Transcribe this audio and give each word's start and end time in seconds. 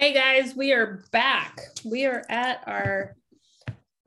Hey 0.00 0.14
guys, 0.14 0.56
we 0.56 0.72
are 0.72 1.04
back. 1.12 1.60
We 1.84 2.06
are 2.06 2.24
at 2.30 2.62
our 2.66 3.16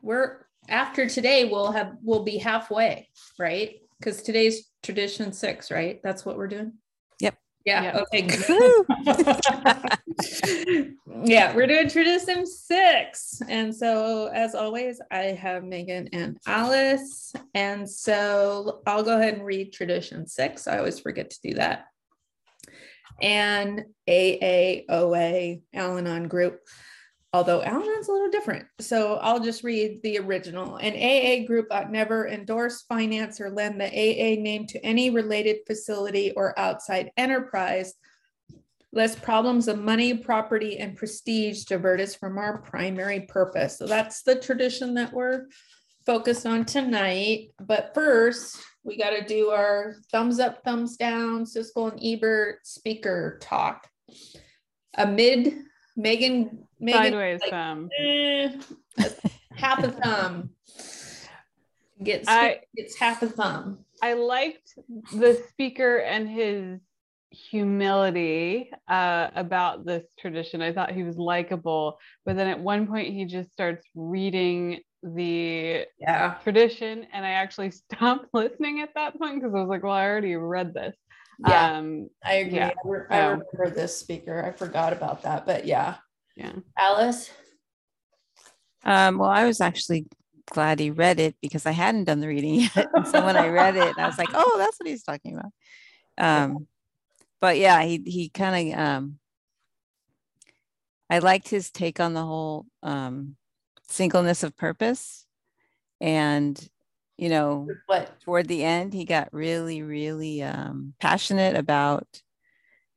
we're 0.02 0.48
after 0.68 1.08
today 1.08 1.46
we'll 1.46 1.72
have 1.72 1.98
we'll 2.02 2.24
be 2.24 2.40
halfway, 2.40 3.10
right? 3.38 3.76
Because 4.00 4.24
today's 4.24 4.72
tradition 4.82 5.32
six, 5.32 5.70
right? 5.70 6.02
That's 6.04 6.26
what 6.26 6.36
we're 6.36 6.48
doing. 6.48 6.74
Yep. 7.20 7.38
Yeah. 7.64 7.84
Yep. 7.84 8.08
Okay. 8.12 8.28
Yeah, 11.26 11.56
we're 11.56 11.68
doing 11.68 11.90
tradition 11.90 12.46
six. 12.48 13.42
And 13.48 13.74
so 13.74 14.28
as 14.34 14.56
always, 14.56 15.00
I 15.12 15.26
have 15.26 15.64
Megan 15.64 16.10
and 16.12 16.38
Alice. 16.48 17.34
And 17.54 17.90
so 17.90 18.82
I'll 18.88 19.04
go 19.04 19.18
ahead 19.18 19.36
and 19.36 19.46
read 19.46 19.72
tradition 19.72 20.28
six. 20.28 20.68
I 20.68 20.80
always 20.80 21.00
forget 21.00 21.30
to 21.30 21.40
do 21.42 21.54
that 21.54 21.86
and 23.22 23.86
AAOA 24.08 25.62
Al 25.74 25.98
Anon 25.98 26.28
group, 26.28 26.60
although 27.32 27.62
Al 27.62 27.82
Anon's 27.82 28.08
a 28.08 28.12
little 28.12 28.30
different. 28.30 28.66
So 28.80 29.16
I'll 29.16 29.40
just 29.40 29.64
read 29.64 30.02
the 30.04 30.20
original. 30.20 30.78
An 30.78 30.94
AA 30.94 31.46
group 31.46 31.68
ought 31.72 31.92
never 31.92 32.28
endorse, 32.28 32.84
finance, 32.84 33.40
or 33.40 33.50
lend 33.50 33.80
the 33.80 33.88
AA 33.88 34.42
name 34.42 34.68
to 34.68 34.86
any 34.86 35.10
related 35.10 35.58
facility 35.66 36.32
or 36.32 36.58
outside 36.60 37.12
enterprise, 37.18 37.94
lest 38.92 39.22
problems 39.22 39.68
of 39.68 39.80
money, 39.80 40.16
property, 40.16 40.78
and 40.78 40.96
prestige 40.96 41.64
divert 41.64 42.00
us 42.00 42.14
from 42.14 42.38
our 42.38 42.60
primary 42.60 43.22
purpose. 43.22 43.78
So 43.78 43.88
that's 43.88 44.22
the 44.24 44.36
tradition 44.36 44.94
that 44.96 45.14
we're 45.14 45.46
focused 46.06 46.46
on 46.46 46.66
tonight. 46.66 47.50
But 47.60 47.94
first, 47.94 48.58
we 48.84 48.98
got 48.98 49.12
to 49.12 49.24
do 49.26 49.50
our 49.50 49.96
thumbs 50.12 50.40
up, 50.40 50.64
thumbs 50.64 50.98
down, 50.98 51.46
Siskel 51.46 51.92
and 51.92 52.00
Ebert 52.04 52.66
speaker 52.66 53.38
talk. 53.42 53.88
Amid 54.98 55.56
Megan, 55.96 56.68
Megan 56.80 57.02
Sideways 57.04 57.42
like, 57.42 57.50
thumb. 57.50 57.90
eh, 57.98 58.50
half 59.56 59.84
a 59.84 59.92
thumb. 59.92 60.50
Gets 62.04 62.28
I- 62.28 62.60
gets 62.76 62.98
half 62.98 63.24
a 63.24 63.30
thumb. 63.30 63.86
I 64.02 64.14
liked 64.14 64.74
the 65.14 65.42
speaker 65.50 65.98
and 66.00 66.28
his 66.28 66.82
humility 67.30 68.70
uh, 68.90 69.30
about 69.34 69.86
this 69.86 70.04
tradition. 70.20 70.62
I 70.62 70.74
thought 70.74 70.92
he 70.92 71.04
was 71.04 71.18
likable, 71.18 71.98
but 72.26 72.36
then 72.36 72.48
at 72.48 72.60
one 72.60 72.86
point 72.86 73.14
he 73.14 73.26
just 73.26 73.52
starts 73.54 73.88
reading 73.96 74.82
the 75.04 75.86
Yeah. 76.00 76.36
tradition, 76.44 77.06
and 77.12 77.26
I 77.26 77.32
actually 77.32 77.72
stopped 77.92 78.28
listening 78.34 78.82
at 78.82 78.94
that 78.96 79.18
point 79.18 79.36
because 79.36 79.54
I 79.54 79.60
was 79.60 79.70
like, 79.70 79.84
"Well, 79.84 79.94
I 79.94 80.06
already 80.06 80.36
read 80.36 80.74
this." 80.74 80.96
Yeah. 81.40 81.78
Um, 81.78 82.10
I 82.24 82.36
agree. 82.36 82.56
yeah. 82.56 82.70
I, 82.70 82.88
re- 82.88 83.06
I 83.10 83.20
remember 83.26 83.70
this 83.70 83.98
speaker. 83.98 84.44
I 84.46 84.58
forgot 84.58 84.94
about 84.94 85.24
that, 85.24 85.46
but 85.46 85.66
yeah. 85.66 85.96
yeah. 86.36 86.54
Alice. 86.78 87.32
Um, 88.86 89.18
well, 89.18 89.30
I 89.30 89.46
was 89.46 89.62
actually 89.62 90.06
glad 90.52 90.80
he 90.80 90.92
read 90.92 91.20
it 91.20 91.36
because 91.42 91.66
I 91.66 91.72
hadn't 91.72 92.04
done 92.06 92.20
the 92.20 92.28
reading 92.28 92.56
yet. 92.62 92.88
And 92.96 93.08
so 93.08 93.26
when 93.26 93.38
I 93.38 93.48
read 93.48 93.76
it, 93.76 93.98
I 93.98 94.06
was 94.06 94.18
like, 94.18 94.30
oh, 94.34 94.56
that's 94.58 94.80
what 94.80 94.88
he's 94.88 95.04
talking 95.04 95.38
about. 95.38 95.52
Um, 96.18 96.68
but 97.42 97.58
yeah, 97.58 97.82
he 97.84 98.02
he 98.06 98.30
kind 98.30 98.74
of 98.74 98.80
um 98.80 99.20
I 101.10 101.20
liked 101.20 101.50
his 101.50 101.72
take 101.72 102.00
on 102.00 102.14
the 102.14 102.24
whole 102.24 102.66
um 102.82 103.36
singleness 103.90 104.44
of 104.44 104.56
purpose. 104.58 105.26
And 106.02 106.60
you 107.18 107.30
know, 107.30 107.68
What? 107.86 108.20
toward 108.22 108.48
the 108.48 108.64
end, 108.64 108.94
he 108.94 109.06
got 109.06 109.30
really, 109.32 109.82
really 109.82 110.42
um 110.44 110.94
passionate 111.00 111.56
about, 111.56 112.22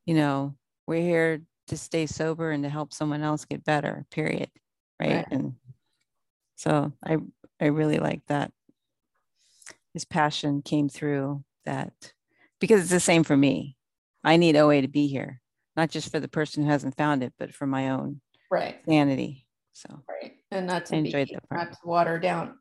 you 0.05 0.15
know, 0.15 0.55
we're 0.87 1.01
here 1.01 1.41
to 1.67 1.77
stay 1.77 2.05
sober 2.05 2.51
and 2.51 2.63
to 2.63 2.69
help 2.69 2.93
someone 2.93 3.21
else 3.21 3.45
get 3.45 3.63
better, 3.63 4.05
period. 4.09 4.49
Right. 4.99 5.17
Right. 5.17 5.27
And 5.31 5.55
so 6.55 6.93
I 7.05 7.17
I 7.59 7.65
really 7.67 7.97
like 7.99 8.21
that. 8.27 8.51
His 9.93 10.05
passion 10.05 10.61
came 10.61 10.89
through 10.89 11.43
that 11.65 12.13
because 12.59 12.81
it's 12.81 12.91
the 12.91 12.99
same 12.99 13.23
for 13.23 13.35
me. 13.37 13.75
I 14.23 14.37
need 14.37 14.55
OA 14.55 14.81
to 14.81 14.87
be 14.87 15.07
here, 15.07 15.41
not 15.75 15.89
just 15.89 16.11
for 16.11 16.19
the 16.19 16.27
person 16.27 16.63
who 16.63 16.69
hasn't 16.69 16.97
found 16.97 17.23
it, 17.23 17.33
but 17.37 17.53
for 17.53 17.65
my 17.65 17.89
own 17.89 18.21
Right. 18.49 18.77
sanity. 18.87 19.46
So 19.77 20.01
Right. 20.09 20.33
And 20.49 20.65
not 20.65 20.87
to 20.87 20.95
I 20.97 21.01
be, 21.01 21.07
enjoyed 21.09 21.29
that 21.33 21.47
part. 21.49 21.61
not 21.69 21.71
to 21.73 21.79
water 21.87 22.17
down. 22.19 22.57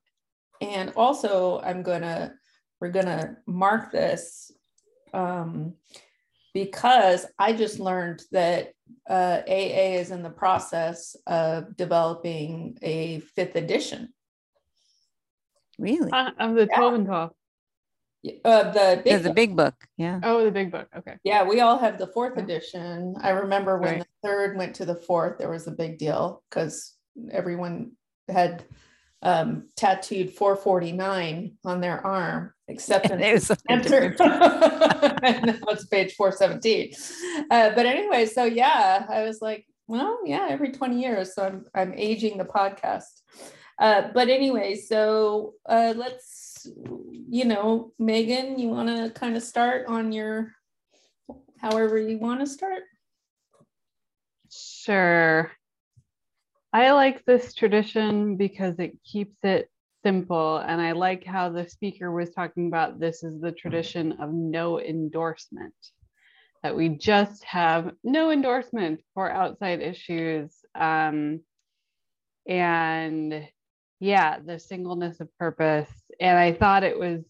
And 0.60 0.92
also 0.96 1.60
I'm 1.60 1.82
gonna, 1.82 2.34
we're 2.80 2.90
gonna 2.90 3.36
mark 3.46 3.90
this 3.90 4.50
um, 5.14 5.74
because 6.52 7.26
I 7.38 7.54
just 7.54 7.78
learned 7.80 8.22
that 8.32 8.72
uh, 9.08 9.40
AA 9.48 9.96
is 10.00 10.10
in 10.10 10.22
the 10.22 10.30
process 10.30 11.16
of 11.26 11.74
developing 11.76 12.76
a 12.82 13.20
fifth 13.20 13.56
edition. 13.56 14.12
really, 15.78 16.10
Uh, 16.12 16.30
of 16.38 16.54
the 16.54 16.66
Yeah. 16.70 16.76
12 16.76 16.94
and 16.94 17.06
12. 17.06 17.30
Uh, 18.44 18.70
the 18.72 18.96
big 18.96 19.04
there's 19.04 19.20
a 19.24 19.28
book. 19.28 19.36
big 19.36 19.56
book. 19.56 19.74
Yeah. 19.96 20.20
Oh, 20.22 20.44
the 20.44 20.50
big 20.50 20.72
book. 20.72 20.88
Okay. 20.96 21.16
Yeah, 21.22 21.44
we 21.44 21.60
all 21.60 21.78
have 21.78 21.96
the 21.98 22.08
fourth 22.08 22.32
Yeah. 22.36 22.42
edition. 22.44 23.14
I 23.22 23.30
remember 23.30 23.78
when 23.78 23.94
Right. 23.98 24.00
the 24.22 24.28
third 24.28 24.56
went 24.56 24.74
to 24.76 24.84
the 24.86 24.96
fourth, 24.96 25.38
there 25.38 25.50
was 25.50 25.66
a 25.66 25.70
big 25.70 25.98
deal 25.98 26.42
because 26.50 26.95
everyone 27.30 27.92
had 28.28 28.64
um, 29.22 29.68
tattooed 29.76 30.30
449 30.32 31.56
on 31.64 31.80
their 31.80 32.06
arm, 32.06 32.52
except 32.68 33.06
in 33.06 33.12
And 33.20 33.22
it 33.22 33.32
was 33.34 33.50
like 33.50 33.58
answer. 33.68 34.10
different- 34.10 34.20
and 35.24 35.46
now 35.46 35.58
it's 35.68 35.86
page 35.86 36.14
417. 36.14 36.92
Uh, 37.50 37.70
but 37.74 37.86
anyway, 37.86 38.26
so 38.26 38.44
yeah, 38.44 39.06
I 39.08 39.22
was 39.22 39.40
like, 39.40 39.66
well, 39.88 40.18
yeah, 40.24 40.46
every 40.50 40.72
20 40.72 41.00
years. 41.00 41.34
So 41.34 41.44
I'm 41.44 41.64
I'm 41.74 41.94
aging 41.96 42.38
the 42.38 42.44
podcast. 42.44 43.22
Uh, 43.78 44.08
but 44.14 44.28
anyway, 44.28 44.74
so 44.74 45.52
uh, 45.68 45.92
let's, 45.96 46.66
you 47.28 47.44
know, 47.44 47.92
Megan, 47.98 48.58
you 48.58 48.68
want 48.68 48.88
to 48.88 49.10
kind 49.10 49.36
of 49.36 49.42
start 49.42 49.86
on 49.86 50.12
your, 50.12 50.52
however 51.60 51.98
you 51.98 52.18
want 52.18 52.40
to 52.40 52.46
start. 52.46 52.82
Sure. 54.50 55.52
I 56.76 56.92
like 56.92 57.24
this 57.24 57.54
tradition 57.54 58.36
because 58.36 58.78
it 58.78 58.98
keeps 59.02 59.38
it 59.42 59.70
simple. 60.04 60.58
And 60.58 60.78
I 60.78 60.92
like 60.92 61.24
how 61.24 61.48
the 61.48 61.66
speaker 61.66 62.12
was 62.12 62.34
talking 62.34 62.66
about 62.66 63.00
this 63.00 63.24
is 63.24 63.40
the 63.40 63.50
tradition 63.50 64.12
of 64.20 64.30
no 64.30 64.78
endorsement, 64.78 65.72
that 66.62 66.76
we 66.76 66.90
just 66.90 67.42
have 67.44 67.92
no 68.04 68.30
endorsement 68.30 69.00
for 69.14 69.30
outside 69.30 69.80
issues. 69.80 70.54
Um, 70.74 71.40
and 72.46 73.48
yeah, 73.98 74.40
the 74.44 74.58
singleness 74.58 75.18
of 75.20 75.34
purpose. 75.38 75.90
And 76.20 76.36
I 76.36 76.52
thought 76.52 76.84
it 76.84 76.98
was 76.98 77.24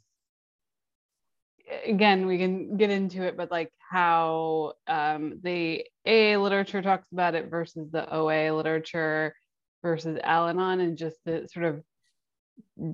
again 1.84 2.26
we 2.26 2.38
can 2.38 2.76
get 2.76 2.90
into 2.90 3.22
it 3.22 3.36
but 3.36 3.50
like 3.50 3.72
how 3.78 4.72
um, 4.86 5.40
the 5.42 5.84
aa 6.06 6.36
literature 6.38 6.82
talks 6.82 7.10
about 7.12 7.34
it 7.34 7.50
versus 7.50 7.90
the 7.90 8.08
oa 8.14 8.52
literature 8.54 9.34
versus 9.82 10.18
al-anon 10.22 10.80
and 10.80 10.96
just 10.96 11.16
the 11.24 11.48
sort 11.52 11.66
of 11.66 11.82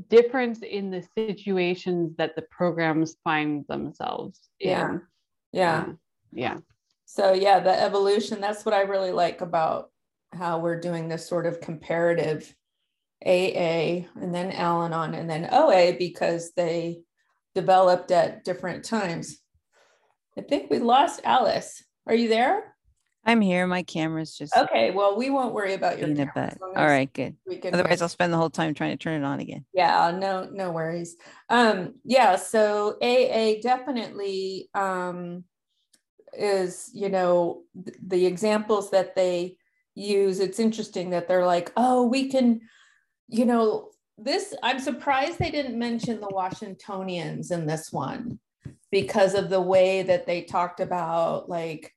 difference 0.09 0.61
in 0.63 0.91
the 0.91 1.05
situations 1.17 2.15
that 2.17 2.35
the 2.37 2.43
programs 2.51 3.17
find 3.25 3.65
themselves 3.69 4.41
Yeah. 4.59 4.91
in 4.93 5.03
Yeah. 5.53 5.79
Um, 5.83 5.99
yeah 6.33 6.59
So 7.05 7.33
yeah, 7.35 7.61
the 7.61 7.79
evolution, 7.83 8.41
that's 8.41 8.65
what 8.65 8.75
I 8.75 8.83
really 8.83 9.13
like 9.13 9.41
about 9.43 9.91
how 10.33 10.59
we're 10.61 10.81
doing 10.81 11.09
this 11.09 11.29
sort 11.29 11.47
of 11.47 11.61
comparative 11.61 12.55
AA 13.25 14.09
and 14.21 14.35
then 14.35 14.51
Al-Anon 14.51 15.15
and 15.15 15.29
then 15.29 15.49
OA 15.53 15.93
because 15.99 16.53
they 16.57 17.03
developed 17.55 18.11
at 18.11 18.45
different 18.45 18.85
times. 18.85 19.39
I 20.39 20.43
think 20.43 20.71
we 20.71 20.79
lost 20.79 21.21
Alice. 21.25 21.83
Are 22.07 22.15
you 22.15 22.29
there? 22.29 22.75
I'm 23.25 23.41
here. 23.41 23.69
My 23.69 23.85
camera's 23.85 24.35
just 24.37 24.57
Okay, 24.57 24.91
well, 24.91 25.17
we 25.17 25.31
won't 25.31 25.55
worry 25.55 25.75
about 25.75 25.99
your 26.01 26.09
camera 26.09 26.33
butt. 26.35 26.53
as 26.55 26.59
long 26.61 26.73
All 26.77 26.87
right, 26.87 27.13
good. 27.13 27.37
Otherwise, 27.73 28.03
I'll 28.03 28.09
spend 28.09 28.33
the 28.33 28.37
whole 28.37 28.51
time 28.51 28.75
trying 28.75 28.91
to 28.91 28.97
turn 28.97 29.23
it 29.23 29.25
on 29.25 29.39
again. 29.39 29.65
yeah 29.73 30.11
no 30.11 30.49
no 30.53 30.73
worries 30.73 31.17
um 31.49 31.95
yeah 32.05 32.35
so 32.37 32.97
aa 33.01 33.61
definitely 33.63 34.69
um 34.75 35.45
is 36.33 36.91
you 36.93 37.09
know 37.09 37.63
th- 37.85 37.97
the 38.05 38.27
examples 38.27 38.91
that 38.91 39.15
they 39.15 39.57
use 39.95 40.41
it's 40.41 40.59
interesting 40.59 41.11
that 41.11 41.29
they're 41.29 41.47
like 41.47 41.71
oh 41.77 42.05
we 42.07 42.29
can 42.29 42.61
you 43.29 43.45
know 43.45 43.91
this 44.25 44.55
i'm 44.63 44.79
surprised 44.79 45.39
they 45.39 45.51
didn't 45.51 45.79
mention 45.79 46.21
the 46.21 46.29
washingtonians 46.31 47.51
in 47.51 47.67
this 47.67 47.93
one 47.93 48.39
because 48.91 49.35
of 49.35 49.51
the 49.51 49.61
way 49.61 50.03
that 50.03 50.27
they 50.27 50.43
talked 50.43 50.81
about 50.81 51.49
like 51.49 51.93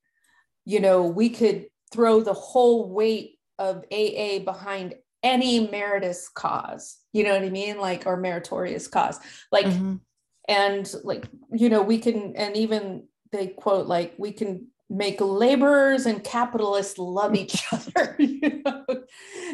you 0.65 0.79
know 0.79 1.03
we 1.03 1.29
could 1.29 1.67
throw 1.91 2.21
the 2.21 2.33
whole 2.33 2.89
weight 2.91 3.37
of 3.59 3.83
aa 3.91 4.39
behind 4.39 4.95
any 5.23 5.67
meritorious 5.67 6.29
cause 6.29 6.97
you 7.13 7.23
know 7.23 7.33
what 7.33 7.43
i 7.43 7.49
mean 7.49 7.77
like 7.79 8.05
or 8.05 8.17
meritorious 8.17 8.87
cause 8.87 9.19
like 9.51 9.65
Mhm. 9.65 9.99
and 10.47 10.93
like 11.03 11.25
you 11.51 11.69
know 11.69 11.81
we 11.81 11.97
can 11.99 12.35
and 12.35 12.55
even 12.55 13.07
they 13.31 13.47
quote 13.47 13.87
like 13.87 14.13
we 14.17 14.31
can 14.31 14.67
make 14.89 15.19
laborers 15.19 16.05
and 16.05 16.23
capitalists 16.23 16.97
love 16.97 17.35
each 17.35 17.63
other 17.71 18.15
you 18.19 18.61
know? 18.63 18.85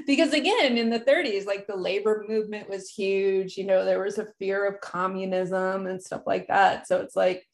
because 0.05 0.33
again 0.33 0.77
in 0.77 0.89
the 0.89 0.99
30s 0.99 1.45
like 1.45 1.67
the 1.67 1.75
labor 1.75 2.25
movement 2.27 2.69
was 2.69 2.89
huge 2.89 3.57
you 3.57 3.65
know 3.65 3.85
there 3.85 4.03
was 4.03 4.17
a 4.17 4.27
fear 4.39 4.67
of 4.67 4.81
communism 4.81 5.87
and 5.87 6.01
stuff 6.01 6.23
like 6.25 6.47
that 6.47 6.85
so 6.85 6.99
it's 6.99 7.15
like 7.15 7.47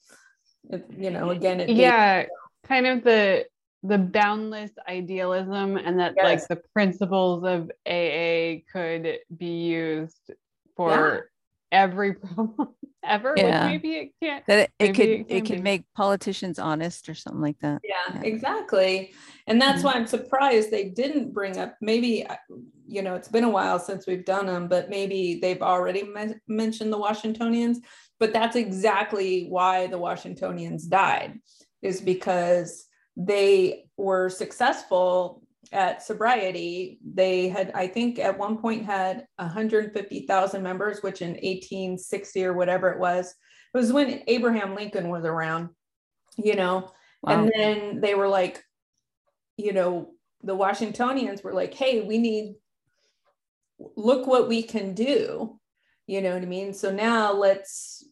you 0.97 1.11
know 1.11 1.29
again 1.29 1.59
it 1.59 1.69
yeah 1.69 2.25
kind 2.65 2.87
of 2.87 3.03
the 3.03 3.45
the 3.83 3.97
boundless 3.97 4.71
idealism 4.89 5.77
and 5.77 5.99
that 5.99 6.13
yes. 6.17 6.25
like 6.25 6.47
the 6.47 6.61
principles 6.73 7.43
of 7.43 7.71
aa 7.87 8.59
could 8.71 9.19
be 9.37 9.65
used 9.67 10.31
for 10.75 10.89
yeah. 10.89 11.19
Every 11.71 12.13
problem 12.15 12.69
ever 13.03 13.33
yeah. 13.37 13.67
maybe 13.67 13.93
it 13.95 14.11
can't 14.21 14.45
that 14.47 14.59
it, 14.59 14.71
it 14.79 14.93
could 14.93 15.07
it, 15.07 15.25
it 15.29 15.45
could 15.45 15.63
make 15.63 15.83
politicians 15.95 16.59
honest 16.59 17.07
or 17.07 17.15
something 17.15 17.41
like 17.41 17.57
that 17.59 17.79
yeah, 17.83 18.15
yeah. 18.15 18.21
exactly 18.21 19.13
and 19.47 19.61
that's 19.61 19.77
mm-hmm. 19.77 19.87
why 19.87 19.93
i'm 19.93 20.07
surprised 20.07 20.71
they 20.71 20.89
didn't 20.89 21.33
bring 21.33 21.57
up 21.57 21.75
maybe 21.79 22.25
uh, 22.25 22.35
you 22.85 23.01
know 23.01 23.15
it's 23.15 23.29
been 23.29 23.45
a 23.45 23.49
while 23.49 23.79
since 23.79 24.05
we've 24.07 24.25
done 24.25 24.45
them 24.45 24.67
but 24.67 24.89
maybe 24.89 25.39
they've 25.41 25.61
already 25.61 26.03
me- 26.03 26.35
mentioned 26.47 26.91
the 26.91 26.97
washingtonians 26.97 27.79
but 28.19 28.33
that's 28.33 28.55
exactly 28.55 29.45
why 29.47 29.87
the 29.87 29.97
washingtonians 29.97 30.85
died 30.85 31.39
is 31.81 32.01
because 32.01 32.87
they 33.15 33.85
were 33.95 34.29
successple 34.29 35.41
at 35.71 36.03
sobriety 36.03 36.99
they 37.13 37.47
had 37.47 37.71
i 37.73 37.87
think 37.87 38.19
at 38.19 38.37
one 38.37 38.57
point 38.57 38.85
had 38.85 39.25
150000 39.37 40.63
members 40.63 41.01
which 41.01 41.21
in 41.21 41.31
1860 41.31 42.45
or 42.45 42.53
whatever 42.53 42.89
it 42.89 42.99
was 42.99 43.35
it 43.73 43.77
was 43.77 43.91
when 43.91 44.23
abraham 44.27 44.75
lincoln 44.75 45.09
was 45.09 45.25
around 45.25 45.69
you 46.37 46.55
know? 46.55 46.91
Wow. 47.23 47.33
and 47.33 47.51
then 47.55 48.01
they 48.01 48.13
were 48.13 48.27
like 48.27 48.63
you 49.57 49.73
know 49.73 50.11
the 50.43 50.55
washingtonians 50.55 51.43
were 51.43 51.53
like 51.53 51.73
hey 51.73 52.01
we 52.01 52.17
need 52.17 52.55
look 53.95 54.27
what 54.27 54.47
we 54.47 54.63
can 54.63 54.93
do 54.93 55.59
you 56.05 56.21
know 56.21 56.33
what 56.33 56.41
i 56.41 56.45
mean? 56.45 56.73
So 56.73 56.89
now 56.89 57.33
let's 57.33 58.05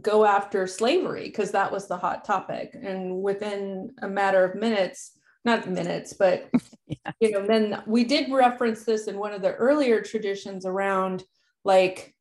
go 0.00 0.24
after 0.24 0.66
slavery 0.66 1.24
because 1.24 1.52
that 1.52 1.70
was 1.70 1.86
the 1.86 1.96
hot 1.96 2.24
topic. 2.24 2.76
And 2.80 3.22
within 3.22 3.94
a 4.02 4.08
matter 4.08 4.44
of 4.44 4.56
minutes 4.56 5.12
not 5.44 5.68
minutes, 5.68 6.12
but 6.12 6.48
yeah. 6.86 7.12
you 7.20 7.30
know, 7.32 7.46
then 7.46 7.82
we 7.86 8.04
did 8.04 8.32
reference 8.32 8.84
this 8.84 9.06
in 9.06 9.18
one 9.18 9.32
of 9.32 9.42
the 9.42 9.54
earlier 9.54 10.00
traditions 10.00 10.64
around 10.64 11.24
like 11.64 12.14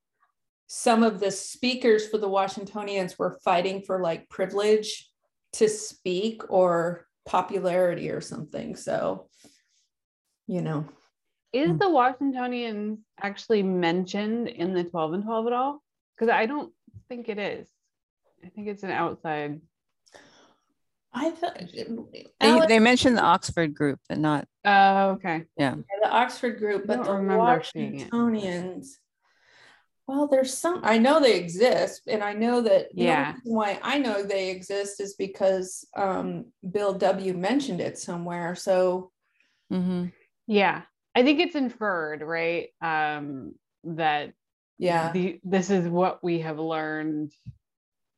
some 0.68 1.04
of 1.04 1.20
the 1.20 1.32
speakers 1.32 2.08
for 2.08 2.18
the 2.18 2.28
Washingtonians 2.28 3.18
were 3.18 3.40
fighting 3.44 3.82
for 3.82 4.02
like 4.02 4.30
privilege 4.30 5.10
to 5.54 5.70
speak 5.70 6.42
or 6.50 7.06
popularity 7.26 8.10
or 8.10 8.22
something. 8.22 8.76
So, 8.76 9.30
you 10.48 10.62
know. 10.62 10.86
Is 11.52 11.70
hmm. 11.70 11.78
the 11.78 11.90
Washingtonians 11.90 13.00
actually 13.22 13.64
mentioned 13.64 14.48
in 14.48 14.74
the 14.74 14.84
12 14.84 15.14
and 15.14 15.24
12 15.24 15.48
at 15.48 15.54
all? 15.54 15.84
Because 16.16 16.32
I 16.32 16.48
don't 16.48 16.74
think 17.08 17.30
it 17.30 17.38
is. 17.38 17.70
I 18.44 18.50
think 18.50 18.68
it's 18.68 18.84
an 18.84 18.92
outside 18.92 19.62
I 21.14 21.30
thought 21.32 21.60
they, 22.40 22.68
they 22.68 22.80
mentioned 22.80 23.18
the 23.18 23.24
Oxford 23.24 23.76
group, 23.76 24.00
but 24.10 24.18
not. 24.18 24.48
Oh, 24.66 24.72
uh, 24.72 25.14
okay. 25.16 25.44
Yeah. 25.58 25.76
The 26.02 26.10
Oxford 26.10 26.58
group, 26.58 26.88
but 26.88 27.04
the 27.04 27.14
Washingtonians. 27.14 29.00
Well, 30.08 30.28
there's 30.28 30.58
some. 30.58 30.82
I 30.84 30.98
know 30.98 31.20
they 31.20 31.38
exist, 31.38 32.04
and 32.08 32.24
I 32.24 32.34
know 32.34 32.62
that. 32.62 32.88
Yeah. 32.94 33.36
why 33.44 33.80
I 33.84 34.00
know 34.00 34.24
they 34.24 34.50
exist 34.50 35.00
is 35.00 35.14
because 35.14 35.86
um, 35.96 36.46
Bill 36.70 36.94
W. 36.94 37.34
mentioned 37.34 37.80
it 37.80 37.98
somewhere. 37.98 38.56
So. 38.56 39.12
Mm-hmm. 39.72 40.08
Yeah, 40.48 40.82
I 41.16 41.24
think 41.24 41.40
it's 41.40 41.56
inferred, 41.56 42.22
right? 42.22 42.70
Um, 42.82 43.54
that. 43.84 44.34
Yeah. 44.80 45.12
The, 45.12 45.40
this 45.44 45.70
is 45.70 45.88
what 45.88 46.24
we 46.24 46.40
have 46.40 46.60
learned 46.60 47.32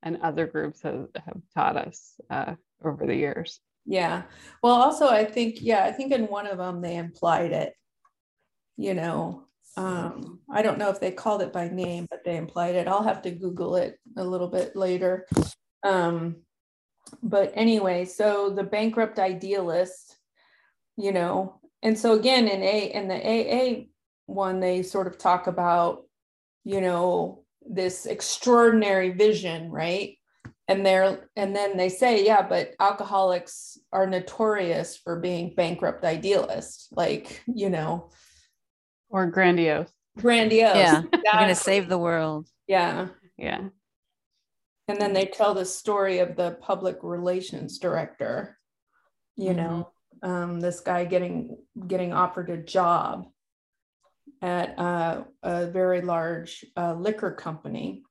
and 0.06 0.22
other 0.22 0.46
groups 0.46 0.82
have, 0.84 1.08
have 1.16 1.42
taught 1.54 1.76
us 1.76 2.14
uh, 2.30 2.56
over 2.88 3.06
the 3.06 3.16
years. 3.16 3.60
Yeah. 3.86 4.24
Well, 4.64 4.74
also, 4.74 5.08
I 5.08 5.26
think, 5.26 5.58
yeah, 5.62 5.86
I 5.86 5.92
think 5.92 6.12
in 6.12 6.26
one 6.26 6.48
of 6.48 6.58
them 6.58 6.82
they 6.82 6.96
implied 6.98 7.52
it. 7.52 7.74
You 8.78 8.94
know, 8.94 9.46
um, 9.78 10.40
I 10.50 10.62
don't 10.62 10.78
know 10.78 10.90
if 10.90 11.00
they 11.00 11.12
called 11.12 11.42
it 11.42 11.54
by 11.54 11.70
name, 11.70 12.08
but 12.10 12.24
they 12.26 12.38
implied 12.38 12.76
it. 12.76 12.88
I'll 12.88 13.04
have 13.04 13.22
to 13.24 13.32
Google 13.32 13.76
it 13.76 14.00
a 14.18 14.24
little 14.24 14.48
bit 14.48 14.76
later. 14.76 15.28
Um, 15.84 16.38
but 17.22 17.52
anyway, 17.56 18.06
so 18.06 18.50
the 18.50 18.64
bankrupt 18.64 19.20
idealist, 19.20 20.18
you 20.98 21.12
know, 21.12 21.60
and 21.84 21.98
so 21.98 22.14
again 22.14 22.48
in 22.48 22.64
a 22.64 22.92
in 22.94 23.08
the 23.08 23.16
AA 23.16 23.86
one, 24.26 24.60
they 24.60 24.82
sort 24.82 25.08
of 25.08 25.18
talk 25.18 25.48
about, 25.48 26.04
you 26.64 26.82
know, 26.82 27.44
this 27.68 28.06
extraordinary 28.06 29.12
vision, 29.12 29.70
right? 29.70 30.18
And 30.68 30.86
they're 30.86 31.30
and 31.36 31.56
then 31.56 31.78
they 31.78 31.90
say, 31.90 32.26
yeah, 32.26 32.42
but 32.42 32.74
alcoholics 32.80 33.78
are 33.92 34.08
notorious 34.08 34.98
for 34.98 35.20
being 35.20 35.54
bankrupt 35.56 36.04
idealists, 36.04 36.88
like, 36.92 37.44
you 37.46 37.70
know, 37.70 38.10
or 39.10 39.28
grandiose. 39.28 39.92
Grandiose. 40.18 40.76
Yeah. 40.76 41.02
Exactly. 41.14 41.22
We're 41.34 41.40
gonna 41.40 41.56
save 41.56 41.88
the 41.88 41.98
world. 41.98 42.48
Yeah. 42.68 43.08
Yeah. 43.38 43.68
And 44.88 45.00
then 45.00 45.14
they 45.14 45.26
tell 45.26 45.54
the 45.54 45.66
story 45.66 46.20
of 46.20 46.36
the 46.36 46.58
public 46.62 47.00
relations 47.02 47.80
director, 47.80 48.58
you 49.36 49.50
mm-hmm. 49.50 49.58
know, 49.58 49.92
um, 50.24 50.60
this 50.60 50.80
guy 50.80 51.06
getting 51.06 51.58
getting 51.88 52.14
offered 52.14 52.50
a 52.50 52.58
job 52.58 53.26
at 54.42 54.78
uh, 54.78 55.24
a 55.44 55.68
very 55.68 56.02
large 56.02 56.66
uh, 56.78 56.94
liquor 56.94 57.32
company. 57.32 58.04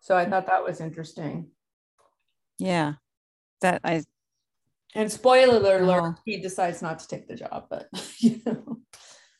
So 0.00 0.16
I 0.16 0.24
thought 0.24 0.46
that 0.46 0.64
was 0.64 0.80
interesting. 0.80 1.50
Yeah, 2.58 2.94
that 3.60 3.80
I. 3.84 4.02
And 4.94 5.10
spoiler 5.10 5.78
alert, 5.78 6.02
oh. 6.02 6.14
he 6.24 6.38
decides 6.38 6.82
not 6.82 6.98
to 6.98 7.08
take 7.08 7.28
the 7.28 7.36
job, 7.36 7.66
but 7.70 7.88
you 8.18 8.40
know. 8.44 8.78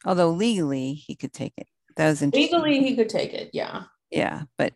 Although 0.05 0.31
legally 0.31 0.95
he 0.95 1.17
could 1.17 1.33
take 1.33 1.55
it. 1.57 1.67
That 1.97 2.09
was 2.09 2.23
interesting. 2.23 2.61
Legally 2.61 2.89
he 2.89 2.97
could 2.97 3.09
take 3.09 3.35
it, 3.35 3.51
yeah. 3.53 3.85
Yeah, 4.11 4.43
but 4.57 4.73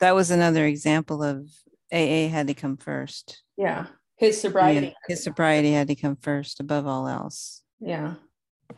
that 0.00 0.14
was 0.14 0.30
another 0.30 0.66
example 0.66 1.22
of 1.22 1.48
AA 1.92 2.28
had 2.28 2.48
to 2.48 2.54
come 2.54 2.76
first. 2.76 3.42
Yeah, 3.56 3.86
his 4.16 4.40
sobriety. 4.40 4.88
Yeah, 4.88 4.92
his 5.08 5.22
sobriety 5.22 5.72
had 5.72 5.88
to 5.88 5.94
come 5.94 6.16
first 6.16 6.60
above 6.60 6.86
all 6.86 7.08
else. 7.08 7.62
Yeah. 7.80 8.14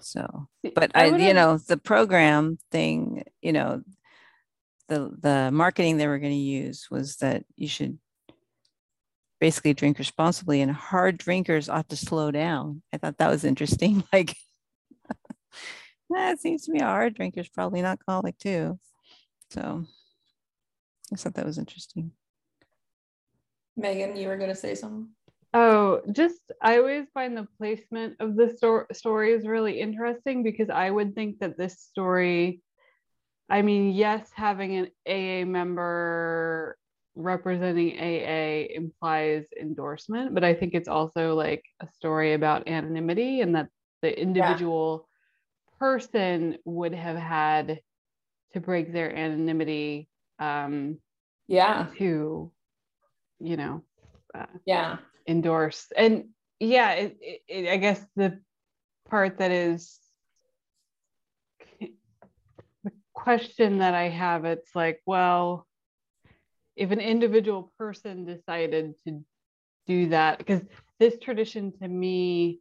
So, 0.00 0.48
but 0.74 0.90
I, 0.94 1.10
I 1.10 1.16
you 1.16 1.34
know, 1.34 1.58
the 1.58 1.76
program 1.76 2.58
thing, 2.70 3.24
you 3.40 3.52
know, 3.52 3.82
the 4.88 5.14
the 5.20 5.50
marketing 5.52 5.96
they 5.96 6.06
were 6.06 6.18
going 6.18 6.32
to 6.32 6.38
use 6.38 6.88
was 6.90 7.16
that 7.16 7.44
you 7.56 7.68
should 7.68 7.98
basically 9.40 9.74
drink 9.74 9.98
responsibly 9.98 10.60
and 10.60 10.70
hard 10.70 11.18
drinkers 11.18 11.68
ought 11.68 11.88
to 11.88 11.96
slow 11.96 12.30
down. 12.30 12.82
I 12.92 12.98
thought 12.98 13.18
that 13.18 13.30
was 13.30 13.44
interesting. 13.44 14.04
Like 14.12 14.36
eh, 15.10 15.14
that 16.10 16.40
seems 16.40 16.66
to 16.66 16.72
me 16.72 16.80
a 16.80 16.84
hard 16.84 17.14
drinker's 17.14 17.48
probably 17.48 17.82
not 17.82 17.98
alcoholic 18.06 18.38
too. 18.38 18.78
So 19.50 19.84
I 21.12 21.16
thought 21.16 21.34
that 21.34 21.46
was 21.46 21.58
interesting. 21.58 22.12
Megan, 23.76 24.16
you 24.16 24.28
were 24.28 24.36
going 24.36 24.50
to 24.50 24.54
say 24.54 24.74
something? 24.74 25.08
Oh, 25.54 26.00
just 26.12 26.40
I 26.62 26.78
always 26.78 27.06
find 27.12 27.36
the 27.36 27.46
placement 27.58 28.16
of 28.20 28.36
the 28.36 28.54
sto- 28.56 28.86
story 28.92 29.32
is 29.32 29.46
really 29.46 29.80
interesting 29.80 30.42
because 30.42 30.70
I 30.70 30.90
would 30.90 31.14
think 31.14 31.40
that 31.40 31.58
this 31.58 31.78
story, 31.80 32.62
I 33.52 33.60
mean, 33.60 33.92
yes, 33.92 34.30
having 34.34 34.76
an 34.76 34.88
AA 35.06 35.44
member 35.44 36.78
representing 37.14 37.98
AA 37.98 38.74
implies 38.74 39.44
endorsement, 39.60 40.32
but 40.32 40.42
I 40.42 40.54
think 40.54 40.72
it's 40.72 40.88
also 40.88 41.34
like 41.34 41.62
a 41.80 41.88
story 41.92 42.32
about 42.32 42.66
anonymity 42.66 43.42
and 43.42 43.54
that 43.54 43.68
the 44.00 44.18
individual 44.18 45.06
yeah. 45.70 45.78
person 45.78 46.56
would 46.64 46.94
have 46.94 47.16
had 47.16 47.80
to 48.54 48.60
break 48.60 48.92
their 48.92 49.14
anonymity 49.14 50.08
um 50.38 50.98
yeah. 51.46 51.86
to 51.98 52.50
you 53.38 53.56
know 53.56 53.82
uh, 54.34 54.46
yeah. 54.64 54.96
endorse. 55.28 55.92
And 55.94 56.30
yeah 56.62 56.92
it, 56.92 57.18
it, 57.48 57.68
i 57.68 57.76
guess 57.76 58.00
the 58.14 58.38
part 59.10 59.38
that 59.38 59.50
is 59.50 59.98
the 61.80 62.92
question 63.22 63.78
that 63.78 63.94
i 63.94 64.08
have 64.08 64.44
it's 64.44 64.74
like 64.74 65.00
well 65.06 65.66
if 66.74 66.90
an 66.90 67.00
individual 67.00 67.72
person 67.78 68.24
decided 68.24 68.94
to 69.06 69.24
do 69.86 70.08
that 70.08 70.38
because 70.38 70.60
this 70.98 71.18
tradition 71.18 71.72
to 71.80 71.86
me 71.86 72.58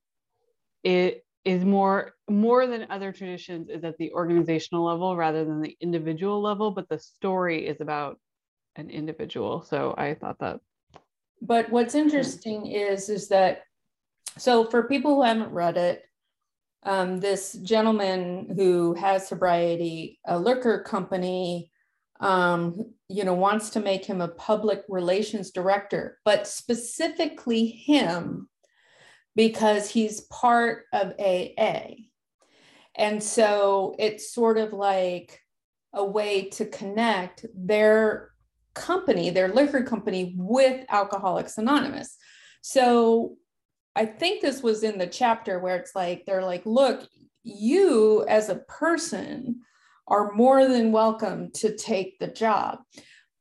it 0.84 1.26
is 1.46 1.66
more 1.66 2.14
more 2.30 2.68
than 2.68 2.86
other 2.92 3.12
traditions 3.12 3.70
is 3.70 3.84
at 3.84 3.98
the 3.98 4.12
organizational 4.12 4.86
level 4.86 5.16
rather 5.16 5.44
than 5.44 5.62
the 5.62 5.76
individual 5.82 6.42
level 6.42 6.70
but 6.70 6.88
the 6.90 7.00
story 7.00 7.68
is 7.68 7.82
about 7.82 8.20
an 8.76 8.90
individual. 8.90 9.64
So 9.64 9.96
i 9.98 10.14
thought 10.14 10.38
that 10.40 10.60
but 11.42 11.70
what's 11.72 11.94
hmm. 11.94 12.02
interesting 12.02 12.68
is 12.68 13.10
is 13.10 13.30
that 13.30 13.64
so 14.38 14.66
for 14.66 14.84
people 14.84 15.16
who 15.16 15.24
haven't 15.24 15.52
read 15.52 15.76
it, 15.78 16.04
um, 16.84 17.20
this 17.20 17.54
gentleman 17.54 18.54
who 18.56 18.94
has 18.96 19.28
sobriety, 19.28 20.20
a 20.26 20.38
liquor 20.38 20.82
company, 20.84 21.72
um, 22.20 22.94
you 23.08 23.24
know, 23.24 23.34
wants 23.34 23.72
to 23.72 23.80
make 23.80 24.06
him 24.06 24.22
a 24.22 24.28
public 24.28 24.84
relations 24.88 25.52
director, 25.52 26.20
but 26.24 26.48
specifically 26.48 27.66
him 27.68 28.48
because 29.36 29.90
he's 29.90 30.22
part 30.22 30.86
of 30.94 31.14
AA. 31.20 31.94
And 32.96 33.24
so 33.24 33.96
it's 33.98 34.34
sort 34.34 34.58
of 34.58 34.74
like 34.74 35.40
a 35.94 36.04
way 36.04 36.50
to 36.50 36.66
connect 36.66 37.46
their 37.56 38.32
company, 38.74 39.30
their 39.30 39.50
liquor 39.50 39.84
company, 39.84 40.34
with 40.38 40.86
Alcoholics 40.90 41.58
Anonymous. 41.58 42.18
So 42.62 43.38
I 43.96 44.06
think 44.06 44.42
this 44.42 44.64
was 44.64 44.84
in 44.84 44.98
the 44.98 45.08
chapter 45.08 45.60
where 45.60 45.76
it's 45.78 45.96
like, 45.96 46.26
they're 46.26 46.46
like, 46.46 46.66
look, 46.66 47.08
you 47.44 48.26
as 48.28 48.50
a 48.50 48.56
person 48.56 49.62
are 50.08 50.32
more 50.34 50.68
than 50.68 50.92
welcome 50.92 51.52
to 51.52 51.76
take 51.76 52.20
the 52.20 52.28
job. 52.28 52.80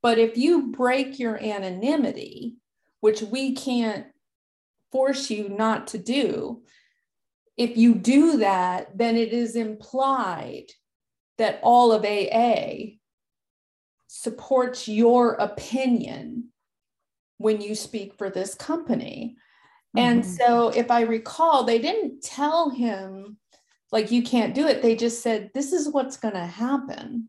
But 0.02 0.18
if 0.18 0.36
you 0.36 0.72
break 0.72 1.18
your 1.18 1.42
anonymity, 1.42 2.56
which 3.00 3.22
we 3.22 3.54
can't 3.54 4.06
force 4.90 5.30
you 5.30 5.48
not 5.48 5.88
to 5.88 5.98
do, 5.98 6.62
if 7.56 7.76
you 7.76 7.94
do 7.94 8.38
that, 8.38 8.96
then 8.96 9.16
it 9.16 9.32
is 9.32 9.54
implied 9.56 10.66
that 11.38 11.60
all 11.62 11.92
of 11.92 12.04
AA 12.04 12.96
supports 14.06 14.88
your 14.88 15.34
opinion 15.34 16.48
when 17.38 17.60
you 17.60 17.74
speak 17.74 18.14
for 18.16 18.30
this 18.30 18.54
company. 18.54 19.36
And 19.96 20.22
mm-hmm. 20.22 20.32
so, 20.32 20.68
if 20.68 20.90
I 20.90 21.02
recall, 21.02 21.64
they 21.64 21.78
didn't 21.78 22.22
tell 22.22 22.70
him, 22.70 23.38
like, 23.90 24.10
you 24.10 24.22
can't 24.22 24.54
do 24.54 24.66
it. 24.68 24.82
They 24.82 24.94
just 24.94 25.22
said, 25.22 25.50
this 25.52 25.72
is 25.72 25.88
what's 25.88 26.16
going 26.16 26.34
to 26.34 26.46
happen, 26.46 27.28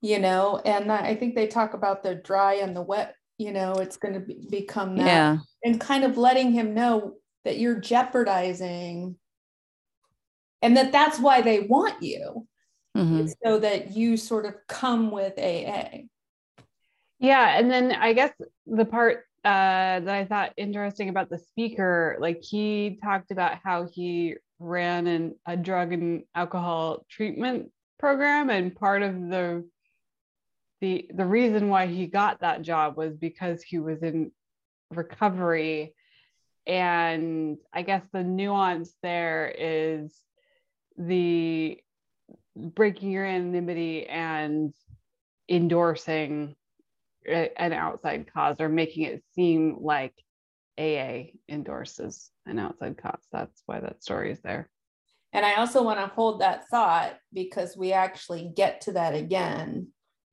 you 0.00 0.18
know? 0.18 0.60
And 0.64 0.90
I 0.90 1.14
think 1.14 1.34
they 1.34 1.46
talk 1.46 1.74
about 1.74 2.02
the 2.02 2.16
dry 2.16 2.54
and 2.54 2.74
the 2.74 2.82
wet, 2.82 3.14
you 3.38 3.52
know, 3.52 3.74
it's 3.74 3.96
going 3.96 4.14
to 4.14 4.20
be, 4.20 4.44
become 4.50 4.96
that. 4.96 5.06
Yeah. 5.06 5.38
And 5.62 5.80
kind 5.80 6.02
of 6.02 6.18
letting 6.18 6.50
him 6.52 6.74
know 6.74 7.14
that 7.44 7.58
you're 7.58 7.78
jeopardizing 7.78 9.16
and 10.62 10.76
that 10.76 10.92
that's 10.92 11.20
why 11.20 11.42
they 11.42 11.60
want 11.60 12.02
you. 12.02 12.46
Mm-hmm. 12.96 13.26
So 13.44 13.58
that 13.58 13.96
you 13.96 14.16
sort 14.16 14.46
of 14.46 14.54
come 14.68 15.10
with 15.10 15.36
AA. 15.36 16.06
Yeah. 17.18 17.58
And 17.58 17.70
then 17.70 17.92
I 17.92 18.12
guess 18.12 18.32
the 18.66 18.84
part 18.84 19.24
uh, 19.44 20.00
that 20.00 20.08
I 20.08 20.24
thought 20.24 20.54
interesting 20.56 21.10
about 21.10 21.28
the 21.28 21.38
speaker, 21.38 22.16
like 22.18 22.42
he 22.42 22.98
talked 23.02 23.30
about 23.30 23.58
how 23.62 23.86
he 23.92 24.36
ran 24.58 25.06
an, 25.06 25.34
a 25.44 25.56
drug 25.56 25.92
and 25.92 26.24
alcohol 26.34 27.04
treatment 27.10 27.70
program, 27.98 28.48
and 28.48 28.74
part 28.74 29.02
of 29.02 29.14
the 29.28 29.68
the 30.80 31.10
the 31.14 31.26
reason 31.26 31.68
why 31.68 31.86
he 31.86 32.06
got 32.06 32.40
that 32.40 32.62
job 32.62 32.96
was 32.96 33.16
because 33.16 33.62
he 33.62 33.78
was 33.78 34.02
in 34.02 34.32
recovery, 34.90 35.94
and 36.66 37.58
I 37.72 37.82
guess 37.82 38.02
the 38.12 38.22
nuance 38.22 38.94
there 39.02 39.54
is 39.58 40.18
the 40.96 41.78
breaking 42.56 43.10
your 43.10 43.26
anonymity 43.26 44.06
and 44.06 44.72
endorsing 45.50 46.56
an 47.26 47.72
outside 47.72 48.30
cause 48.32 48.56
or 48.60 48.68
making 48.68 49.04
it 49.04 49.24
seem 49.34 49.76
like 49.80 50.14
AA 50.78 51.30
endorses 51.48 52.30
an 52.46 52.58
outside 52.58 52.98
cause. 52.98 53.22
That's 53.32 53.62
why 53.66 53.80
that 53.80 54.02
story 54.02 54.32
is 54.32 54.40
there. 54.40 54.68
And 55.32 55.44
I 55.44 55.54
also 55.54 55.82
want 55.82 55.98
to 55.98 56.06
hold 56.06 56.40
that 56.40 56.68
thought 56.68 57.16
because 57.32 57.76
we 57.76 57.92
actually 57.92 58.52
get 58.56 58.82
to 58.82 58.92
that 58.92 59.14
again 59.14 59.88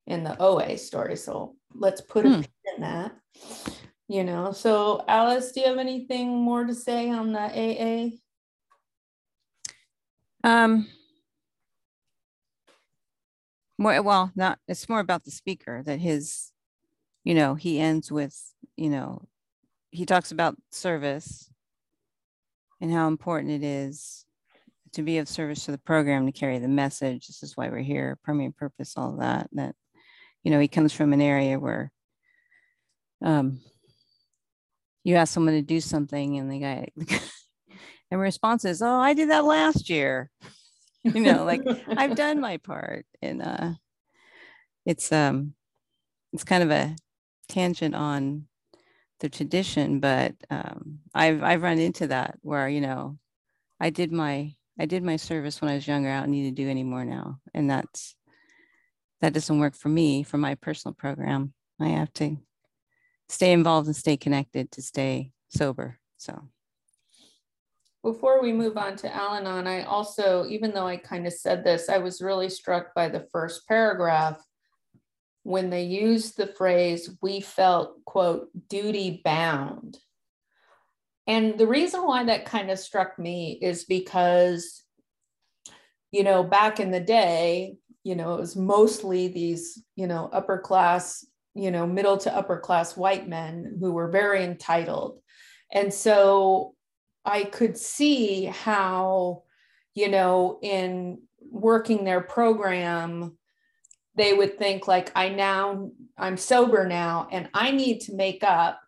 in 0.06 0.22
the 0.22 0.40
OA 0.40 0.78
story. 0.78 1.16
So 1.16 1.56
let's 1.74 2.00
put 2.00 2.26
a 2.26 2.28
hmm. 2.28 2.40
pin 2.40 2.48
in 2.76 2.82
that. 2.82 3.12
You 4.08 4.24
know, 4.24 4.52
so 4.52 5.04
Alice, 5.08 5.52
do 5.52 5.60
you 5.60 5.66
have 5.66 5.78
anything 5.78 6.42
more 6.42 6.64
to 6.64 6.74
say 6.74 7.10
on 7.10 7.32
the 7.32 7.40
AA? 7.40 8.10
Um, 10.44 10.88
more 13.78 14.00
well, 14.02 14.30
not 14.36 14.58
it's 14.68 14.88
more 14.88 15.00
about 15.00 15.24
the 15.24 15.30
speaker 15.30 15.82
that 15.84 15.98
his 15.98 16.51
you 17.24 17.34
know, 17.34 17.54
he 17.54 17.78
ends 17.78 18.10
with, 18.10 18.36
you 18.76 18.90
know, 18.90 19.22
he 19.90 20.06
talks 20.06 20.32
about 20.32 20.56
service 20.70 21.50
and 22.80 22.92
how 22.92 23.08
important 23.08 23.50
it 23.50 23.62
is 23.62 24.24
to 24.92 25.02
be 25.02 25.18
of 25.18 25.28
service 25.28 25.64
to 25.64 25.70
the 25.70 25.78
program 25.78 26.26
to 26.26 26.32
carry 26.32 26.58
the 26.58 26.68
message. 26.68 27.26
This 27.26 27.42
is 27.42 27.56
why 27.56 27.68
we're 27.68 27.78
here, 27.78 28.18
primary 28.24 28.50
purpose, 28.50 28.94
all 28.96 29.16
that. 29.18 29.48
That, 29.52 29.74
you 30.42 30.50
know, 30.50 30.60
he 30.60 30.68
comes 30.68 30.92
from 30.92 31.12
an 31.12 31.20
area 31.20 31.58
where 31.58 31.92
um, 33.24 33.60
you 35.04 35.14
ask 35.14 35.32
someone 35.32 35.54
to 35.54 35.62
do 35.62 35.80
something 35.80 36.38
and 36.38 36.50
the 36.50 36.58
guy, 36.58 36.88
and 38.10 38.20
response 38.20 38.64
is, 38.64 38.82
"Oh, 38.82 38.98
I 38.98 39.14
did 39.14 39.30
that 39.30 39.44
last 39.44 39.88
year." 39.88 40.30
you 41.04 41.20
know, 41.20 41.44
like 41.44 41.62
I've 41.88 42.16
done 42.16 42.40
my 42.40 42.58
part, 42.58 43.06
and 43.20 43.42
uh, 43.42 43.70
it's 44.84 45.12
um, 45.12 45.54
it's 46.32 46.44
kind 46.44 46.62
of 46.62 46.70
a 46.70 46.96
tangent 47.48 47.94
on 47.94 48.46
the 49.20 49.28
tradition, 49.28 50.00
but 50.00 50.34
um, 50.50 50.98
I've 51.14 51.42
I've 51.42 51.62
run 51.62 51.78
into 51.78 52.08
that 52.08 52.38
where 52.42 52.68
you 52.68 52.80
know 52.80 53.18
I 53.80 53.90
did 53.90 54.12
my 54.12 54.54
I 54.78 54.86
did 54.86 55.02
my 55.02 55.16
service 55.16 55.60
when 55.60 55.70
I 55.70 55.74
was 55.74 55.86
younger. 55.86 56.10
I 56.10 56.20
don't 56.20 56.30
need 56.30 56.50
to 56.54 56.62
do 56.62 56.68
any 56.68 56.82
more 56.82 57.04
now, 57.04 57.38
and 57.54 57.70
that's 57.70 58.14
that 59.20 59.32
doesn't 59.32 59.60
work 59.60 59.76
for 59.76 59.88
me 59.88 60.24
for 60.24 60.38
my 60.38 60.56
personal 60.56 60.94
program. 60.94 61.54
I 61.80 61.88
have 61.88 62.12
to 62.14 62.36
stay 63.28 63.52
involved 63.52 63.86
and 63.86 63.96
stay 63.96 64.16
connected 64.16 64.72
to 64.72 64.82
stay 64.82 65.32
sober. 65.48 65.98
So. 66.16 66.48
Before 68.02 68.42
we 68.42 68.52
move 68.52 68.76
on 68.76 68.96
to 68.96 69.14
Al 69.14 69.36
Anon, 69.36 69.68
I 69.68 69.84
also, 69.84 70.44
even 70.46 70.72
though 70.72 70.88
I 70.88 70.96
kind 70.96 71.24
of 71.24 71.32
said 71.32 71.62
this, 71.62 71.88
I 71.88 71.98
was 71.98 72.20
really 72.20 72.48
struck 72.48 72.92
by 72.94 73.08
the 73.08 73.28
first 73.30 73.68
paragraph 73.68 74.42
when 75.42 75.70
they 75.70 75.82
used 75.82 76.36
the 76.36 76.46
phrase, 76.46 77.10
we 77.20 77.40
felt, 77.40 78.04
quote, 78.04 78.48
duty 78.68 79.20
bound. 79.24 79.98
And 81.26 81.58
the 81.58 81.66
reason 81.66 82.02
why 82.02 82.24
that 82.24 82.44
kind 82.46 82.70
of 82.70 82.78
struck 82.78 83.18
me 83.18 83.58
is 83.60 83.84
because, 83.84 84.82
you 86.10 86.24
know, 86.24 86.42
back 86.42 86.80
in 86.80 86.90
the 86.90 87.00
day, 87.00 87.76
you 88.04 88.16
know, 88.16 88.34
it 88.34 88.40
was 88.40 88.56
mostly 88.56 89.28
these, 89.28 89.82
you 89.94 90.06
know, 90.06 90.28
upper 90.32 90.58
class, 90.58 91.24
you 91.54 91.70
know, 91.70 91.86
middle 91.86 92.18
to 92.18 92.34
upper 92.34 92.58
class 92.58 92.96
white 92.96 93.28
men 93.28 93.76
who 93.80 93.92
were 93.92 94.08
very 94.08 94.44
entitled. 94.44 95.20
And 95.72 95.92
so 95.94 96.74
I 97.24 97.44
could 97.44 97.78
see 97.78 98.46
how, 98.46 99.44
you 99.94 100.08
know, 100.08 100.58
in 100.62 101.22
working 101.50 102.04
their 102.04 102.20
program, 102.20 103.38
they 104.14 104.32
would 104.32 104.58
think 104.58 104.86
like 104.86 105.10
i 105.14 105.28
now 105.28 105.90
i'm 106.18 106.36
sober 106.36 106.86
now 106.86 107.28
and 107.30 107.48
i 107.54 107.70
need 107.70 108.00
to 108.00 108.14
make 108.14 108.42
up 108.42 108.80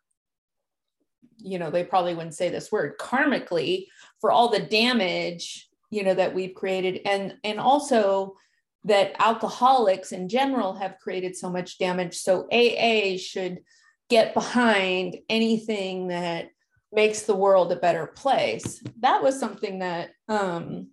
you 1.38 1.58
know 1.58 1.70
they 1.70 1.84
probably 1.84 2.14
wouldn't 2.14 2.34
say 2.34 2.48
this 2.48 2.72
word 2.72 2.98
karmically 2.98 3.86
for 4.20 4.30
all 4.30 4.48
the 4.48 4.60
damage 4.60 5.68
you 5.94 6.02
know 6.02 6.14
that 6.14 6.34
we've 6.34 6.54
created. 6.54 7.00
And 7.06 7.36
and 7.44 7.60
also 7.60 8.34
that 8.84 9.14
alcoholics 9.18 10.12
in 10.12 10.28
general 10.28 10.74
have 10.74 10.98
created 10.98 11.36
so 11.36 11.48
much 11.48 11.78
damage. 11.78 12.16
So 12.16 12.48
aa 12.52 13.16
should 13.16 13.60
get 14.10 14.34
behind 14.34 15.16
anything 15.28 16.08
that 16.08 16.50
makes 16.92 17.22
the 17.22 17.36
world 17.36 17.72
a 17.72 17.76
better 17.76 18.08
place. 18.08 18.82
That 19.00 19.22
was 19.22 19.38
something 19.38 19.78
that 19.78 20.10
um 20.28 20.88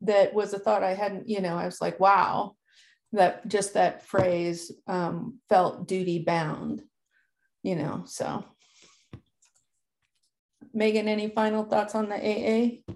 that 0.00 0.32
was 0.32 0.54
a 0.54 0.58
thought 0.58 0.82
i 0.82 0.94
hadn't 0.94 1.28
you 1.28 1.42
know 1.42 1.58
i 1.58 1.66
was 1.66 1.78
like 1.78 2.00
wow 2.00 2.56
that 3.12 3.46
just 3.48 3.74
that 3.74 4.06
phrase 4.06 4.72
um, 4.86 5.38
felt 5.48 5.88
duty 5.88 6.20
bound, 6.20 6.82
you 7.62 7.76
know. 7.76 8.04
So, 8.06 8.44
Megan, 10.72 11.08
any 11.08 11.28
final 11.28 11.64
thoughts 11.64 11.94
on 11.94 12.08
the 12.08 12.16
AA? 12.16 12.94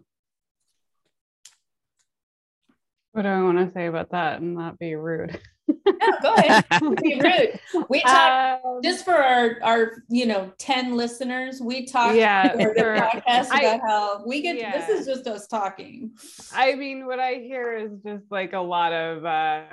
What 3.12 3.23
do 3.23 3.28
I 3.28 3.42
want 3.42 3.59
to 3.59 3.73
say 3.73 3.87
about 3.87 4.11
that 4.11 4.40
and 4.40 4.54
not 4.54 4.78
be 4.78 4.94
rude? 4.94 5.40
No, 5.68 6.11
go 6.23 6.35
ahead. 6.35 6.64
Be 7.02 7.21
rude. 7.21 7.61
We 7.88 8.02
talk 8.02 8.61
um, 8.64 8.80
just 8.83 9.04
for 9.04 9.14
our 9.14 9.59
our 9.62 9.92
you 10.09 10.26
know 10.26 10.52
ten 10.59 10.97
listeners. 10.97 11.61
We 11.61 11.87
talk 11.87 12.14
yeah 12.14 12.52
for 12.52 12.75
the 12.75 12.83
podcast 12.83 13.49
I, 13.50 13.62
about 13.62 13.80
how 13.80 14.25
we 14.26 14.42
get. 14.42 14.56
Yeah. 14.56 14.76
This 14.76 14.88
is 14.88 15.06
just 15.06 15.26
us 15.26 15.47
talking. 15.47 16.12
I 16.52 16.75
mean, 16.75 17.06
what 17.06 17.18
I 17.18 17.35
hear 17.35 17.76
is 17.76 17.90
just 18.04 18.25
like 18.30 18.52
a 18.52 18.61
lot 18.61 18.92
of 18.92 19.25
uh 19.25 19.64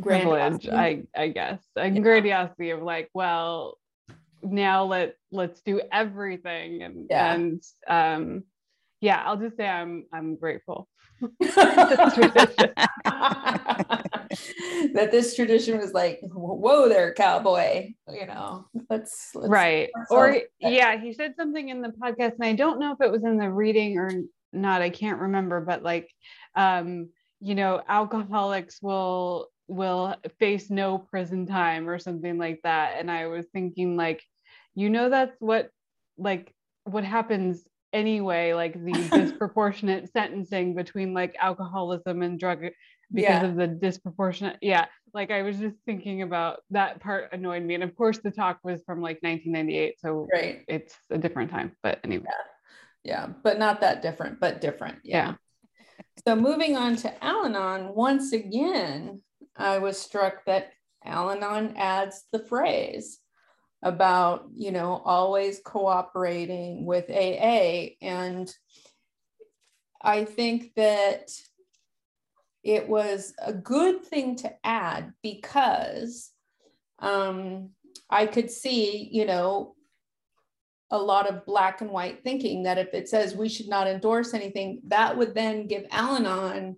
privilege. 0.00 0.68
I 0.68 1.04
I 1.16 1.28
guess 1.28 1.60
and 1.76 1.96
yeah. 1.96 2.02
grandiosity 2.02 2.70
of 2.70 2.82
like, 2.82 3.08
well, 3.14 3.78
now 4.42 4.84
let 4.84 5.16
let's 5.32 5.60
do 5.62 5.80
everything 5.92 6.82
and 6.82 7.06
Yeah. 7.10 7.34
and 7.34 7.62
um 7.88 8.44
yeah 9.00 9.22
i'll 9.24 9.36
just 9.36 9.56
say 9.56 9.66
i'm 9.66 10.06
i'm 10.12 10.36
grateful 10.36 10.88
that 14.92 15.08
this 15.10 15.34
tradition 15.34 15.78
was 15.78 15.92
like, 15.92 16.20
whoa 16.22 16.88
there, 16.88 17.12
cowboy. 17.14 17.92
You 18.08 18.26
know, 18.26 18.66
let's, 18.90 19.30
let's 19.34 19.48
right 19.48 19.90
or 20.10 20.40
yeah 20.60 20.98
he 21.00 21.12
said 21.12 21.34
something 21.36 21.68
in 21.68 21.82
the 21.82 21.88
podcast 21.88 22.32
and 22.34 22.44
i 22.44 22.52
don't 22.52 22.78
know 22.78 22.92
if 22.92 23.00
it 23.00 23.10
was 23.10 23.24
in 23.24 23.36
the 23.36 23.50
reading 23.50 23.98
or 23.98 24.10
not 24.52 24.82
i 24.82 24.90
can't 24.90 25.20
remember 25.20 25.60
but 25.60 25.82
like 25.82 26.10
um 26.54 27.08
you 27.40 27.54
know 27.54 27.82
alcoholics 27.88 28.80
will 28.82 29.48
will 29.66 30.14
face 30.38 30.70
no 30.70 30.98
prison 30.98 31.46
time 31.46 31.88
or 31.88 31.98
something 31.98 32.38
like 32.38 32.60
that 32.62 32.96
and 32.98 33.10
i 33.10 33.26
was 33.26 33.44
thinking 33.52 33.96
like 33.96 34.22
you 34.74 34.88
know 34.88 35.10
that's 35.10 35.36
what 35.40 35.70
like 36.16 36.54
what 36.84 37.04
happens 37.04 37.64
anyway 37.92 38.52
like 38.54 38.74
the 38.74 38.92
disproportionate 39.12 40.10
sentencing 40.12 40.74
between 40.74 41.14
like 41.14 41.34
alcoholism 41.40 42.22
and 42.22 42.38
drug 42.38 42.64
uh, 42.64 42.70
because 43.12 43.42
Yeah. 43.42 43.44
of 43.46 43.56
the 43.56 43.66
disproportionate 43.66 44.56
yeah 44.60 44.86
like 45.14 45.30
i 45.30 45.42
was 45.42 45.58
just 45.58 45.76
thinking 45.86 46.22
about 46.22 46.60
that 46.70 47.00
part 47.00 47.32
annoyed 47.32 47.62
me 47.62 47.74
and 47.74 47.82
of 47.84 47.94
course 47.96 48.18
the 48.18 48.30
talk 48.30 48.58
was 48.62 48.82
from 48.84 49.00
like 49.00 49.18
1998 49.22 49.98
so 50.00 50.28
Right. 50.32 50.64
it's 50.68 50.94
a 51.10 51.18
different 51.18 51.50
time 51.50 51.72
but 51.82 51.98
anyway 52.04 52.26
Yeah. 53.04 53.28
But 53.42 53.58
not 53.58 53.80
that 53.80 54.02
different, 54.02 54.38
but 54.40 54.60
different. 54.60 54.98
yeah 55.04 55.34
So 56.26 56.36
moving 56.36 56.76
on 56.76 56.96
to 56.96 57.24
Al 57.24 57.46
Anon, 57.46 57.94
once 57.94 58.32
again, 58.32 59.22
I 59.56 59.78
was 59.78 59.96
struck 59.98 60.44
that 60.46 60.72
Al 61.04 61.30
Anon 61.30 61.74
adds 61.76 62.24
the 62.32 62.40
phrase 62.40 63.20
about, 63.82 64.48
you 64.54 64.72
know, 64.72 65.00
always 65.04 65.60
cooperating 65.64 66.84
with 66.84 67.10
AA. 67.10 67.94
And 68.02 68.52
I 70.02 70.24
think 70.24 70.74
that 70.74 71.30
it 72.64 72.88
was 72.88 73.34
a 73.40 73.52
good 73.52 74.04
thing 74.04 74.36
to 74.36 74.52
add 74.64 75.12
because 75.22 76.30
um, 76.98 77.70
I 78.10 78.26
could 78.26 78.50
see, 78.50 79.08
you 79.12 79.24
know, 79.24 79.74
a 80.90 80.98
lot 80.98 81.28
of 81.28 81.44
black 81.44 81.80
and 81.80 81.90
white 81.90 82.24
thinking 82.24 82.62
that 82.64 82.78
if 82.78 82.94
it 82.94 83.08
says 83.08 83.34
we 83.34 83.48
should 83.48 83.68
not 83.68 83.86
endorse 83.86 84.34
anything, 84.34 84.80
that 84.86 85.16
would 85.16 85.34
then 85.34 85.66
give 85.66 85.84
Al 85.90 86.16
Anon, 86.16 86.76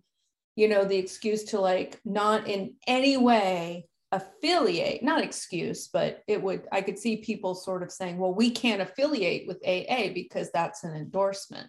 you 0.56 0.68
know, 0.68 0.84
the 0.84 0.96
excuse 0.96 1.44
to 1.44 1.60
like 1.60 2.00
not 2.04 2.48
in 2.48 2.74
any 2.86 3.16
way 3.16 3.86
affiliate, 4.12 5.02
not 5.02 5.22
excuse, 5.22 5.88
but 5.88 6.22
it 6.26 6.42
would, 6.42 6.66
I 6.72 6.80
could 6.82 6.98
see 6.98 7.18
people 7.18 7.54
sort 7.54 7.82
of 7.82 7.92
saying, 7.92 8.18
well, 8.18 8.34
we 8.34 8.50
can't 8.50 8.82
affiliate 8.82 9.46
with 9.46 9.62
AA 9.66 10.12
because 10.12 10.50
that's 10.52 10.84
an 10.84 10.94
endorsement. 10.94 11.68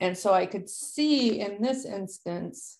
And 0.00 0.16
so 0.16 0.32
I 0.32 0.46
could 0.46 0.68
see 0.68 1.40
in 1.40 1.62
this 1.62 1.84
instance, 1.84 2.78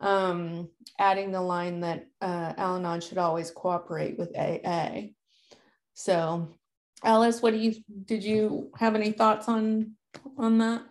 um, 0.00 0.68
adding 0.98 1.32
the 1.32 1.40
line 1.40 1.80
that 1.80 2.06
uh, 2.20 2.52
Al 2.56 2.76
Anon 2.76 3.00
should 3.00 3.18
always 3.18 3.50
cooperate 3.50 4.18
with 4.18 4.36
AA. 4.36 5.12
So 5.94 6.48
Alice, 7.04 7.42
what 7.42 7.52
do 7.52 7.58
you 7.58 7.74
did 8.04 8.22
you 8.22 8.70
have 8.78 8.94
any 8.94 9.12
thoughts 9.12 9.48
on 9.48 9.92
on 10.36 10.58
that? 10.58 10.82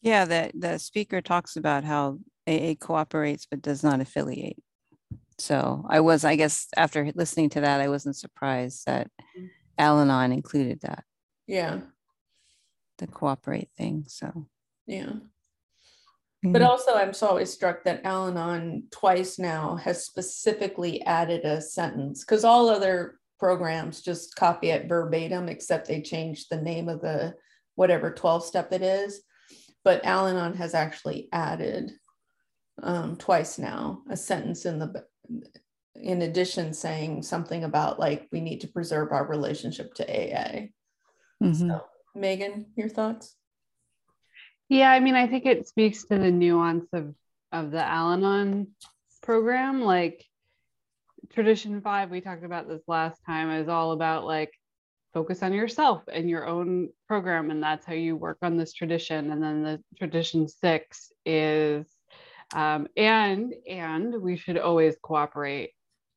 Yeah, 0.00 0.24
the, 0.24 0.50
the 0.54 0.78
speaker 0.78 1.20
talks 1.20 1.56
about 1.56 1.84
how 1.84 2.18
AA 2.46 2.74
cooperates 2.78 3.46
but 3.50 3.62
does 3.62 3.82
not 3.82 4.00
affiliate. 4.00 4.56
So 5.38 5.86
I 5.88 6.00
was, 6.00 6.24
I 6.24 6.36
guess, 6.36 6.66
after 6.76 7.10
listening 7.14 7.50
to 7.50 7.60
that, 7.60 7.80
I 7.80 7.88
wasn't 7.88 8.16
surprised 8.16 8.86
that 8.86 9.10
Al 9.78 10.00
Anon 10.00 10.32
included 10.32 10.80
that, 10.82 11.04
Yeah, 11.46 11.80
the 12.98 13.06
cooperate 13.06 13.70
thing. 13.76 14.04
So, 14.08 14.46
yeah. 14.86 15.12
But 16.42 16.62
mm, 16.62 16.66
also, 16.66 16.94
I'm 16.94 17.12
so 17.12 17.28
always 17.28 17.52
struck 17.52 17.84
that 17.84 18.04
Al 18.04 18.28
Anon 18.28 18.84
twice 18.90 19.38
now 19.38 19.76
has 19.76 20.04
specifically 20.04 21.02
added 21.04 21.44
a 21.44 21.60
sentence 21.60 22.24
because 22.24 22.44
all 22.44 22.68
other 22.68 23.18
programs 23.38 24.02
just 24.02 24.36
copy 24.36 24.70
it 24.70 24.88
verbatim, 24.88 25.48
except 25.48 25.88
they 25.88 26.02
change 26.02 26.48
the 26.48 26.60
name 26.60 26.88
of 26.88 27.00
the 27.00 27.34
whatever 27.74 28.12
12 28.12 28.44
step 28.44 28.72
it 28.72 28.82
is. 28.82 29.22
But 29.84 30.04
Al 30.04 30.26
Anon 30.26 30.54
has 30.54 30.74
actually 30.74 31.28
added 31.32 31.92
um, 32.82 33.16
twice 33.16 33.58
now 33.58 34.02
a 34.08 34.16
sentence 34.16 34.64
in 34.64 34.78
the 34.78 35.04
in 35.94 36.22
addition 36.22 36.72
saying 36.72 37.22
something 37.22 37.64
about 37.64 37.98
like 37.98 38.28
we 38.32 38.40
need 38.40 38.60
to 38.60 38.68
preserve 38.68 39.12
our 39.12 39.26
relationship 39.26 39.94
to 39.94 40.04
AA. 40.04 40.68
mhm. 41.42 41.54
So, 41.54 41.84
Megan, 42.14 42.66
your 42.76 42.88
thoughts? 42.88 43.36
Yeah, 44.68 44.90
I 44.90 45.00
mean, 45.00 45.14
I 45.14 45.26
think 45.26 45.46
it 45.46 45.66
speaks 45.66 46.04
to 46.04 46.18
the 46.18 46.30
nuance 46.30 46.88
of 46.92 47.14
of 47.52 47.70
the 47.70 47.82
Al-Anon 47.82 48.68
program. 49.22 49.80
Like 49.82 50.24
tradition 51.32 51.80
five, 51.80 52.10
we 52.10 52.20
talked 52.20 52.44
about 52.44 52.68
this 52.68 52.82
last 52.86 53.20
time, 53.24 53.50
is 53.50 53.68
all 53.68 53.92
about 53.92 54.24
like 54.24 54.52
focus 55.14 55.42
on 55.42 55.52
yourself 55.54 56.02
and 56.12 56.28
your 56.28 56.46
own 56.46 56.90
program, 57.06 57.50
and 57.50 57.62
that's 57.62 57.86
how 57.86 57.94
you 57.94 58.14
work 58.16 58.38
on 58.42 58.56
this 58.56 58.72
tradition. 58.72 59.32
And 59.32 59.42
then 59.42 59.62
the 59.62 59.82
tradition 59.96 60.48
six 60.48 61.12
is 61.24 61.86
um, 62.54 62.88
and 62.96 63.54
and 63.68 64.14
we 64.22 64.36
should 64.36 64.58
always 64.58 64.96
cooperate 65.02 65.72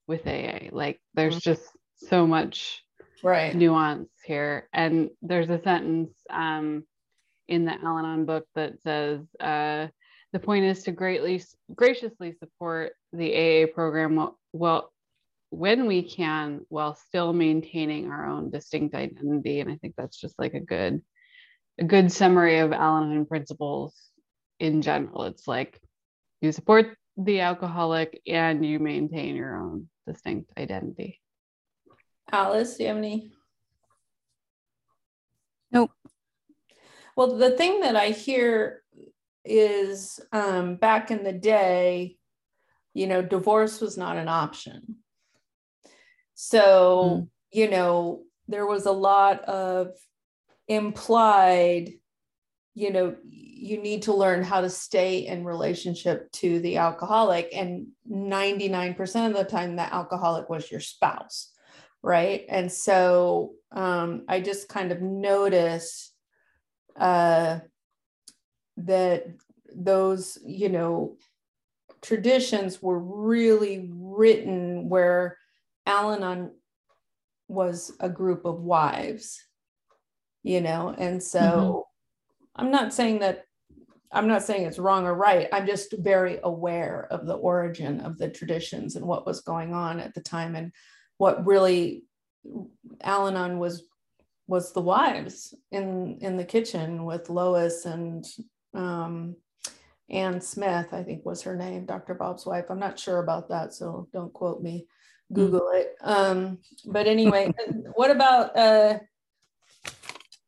with 0.08 0.26
AA. 0.28 0.70
Like 0.72 1.00
there's 1.14 1.40
just 1.40 1.64
so 1.96 2.26
much 2.26 2.84
Right. 3.24 3.56
nuance 3.56 4.10
here. 4.26 4.68
And 4.74 5.10
there's 5.22 5.50
a 5.50 5.62
sentence 5.62 6.14
um, 6.30 6.84
in 7.48 7.66
the 7.66 7.74
Al 7.74 8.00
Anon 8.00 8.26
book 8.26 8.46
that 8.56 8.82
says 8.82 9.22
uh, 9.40 9.88
the 10.34 10.40
point 10.40 10.66
is 10.66 10.84
to 10.84 10.92
greatly 10.92 11.44
graciously 11.74 12.34
support 12.40 12.94
the 13.14 13.64
AA 13.64 13.68
program 13.68 14.16
well, 14.16 14.40
well 14.54 14.94
when 15.50 15.86
we 15.86 16.02
can 16.02 16.62
while 16.70 16.96
still 16.96 17.34
maintaining 17.34 18.10
our 18.10 18.28
own 18.28 18.50
distinct 18.50 18.96
identity. 18.96 19.60
And 19.60 19.72
I 19.72 19.76
think 19.76 19.96
that's 19.98 20.20
just 20.20 20.40
like 20.40 20.54
a 20.54 20.60
good 20.60 21.02
a 21.80 21.84
good 21.84 22.12
summary 22.12 22.60
of 22.60 22.74
Al 22.74 23.04
Anon 23.04 23.26
principles 23.26 23.96
in 24.60 24.82
general. 24.82 25.24
It's 25.24 25.48
like 25.48 25.80
you 26.42 26.52
support 26.52 26.98
the 27.18 27.40
alcoholic 27.42 28.22
and 28.28 28.66
you 28.66 28.80
maintain 28.80 29.36
your 29.36 29.58
own 29.58 29.88
distinct 30.08 30.52
identity. 30.58 31.22
Alice, 32.32 32.78
do 32.78 32.84
you 32.84 32.90
have 32.90 32.98
any? 32.98 33.32
Nope. 35.72 35.92
Well, 37.16 37.38
the 37.38 37.52
thing 37.52 37.82
that 37.82 37.96
I 37.96 38.10
hear 38.10 38.82
is 39.44 40.20
um, 40.32 40.76
back 40.76 41.12
in 41.12 41.24
the 41.24 41.34
day, 41.34 42.18
you 42.94 43.08
know, 43.08 43.22
divorce 43.22 43.82
was 43.82 43.98
not 43.98 44.18
an 44.18 44.28
option. 44.28 44.98
So, 46.34 47.28
you 47.52 47.70
know, 47.70 48.24
there 48.48 48.66
was 48.66 48.86
a 48.86 48.92
lot 48.92 49.42
of 49.44 49.90
implied, 50.68 51.92
you 52.74 52.92
know, 52.92 53.16
you 53.62 53.82
need 53.82 54.02
to 54.04 54.14
learn 54.14 54.44
how 54.44 54.62
to 54.62 54.70
stay 54.70 55.28
in 55.28 55.46
relationship 55.46 56.32
to 56.32 56.60
the 56.60 56.78
alcoholic. 56.78 57.50
And 57.54 57.88
99% 58.10 59.28
of 59.28 59.34
the 59.34 59.44
time, 59.44 59.76
that 59.76 59.94
alcoholic 59.94 60.50
was 60.50 60.70
your 60.72 60.80
spouse 60.80 61.52
right 62.04 62.46
and 62.50 62.72
so 62.72 63.54
um, 63.72 64.24
i 64.28 64.40
just 64.40 64.68
kind 64.68 64.92
of 64.92 65.02
notice 65.02 66.12
uh, 67.00 67.60
that 68.78 69.26
those 69.74 70.38
you 70.46 70.70
know 70.70 71.18
traditions 72.02 72.82
were 72.82 73.00
really 73.00 73.90
written 73.92 74.90
where 74.90 75.38
al-anon 75.86 76.52
was 77.48 77.96
a 78.00 78.10
group 78.10 78.46
of 78.46 78.62
wives 78.62 79.44
you 80.44 80.62
know 80.62 80.94
and 80.98 81.22
so 81.22 81.86
i'm 82.56 82.72
not 82.72 82.94
saying 82.94 83.20
that 83.20 83.46
i'm 84.14 84.28
not 84.28 84.44
saying 84.44 84.66
it's 84.66 84.80
wrong 84.80 85.06
or 85.06 85.14
right 85.14 85.48
i'm 85.54 85.66
just 85.66 85.94
very 86.00 86.40
aware 86.44 87.08
of 87.12 87.26
the 87.26 87.34
origin 87.34 88.00
of 88.02 88.18
the 88.18 88.30
traditions 88.30 88.96
and 88.96 89.06
what 89.06 89.26
was 89.26 89.42
going 89.42 89.74
on 89.74 90.00
at 90.00 90.14
the 90.14 90.22
time 90.22 90.56
and 90.56 90.72
what 91.18 91.46
really 91.46 92.04
Al-Anon 93.02 93.60
was 93.60 93.84
was 94.48 94.74
the 94.74 94.82
wives 94.82 95.54
in 95.72 96.18
in 96.22 96.36
the 96.36 96.44
kitchen 96.44 97.06
with 97.06 97.30
Lois 97.30 97.86
and 97.86 98.26
um, 98.74 99.36
Anne 100.10 100.42
Smith, 100.42 100.88
I 100.92 101.04
think 101.04 101.26
was 101.26 101.42
her 101.44 101.56
name, 101.56 101.86
Dr. 101.86 102.16
Bob's 102.16 102.46
wife. 102.46 102.66
I'm 102.70 102.80
not 102.80 103.00
sure 103.00 103.20
about 103.20 103.48
that, 103.50 103.74
so 103.74 104.08
don't 104.12 104.34
quote 104.34 104.62
me. 104.62 104.88
Google 105.32 105.70
it. 105.74 105.96
Um, 106.02 106.58
but 106.86 107.08
anyway, 107.08 107.54
what 107.94 108.12
about 108.12 108.58
uh, 108.58 109.00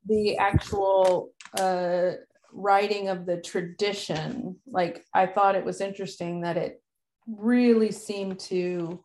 the 0.06 0.38
actual 0.38 1.32
uh, 1.58 2.12
writing 2.54 3.10
of 3.10 3.26
the 3.26 3.38
tradition? 3.42 4.58
Like, 4.68 5.06
I 5.14 5.26
thought 5.26 5.56
it 5.56 5.66
was 5.66 5.82
interesting 5.82 6.42
that 6.42 6.58
it 6.58 6.82
really 7.28 7.92
seemed 7.92 8.40
to 8.40 9.04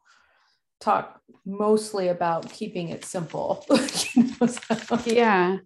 talk 0.81 1.21
mostly 1.45 2.09
about 2.09 2.51
keeping 2.53 2.91
it 2.91 3.05
simple. 3.05 3.65
you 4.15 4.25
know, 4.41 4.47
so- 4.47 4.99
Yeah. 5.07 5.59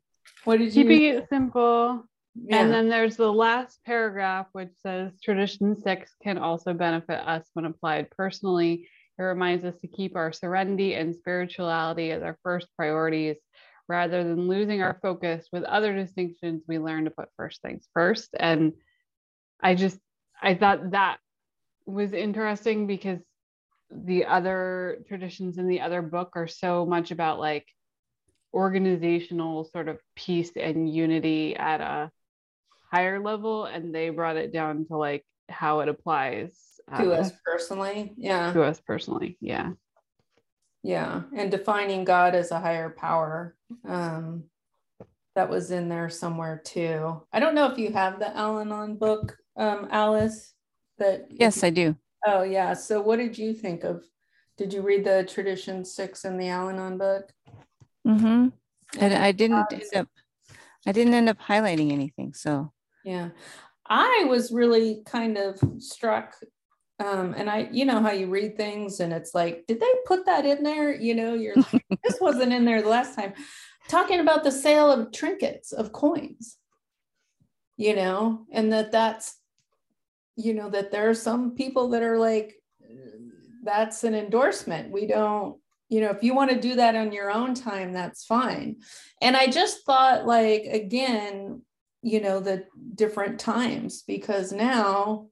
What 0.44 0.58
did 0.58 0.74
you? 0.74 0.82
Keeping 0.84 1.04
it 1.04 1.28
simple. 1.28 2.04
Yeah. 2.34 2.62
And 2.62 2.72
then 2.72 2.88
there's 2.88 3.16
the 3.16 3.32
last 3.32 3.78
paragraph, 3.84 4.46
which 4.52 4.70
says 4.82 5.12
tradition 5.22 5.76
six 5.80 6.14
can 6.22 6.38
also 6.38 6.72
benefit 6.72 7.20
us 7.26 7.48
when 7.52 7.66
applied 7.66 8.10
personally. 8.10 8.88
It 9.18 9.22
reminds 9.22 9.64
us 9.64 9.78
to 9.82 9.86
keep 9.86 10.16
our 10.16 10.32
serenity 10.32 10.94
and 10.94 11.14
spirituality 11.14 12.10
as 12.10 12.22
our 12.22 12.38
first 12.42 12.66
priorities 12.76 13.36
rather 13.92 14.24
than 14.24 14.48
losing 14.48 14.80
our 14.80 14.98
focus 15.02 15.46
with 15.52 15.64
other 15.64 15.94
distinctions. 15.94 16.62
We 16.66 16.78
learn 16.78 17.04
to 17.04 17.10
put 17.10 17.28
first 17.36 17.60
things 17.60 17.86
first. 17.92 18.30
And 18.40 18.72
I 19.62 19.74
just, 19.74 19.98
I 20.42 20.54
thought 20.54 20.92
that 20.92 21.18
was 21.84 22.14
interesting 22.14 22.86
because 22.86 23.18
the 23.90 24.24
other 24.24 25.04
traditions 25.08 25.58
in 25.58 25.68
the 25.68 25.82
other 25.82 26.00
book 26.00 26.30
are 26.36 26.48
so 26.48 26.86
much 26.86 27.10
about 27.10 27.38
like 27.38 27.66
organizational 28.54 29.64
sort 29.64 29.88
of 29.88 29.98
peace 30.16 30.52
and 30.56 30.90
unity 30.90 31.54
at 31.54 31.82
a 31.82 32.10
higher 32.90 33.20
level 33.20 33.66
and 33.66 33.94
they 33.94 34.08
brought 34.08 34.36
it 34.36 34.54
down 34.54 34.86
to 34.86 34.96
like 34.96 35.24
how 35.50 35.80
it 35.80 35.88
applies 35.90 36.56
to 36.96 37.12
uh, 37.12 37.16
us 37.16 37.32
personally. 37.44 38.14
Yeah. 38.16 38.52
to 38.52 38.62
us 38.62 38.80
personally 38.86 39.36
yeah 39.40 39.70
Yeah. 40.82 41.22
And 41.34 41.50
defining 41.50 42.04
God 42.04 42.34
as 42.34 42.50
a 42.50 42.60
higher 42.60 42.90
power. 42.90 43.56
Um, 43.86 44.44
that 45.34 45.48
was 45.48 45.70
in 45.70 45.88
there 45.88 46.10
somewhere 46.10 46.60
too. 46.62 47.22
I 47.32 47.40
don't 47.40 47.54
know 47.54 47.70
if 47.70 47.78
you 47.78 47.92
have 47.92 48.18
the 48.18 48.36
Al 48.36 48.60
Anon 48.60 48.96
book, 48.96 49.36
um, 49.56 49.88
Alice. 49.90 50.52
That 50.98 51.26
Yes, 51.30 51.64
I 51.64 51.70
do. 51.70 51.96
Oh 52.26 52.42
yeah. 52.42 52.74
So 52.74 53.00
what 53.00 53.16
did 53.16 53.38
you 53.38 53.54
think 53.54 53.84
of? 53.84 54.04
Did 54.58 54.72
you 54.72 54.82
read 54.82 55.04
the 55.04 55.24
Tradition 55.24 55.84
Six 55.84 56.24
in 56.24 56.36
the 56.36 56.48
Al 56.48 56.68
Anon 56.68 56.98
book? 56.98 57.32
Mm-hmm. 58.06 58.48
And 58.98 59.14
I 59.14 59.32
didn't 59.32 59.72
end 59.72 59.84
up, 59.96 60.08
I 60.86 60.92
didn't 60.92 61.14
end 61.14 61.28
up 61.28 61.38
highlighting 61.40 61.92
anything. 61.92 62.34
So 62.34 62.72
Yeah. 63.04 63.30
I 63.86 64.24
was 64.28 64.52
really 64.52 65.02
kind 65.06 65.38
of 65.38 65.58
struck. 65.78 66.34
Um, 66.98 67.34
and 67.36 67.50
I, 67.50 67.68
you 67.72 67.84
know, 67.84 68.00
how 68.00 68.12
you 68.12 68.26
read 68.26 68.56
things 68.56 69.00
and 69.00 69.12
it's 69.12 69.34
like, 69.34 69.64
did 69.66 69.80
they 69.80 69.92
put 70.06 70.26
that 70.26 70.44
in 70.44 70.62
there? 70.62 70.94
You 70.94 71.14
know, 71.14 71.34
you're 71.34 71.56
like, 71.56 71.84
this 72.04 72.20
wasn't 72.20 72.52
in 72.52 72.64
there 72.64 72.82
the 72.82 72.88
last 72.88 73.16
time. 73.16 73.32
Talking 73.88 74.20
about 74.20 74.44
the 74.44 74.52
sale 74.52 74.90
of 74.90 75.12
trinkets, 75.12 75.72
of 75.72 75.92
coins, 75.92 76.58
you 77.76 77.96
know, 77.96 78.46
and 78.52 78.72
that 78.72 78.92
that's, 78.92 79.36
you 80.36 80.54
know, 80.54 80.70
that 80.70 80.92
there 80.92 81.10
are 81.10 81.14
some 81.14 81.54
people 81.54 81.90
that 81.90 82.02
are 82.02 82.18
like, 82.18 82.54
that's 83.64 84.04
an 84.04 84.14
endorsement. 84.14 84.92
We 84.92 85.06
don't, 85.06 85.56
you 85.88 86.00
know, 86.00 86.10
if 86.10 86.22
you 86.22 86.34
want 86.34 86.50
to 86.50 86.60
do 86.60 86.76
that 86.76 86.94
on 86.94 87.12
your 87.12 87.30
own 87.30 87.54
time, 87.54 87.92
that's 87.92 88.24
fine. 88.24 88.76
And 89.20 89.36
I 89.36 89.46
just 89.46 89.84
thought, 89.84 90.26
like, 90.26 90.64
again, 90.64 91.62
you 92.02 92.20
know 92.20 92.40
the 92.40 92.64
different 92.94 93.38
times 93.38 94.02
because 94.02 94.52
now 94.52 95.28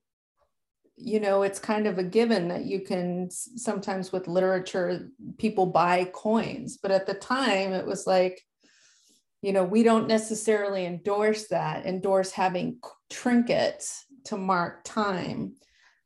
you 1.02 1.20
know 1.20 1.42
it's 1.42 1.58
kind 1.58 1.86
of 1.86 1.98
a 1.98 2.04
given 2.04 2.48
that 2.48 2.64
you 2.64 2.80
can 2.80 3.30
sometimes 3.30 4.12
with 4.12 4.28
literature 4.28 5.08
people 5.38 5.66
buy 5.66 6.04
coins 6.12 6.78
but 6.82 6.90
at 6.90 7.06
the 7.06 7.14
time 7.14 7.72
it 7.72 7.86
was 7.86 8.06
like 8.06 8.42
you 9.40 9.52
know 9.52 9.64
we 9.64 9.82
don't 9.82 10.06
necessarily 10.06 10.84
endorse 10.84 11.48
that 11.48 11.86
endorse 11.86 12.32
having 12.32 12.78
trinkets 13.08 14.06
to 14.24 14.36
mark 14.36 14.82
time. 14.84 15.54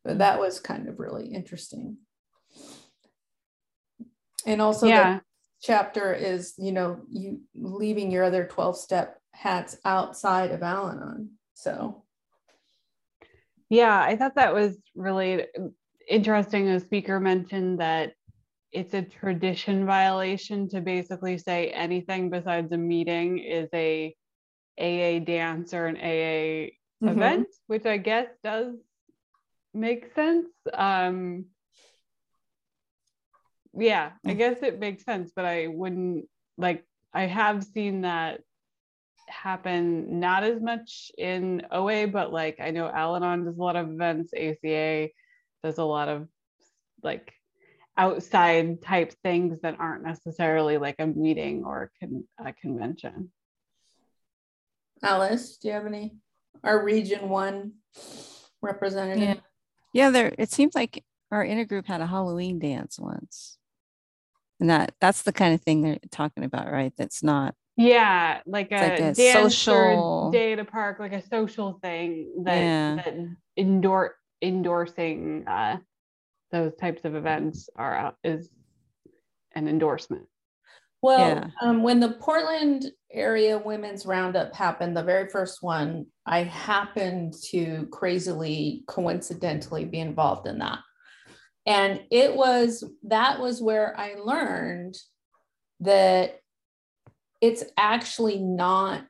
But 0.04 0.16
mm. 0.16 0.18
that 0.18 0.38
was 0.38 0.61
kind 0.61 0.88
of 0.88 0.98
really 0.98 1.26
interesting. 1.26 1.98
And 4.46 4.61
also 4.61 4.87
the 4.87 4.92
yeah. 4.92 5.20
chapter 5.62 6.12
is 6.12 6.54
you 6.59 6.72
know 6.72 7.00
you 7.11 7.40
leaving 7.54 8.11
your 8.11 8.24
other 8.24 8.46
12 8.46 8.76
step 8.76 9.18
hats 9.33 9.76
outside 9.85 10.52
of 10.52 10.62
al-anon 10.62 11.30
so 11.54 12.03
yeah 13.74 14.00
i 14.10 14.14
thought 14.16 14.34
that 14.37 14.54
was 14.54 14.76
really 14.94 15.46
interesting 16.08 16.68
a 16.68 16.78
speaker 16.80 17.18
mentioned 17.18 17.80
that 17.80 18.12
it's 18.72 18.94
a 18.94 19.02
tradition 19.02 19.87
violation 19.87 20.68
to 20.68 20.80
basically 20.80 21.38
say 21.38 21.70
anything 21.70 22.28
besides 22.28 22.70
a 22.72 22.76
meeting 22.76 23.38
is 23.38 23.68
a 23.72 24.14
aa 24.78 25.24
dance 25.24 25.72
or 25.72 25.87
an 25.87 25.96
aa 25.96 26.70
Mhm. 27.02 27.12
event, 27.12 27.48
which 27.66 27.87
I 27.87 27.98
guess 27.98 28.28
does 28.42 28.74
make 29.72 30.12
sense. 30.14 30.48
Um, 30.72 31.46
yeah, 33.74 34.12
I 34.26 34.34
Mm. 34.34 34.38
guess 34.38 34.62
it 34.62 34.78
makes 34.80 35.04
sense, 35.04 35.32
but 35.34 35.44
I 35.44 35.68
wouldn't 35.68 36.28
like, 36.56 36.84
I 37.12 37.26
have 37.26 37.62
seen 37.64 38.02
that 38.02 38.40
happen 39.28 40.20
not 40.20 40.44
as 40.44 40.60
much 40.60 41.10
in 41.18 41.62
OA, 41.70 42.06
but 42.06 42.32
like 42.32 42.60
I 42.60 42.70
know 42.70 42.88
Al 42.88 43.16
Anon 43.16 43.44
does 43.44 43.56
a 43.56 43.62
lot 43.62 43.76
of 43.76 43.90
events, 43.90 44.32
ACA 44.34 45.08
does 45.62 45.78
a 45.78 45.84
lot 45.84 46.08
of 46.08 46.28
like 47.02 47.32
outside 47.96 48.82
type 48.82 49.14
things 49.22 49.60
that 49.62 49.76
aren't 49.78 50.04
necessarily 50.04 50.78
like 50.78 50.96
a 50.98 51.06
meeting 51.06 51.64
or 51.64 51.90
a, 52.02 52.06
con- 52.06 52.28
a 52.44 52.52
convention. 52.52 53.30
alice 55.02 55.58
do 55.58 55.68
you 55.68 55.74
have 55.74 55.87
any 55.87 56.16
our 56.64 56.82
region 56.84 57.28
one 57.28 57.72
representative 58.62 59.40
yeah, 59.94 60.10
there 60.10 60.34
it 60.37 60.50
seems 60.50 60.74
like 60.74 61.04
our 61.30 61.46
intergroup 61.46 61.87
had 61.87 62.00
a 62.00 62.06
Halloween 62.06 62.58
dance 62.58 62.98
once. 62.98 63.58
And 64.60 64.68
that 64.68 64.92
that's 65.00 65.22
the 65.22 65.32
kind 65.32 65.54
of 65.54 65.62
thing 65.62 65.82
they're 65.82 65.98
talking 66.10 66.44
about, 66.44 66.70
right? 66.70 66.92
That's 66.98 67.22
not 67.22 67.54
Yeah, 67.76 68.40
like 68.46 68.70
a, 68.70 68.76
like 68.76 69.00
a 69.00 69.12
dance 69.12 69.18
social- 69.56 70.26
or 70.26 70.32
day 70.32 70.52
at 70.52 70.58
a 70.58 70.64
park, 70.64 71.00
like 71.00 71.12
a 71.12 71.22
social 71.26 71.78
thing 71.82 72.44
that 72.44 72.56
Yeah. 72.60 72.96
that 72.96 73.14
endor- 73.56 74.16
endorsing 74.42 75.46
uh, 75.48 75.78
those 76.52 76.74
types 76.76 77.04
of 77.04 77.14
events 77.16 77.68
are 77.74 77.94
out 77.94 78.16
is 78.22 78.48
an 79.56 79.66
endorsement. 79.66 80.28
Well, 81.02 81.18
Yeah. 81.37 81.46
um, 81.60 81.82
when 81.82 82.00
the 82.00 82.12
Portland 82.12 82.90
area 83.10 83.58
women's 83.58 84.06
roundup 84.06 84.54
happened, 84.54 84.96
the 84.96 85.02
very 85.02 85.28
first 85.28 85.62
one, 85.62 86.06
I 86.24 86.44
happened 86.44 87.34
to 87.50 87.88
crazily 87.90 88.84
coincidentally 88.87 89.84
be 89.84 89.98
involved 89.98 90.46
in 90.46 90.58
that. 90.60 90.78
And 91.66 92.04
it 92.10 92.37
was 92.37 92.84
that 93.04 93.40
was 93.40 93.60
where 93.60 93.98
I 93.98 94.14
learned 94.14 94.96
that 95.80 96.40
it's 97.44 97.64
actually 97.76 98.38
not 98.38 99.04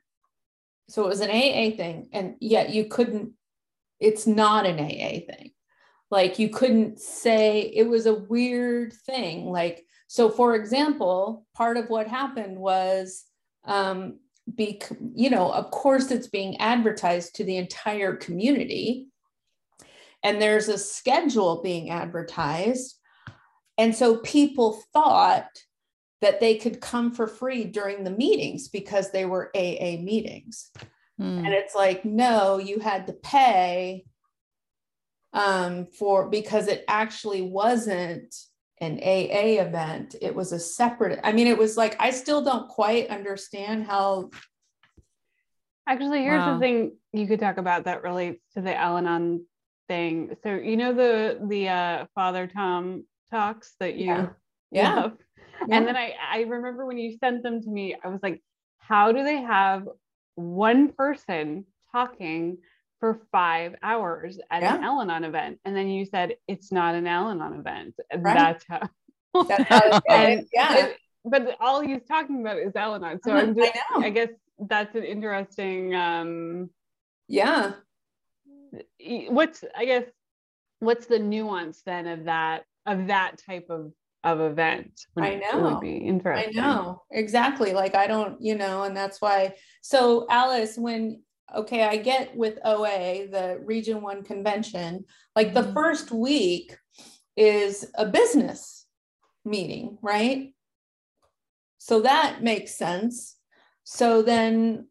so 0.89 1.05
it 1.05 1.09
was 1.09 1.21
an 1.21 1.31
AA 1.31 1.75
thing, 1.77 2.09
and 2.13 2.35
yet 2.41 2.71
you 2.71 2.87
couldn't, 2.87 3.33
it's 4.01 4.27
not 4.27 4.67
an 4.67 4.79
AA 4.79 5.21
thing. 5.27 5.53
Like 6.11 6.39
you 6.39 6.51
couldn't 6.51 7.01
say 7.01 7.73
it 7.75 7.89
was 7.89 8.07
a 8.07 8.15
weird 8.15 8.93
thing. 8.93 9.47
Like, 9.47 9.85
so 10.09 10.29
for 10.29 10.55
example, 10.55 11.47
part 11.55 11.77
of 11.77 11.89
what 11.89 12.07
happened 12.07 12.59
was 12.59 13.25
um, 13.65 14.19
be, 14.55 14.81
you 15.15 15.31
know, 15.31 15.51
of 15.51 15.71
course 15.71 16.11
it's 16.11 16.29
being 16.29 16.61
advertised 16.61 17.37
to 17.37 17.45
the 17.45 17.57
entire 17.57 18.15
community. 18.15 19.09
And 20.23 20.41
there's 20.41 20.69
a 20.69 20.79
schedule 20.79 21.63
being 21.63 21.91
advertised. 21.91 22.99
And 23.79 23.95
so 23.95 24.19
people 24.19 24.83
thought 24.93 25.49
that 26.25 26.41
they 26.41 26.57
could 26.57 26.81
come 26.81 27.13
for 27.13 27.27
free 27.27 27.65
during 27.65 28.03
the 28.03 28.11
meetings 28.11 28.69
because 28.69 29.11
they 29.11 29.27
were 29.27 29.51
AA 29.55 30.01
meetings. 30.01 30.71
Hmm. 31.19 31.45
And 31.45 31.49
it's 31.53 31.75
like, 31.75 32.05
no, 32.07 32.57
you 32.59 32.81
had 32.81 33.07
to 33.09 33.13
pay 33.13 34.07
um, 35.35 35.85
for 35.87 36.29
because 36.31 36.67
it 36.69 36.83
actually 36.89 37.43
wasn't 37.43 38.35
an 38.81 38.95
AA 39.03 39.61
event. 39.63 40.15
It 40.23 40.35
was 40.35 40.53
a 40.53 40.59
separate, 40.59 41.21
I 41.23 41.33
mean, 41.33 41.47
it 41.47 41.59
was 41.59 41.77
like, 41.77 41.95
I 42.01 42.11
still 42.11 42.43
don't 42.43 42.69
quite 42.69 43.09
understand 43.11 43.87
how, 43.87 44.31
Actually, 45.87 46.23
here's 46.23 46.41
Wow. 46.41 46.55
the 46.55 46.61
thing 46.61 46.97
you 47.13 47.27
could 47.27 47.41
talk 47.41 47.59
about 47.59 47.85
that 47.85 48.03
relates 48.03 48.41
to 48.55 48.63
the 48.63 48.75
Al-Anon 48.75 49.45
thing. 49.87 50.35
So 50.43 50.55
you 50.55 50.79
know 50.79 50.95
the 50.95 51.39
the 51.47 51.69
uh, 51.69 52.07
Father 52.15 52.47
Tom 52.47 53.05
talks 53.31 53.75
that 53.81 53.97
you 53.97 54.07
Yeah. 54.07 54.29
yeah. 54.71 54.95
love? 54.95 55.13
Yeah. 55.13 55.34
And 55.71 55.87
then 55.87 55.97
I, 55.97 56.15
I 56.33 56.41
remember 56.43 56.87
when 56.87 56.99
you 56.99 57.17
sent 57.19 57.43
them 57.43 57.63
to 57.63 57.69
me, 57.71 57.97
I 58.03 58.09
was 58.09 58.21
like, 58.23 58.43
how 58.79 59.13
do 59.13 59.23
they 59.25 59.39
have 59.43 59.89
one 60.37 60.93
person 60.93 61.65
talking 61.93 62.59
for 63.01 63.21
five 63.33 63.75
hours 63.83 64.39
at 64.51 64.63
an 64.63 64.81
Yeah. 64.83 64.89
Al 64.89 65.01
Anon 65.01 65.25
event? 65.25 65.59
And 65.65 65.75
then 65.77 65.89
you 65.89 66.05
said, 66.07 66.35
it's 66.49 66.71
not 66.73 66.95
an 66.95 67.07
Al 67.07 67.29
Anon 67.31 67.55
event. 67.59 67.95
And 68.11 68.23
Right. 68.25 68.35
that's 68.35 68.65
how. 68.69 68.89
That's 69.49 69.65
how 69.69 70.01
And 70.11 70.47
yeah. 70.53 70.77
it- 70.87 70.97
but 71.27 71.57
all 71.59 71.81
he's 71.81 72.05
talking 72.07 72.43
about 72.43 72.59
is 72.59 72.77
Al 72.77 72.95
Anon. 72.97 73.19
So 73.25 73.33
Uh-huh, 73.33 73.41
I'm 73.41 73.55
just, 73.57 73.73
I 73.75 73.99
know. 74.01 74.07
I 74.07 74.11
guess 74.11 74.29
that's 74.59 74.95
an 74.95 75.05
interesting, 75.05 75.95
um, 75.95 76.69
yeah. 77.29 77.73
what's, 79.31 79.65
I 79.75 79.85
guess, 79.87 80.05
what's 80.81 81.07
the 81.07 81.19
nuance 81.19 81.81
then 81.87 82.07
of 82.07 82.25
that, 82.25 82.65
of 82.85 83.07
that 83.07 83.39
type 83.39 83.67
of 83.71 83.93
of 84.25 84.41
event. 84.41 85.07
I 85.19 85.37
know. 85.37 85.63
would 85.63 85.81
be 85.81 86.05
I 86.35 86.51
know 86.53 87.03
exactly. 87.11 87.73
Like 87.73 87.95
I 87.95 88.07
don't, 88.07 88.41
you 88.41 88.57
know, 88.57 88.83
and 88.83 88.97
that's 88.97 89.21
why. 89.21 89.55
So 89.83 90.27
Alice, 90.31 90.77
when 90.77 91.23
okay, 91.55 91.85
I 91.85 91.97
get 91.99 92.35
with 92.37 92.59
OA, 92.65 93.29
the 93.31 93.61
Region 93.65 94.01
One 94.03 94.25
convention, 94.25 95.05
like 95.37 95.55
the 95.55 95.63
Mhm. 95.63 95.75
first 95.75 96.11
week 96.11 96.77
is 97.37 97.87
a 97.95 98.07
business 98.07 98.87
meeting, 99.45 99.99
right? 100.03 100.55
So 101.79 102.01
that 102.01 102.43
makes 102.43 102.75
sense. 102.75 103.37
So 103.85 104.23
then 104.23 104.89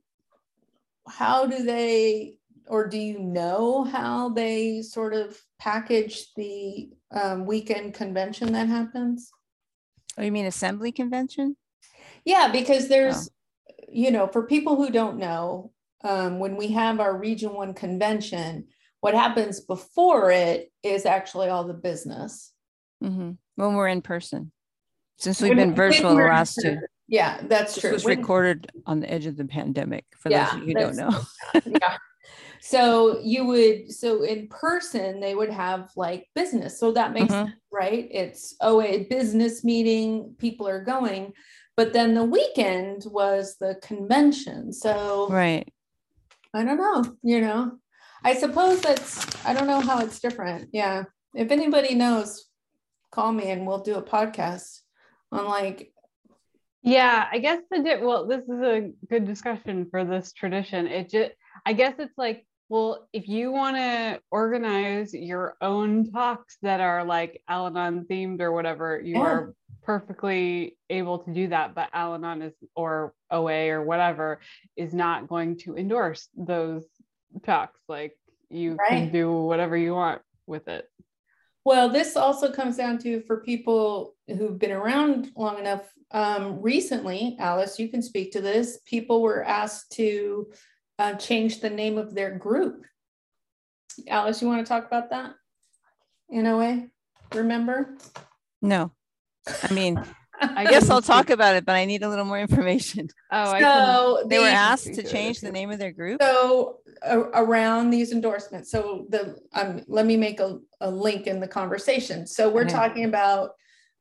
how 1.08 1.48
do 1.48 1.64
they 1.64 2.38
or 2.74 2.88
do 2.88 2.98
you 2.98 3.20
know 3.20 3.84
how 3.84 4.30
they 4.30 4.82
sort 4.82 5.14
of 5.14 5.40
package 5.60 6.26
the 6.36 6.90
um, 7.12 7.46
weekend 7.46 7.94
convention 7.94 8.52
that 8.52 8.68
happens? 8.68 9.30
Oh, 10.18 10.24
you 10.24 10.32
mean 10.32 10.48
assembly 10.48 10.92
convention? 10.92 11.56
Yeah, 12.26 12.50
because 12.52 12.88
there's, 12.88 13.30
you 13.88 14.10
know, 14.10 14.26
for 14.26 14.48
people 14.48 14.76
who 14.76 14.90
don't 14.90 15.20
know, 15.20 15.72
um, 16.04 16.40
when 16.40 16.56
we 16.56 16.70
have 16.70 17.00
our 17.00 17.16
Region 17.16 17.54
One 17.54 17.76
convention, 17.76 18.66
what 19.02 19.14
happens 19.14 19.60
before 19.62 20.32
it 20.32 20.72
is 20.82 21.06
actually 21.06 21.50
all 21.50 21.66
the 21.66 21.76
business. 21.76 22.54
hmm 23.04 23.34
When 23.54 23.76
we're 23.76 23.88
in 23.90 24.02
person. 24.02 24.52
Since 25.20 25.42
we've 25.42 25.50
When- 25.50 25.58
been 25.58 25.76
virtual 25.76 26.16
the 26.16 26.24
last 26.24 26.58
two. 26.60 26.80
Yeah, 27.08 27.40
that's 27.44 27.76
This 27.76 27.82
true. 27.82 27.92
was 27.94 28.04
When- 28.04 28.18
recorded 28.18 28.72
on 28.88 29.00
the 29.00 29.12
edge 29.12 29.28
of 29.28 29.38
the 29.38 29.46
pandemic, 29.46 30.06
for 30.18 30.32
Yeah, 30.32 30.46
those 30.46 30.54
of 30.56 30.60
you 30.62 30.66
who 30.70 30.74
don't 30.74 30.96
know. 30.96 31.20
yeah. 31.68 31.98
So 32.66 33.20
you 33.22 33.46
would, 33.46 33.92
so 33.92 34.24
in 34.24 34.48
person, 34.48 35.20
they 35.20 35.36
would 35.36 35.50
have 35.50 35.92
like 35.98 36.30
business. 36.34 36.80
So 36.80 36.94
that 36.94 37.12
makes 37.12 37.34
Mhm. 37.34 37.48
sense, 37.48 37.60
right? 37.74 38.08
It's 38.10 38.56
oh, 38.62 38.82
a 38.82 39.04
business 39.04 39.66
meeting, 39.66 40.36
people 40.38 40.66
are 40.70 40.82
going. 40.82 41.34
But 41.76 41.92
then 41.92 42.14
the 42.14 42.24
weekend 42.24 43.04
was 43.06 43.58
the 43.58 43.76
convention. 43.82 44.72
So 44.72 45.28
Right. 45.30 45.68
I 46.54 46.64
don't 46.64 46.78
know, 46.78 47.04
you 47.22 47.42
know. 47.42 47.80
I 48.24 48.34
suppose 48.34 48.80
that's 48.80 49.12
I 49.46 49.54
don't 49.54 49.68
know 49.68 49.82
how 49.82 50.00
it's 50.00 50.22
different. 50.22 50.70
Yeah. 50.72 51.04
If 51.36 51.52
anybody 51.52 51.96
knows, 51.96 52.48
call 53.12 53.34
me 53.34 53.52
and 53.52 53.68
we'll 53.68 53.80
do 53.84 53.96
a 53.96 54.02
podcast 54.02 54.80
on 55.34 55.46
like 55.48 55.90
Yeah, 56.82 57.28
I 57.32 57.40
guess 57.40 57.62
the 57.72 57.80
di- 57.84 58.04
well, 58.04 58.26
this 58.28 58.44
is 58.44 58.62
a 58.62 58.92
good 59.10 59.26
discussion 59.26 59.88
for 59.90 60.04
this 60.06 60.32
tradition. 60.34 60.88
It 60.88 61.10
just, 61.10 61.32
I 61.66 61.72
guess 61.74 61.96
it's 61.98 62.18
like, 62.18 62.46
well, 62.74 63.08
if 63.14 63.28
you 63.28 63.52
want 63.52 63.76
to 63.78 64.20
organize 64.32 65.14
your 65.14 65.56
own 65.62 66.12
talks 66.12 66.58
that 66.64 66.80
are 66.80 67.04
like 67.04 67.40
Al-Anon 67.48 68.08
themed 68.10 68.42
or 68.42 68.52
whatever, 68.52 69.00
you 69.00 69.18
Yeah. 69.18 69.22
are 69.22 69.54
perfectly 69.84 70.76
able 70.90 71.20
to 71.20 71.32
do 71.32 71.50
that. 71.50 71.76
But 71.76 71.90
Al-Anon 71.94 72.42
is 72.42 72.56
or 72.76 73.14
OA 73.30 73.70
or 73.70 73.84
whatever 73.84 74.40
is 74.76 74.92
not 74.92 75.28
going 75.28 75.58
to 75.60 75.78
endorse 75.78 76.30
those 76.36 76.84
talks. 77.46 77.80
Like 77.88 78.18
you 78.50 78.80
can 78.90 79.12
do 79.12 79.32
whatever 79.32 79.78
you 79.78 79.94
want 79.94 80.24
with 80.48 80.68
it. 80.68 80.90
Well, 81.66 81.90
this 81.90 82.18
also 82.18 82.52
comes 82.52 82.76
down 82.78 82.98
to 83.04 83.22
for 83.28 83.42
people 83.42 84.16
who've 84.28 84.58
been 84.58 84.72
around 84.72 85.32
long 85.38 85.60
enough. 85.60 85.94
Um, 86.10 86.60
recently, 86.60 87.38
Alice, 87.40 87.78
you 87.78 87.90
can 87.90 88.02
speak 88.02 88.32
to 88.32 88.42
this. 88.42 88.80
People 88.88 89.22
were 89.22 89.44
asked 89.44 89.92
to 89.92 90.52
uh, 91.00 91.14
change 91.16 91.60
the 91.60 91.70
name 91.70 91.98
of 91.98 92.14
their 92.14 92.38
group. 92.38 92.86
Alice, 94.08 94.42
you 94.42 94.48
want 94.48 94.66
to 94.66 94.70
talk 94.70 94.86
about 94.86 95.10
that 95.12 95.34
in 96.30 96.46
a 96.46 96.58
way? 96.58 96.88
Remember? 97.34 97.98
No. 98.62 98.92
I 99.62 99.74
mean, 99.74 99.98
I 100.40 100.64
I 100.64 100.66
guess 100.66 100.90
I'll 100.90 101.02
talk 101.02 101.30
about 101.30 101.56
it, 101.56 101.66
but 101.66 101.76
I 101.76 101.86
need 101.86 102.04
a 102.04 102.10
little 102.10 102.26
more 102.26 102.40
information. 102.40 103.10
Oh, 103.36 103.52
I 103.52 103.62
can, 103.62 103.66
so 103.66 104.24
They 104.28 104.38
were 104.38 104.46
asked 104.46 104.94
to 104.94 105.02
to 105.02 105.10
change 105.10 105.42
the 105.42 105.52
name 105.52 105.72
of 105.72 105.80
their 105.80 105.92
group. 105.92 106.22
So 106.22 106.82
a- 107.02 107.18
around 107.20 107.90
these 107.90 108.12
endorsements, 108.12 108.70
so 108.70 109.08
the, 109.10 109.40
um, 109.54 109.84
let 109.88 110.06
me 110.06 110.18
make 110.18 110.40
a, 110.40 110.60
a 110.82 110.92
link 110.92 111.26
in 111.26 111.40
the 111.40 111.48
conversation. 111.48 112.28
So 112.28 112.48
we're 112.48 112.62
Okay. 112.62 112.74
talking 112.74 113.06
about 113.06 113.52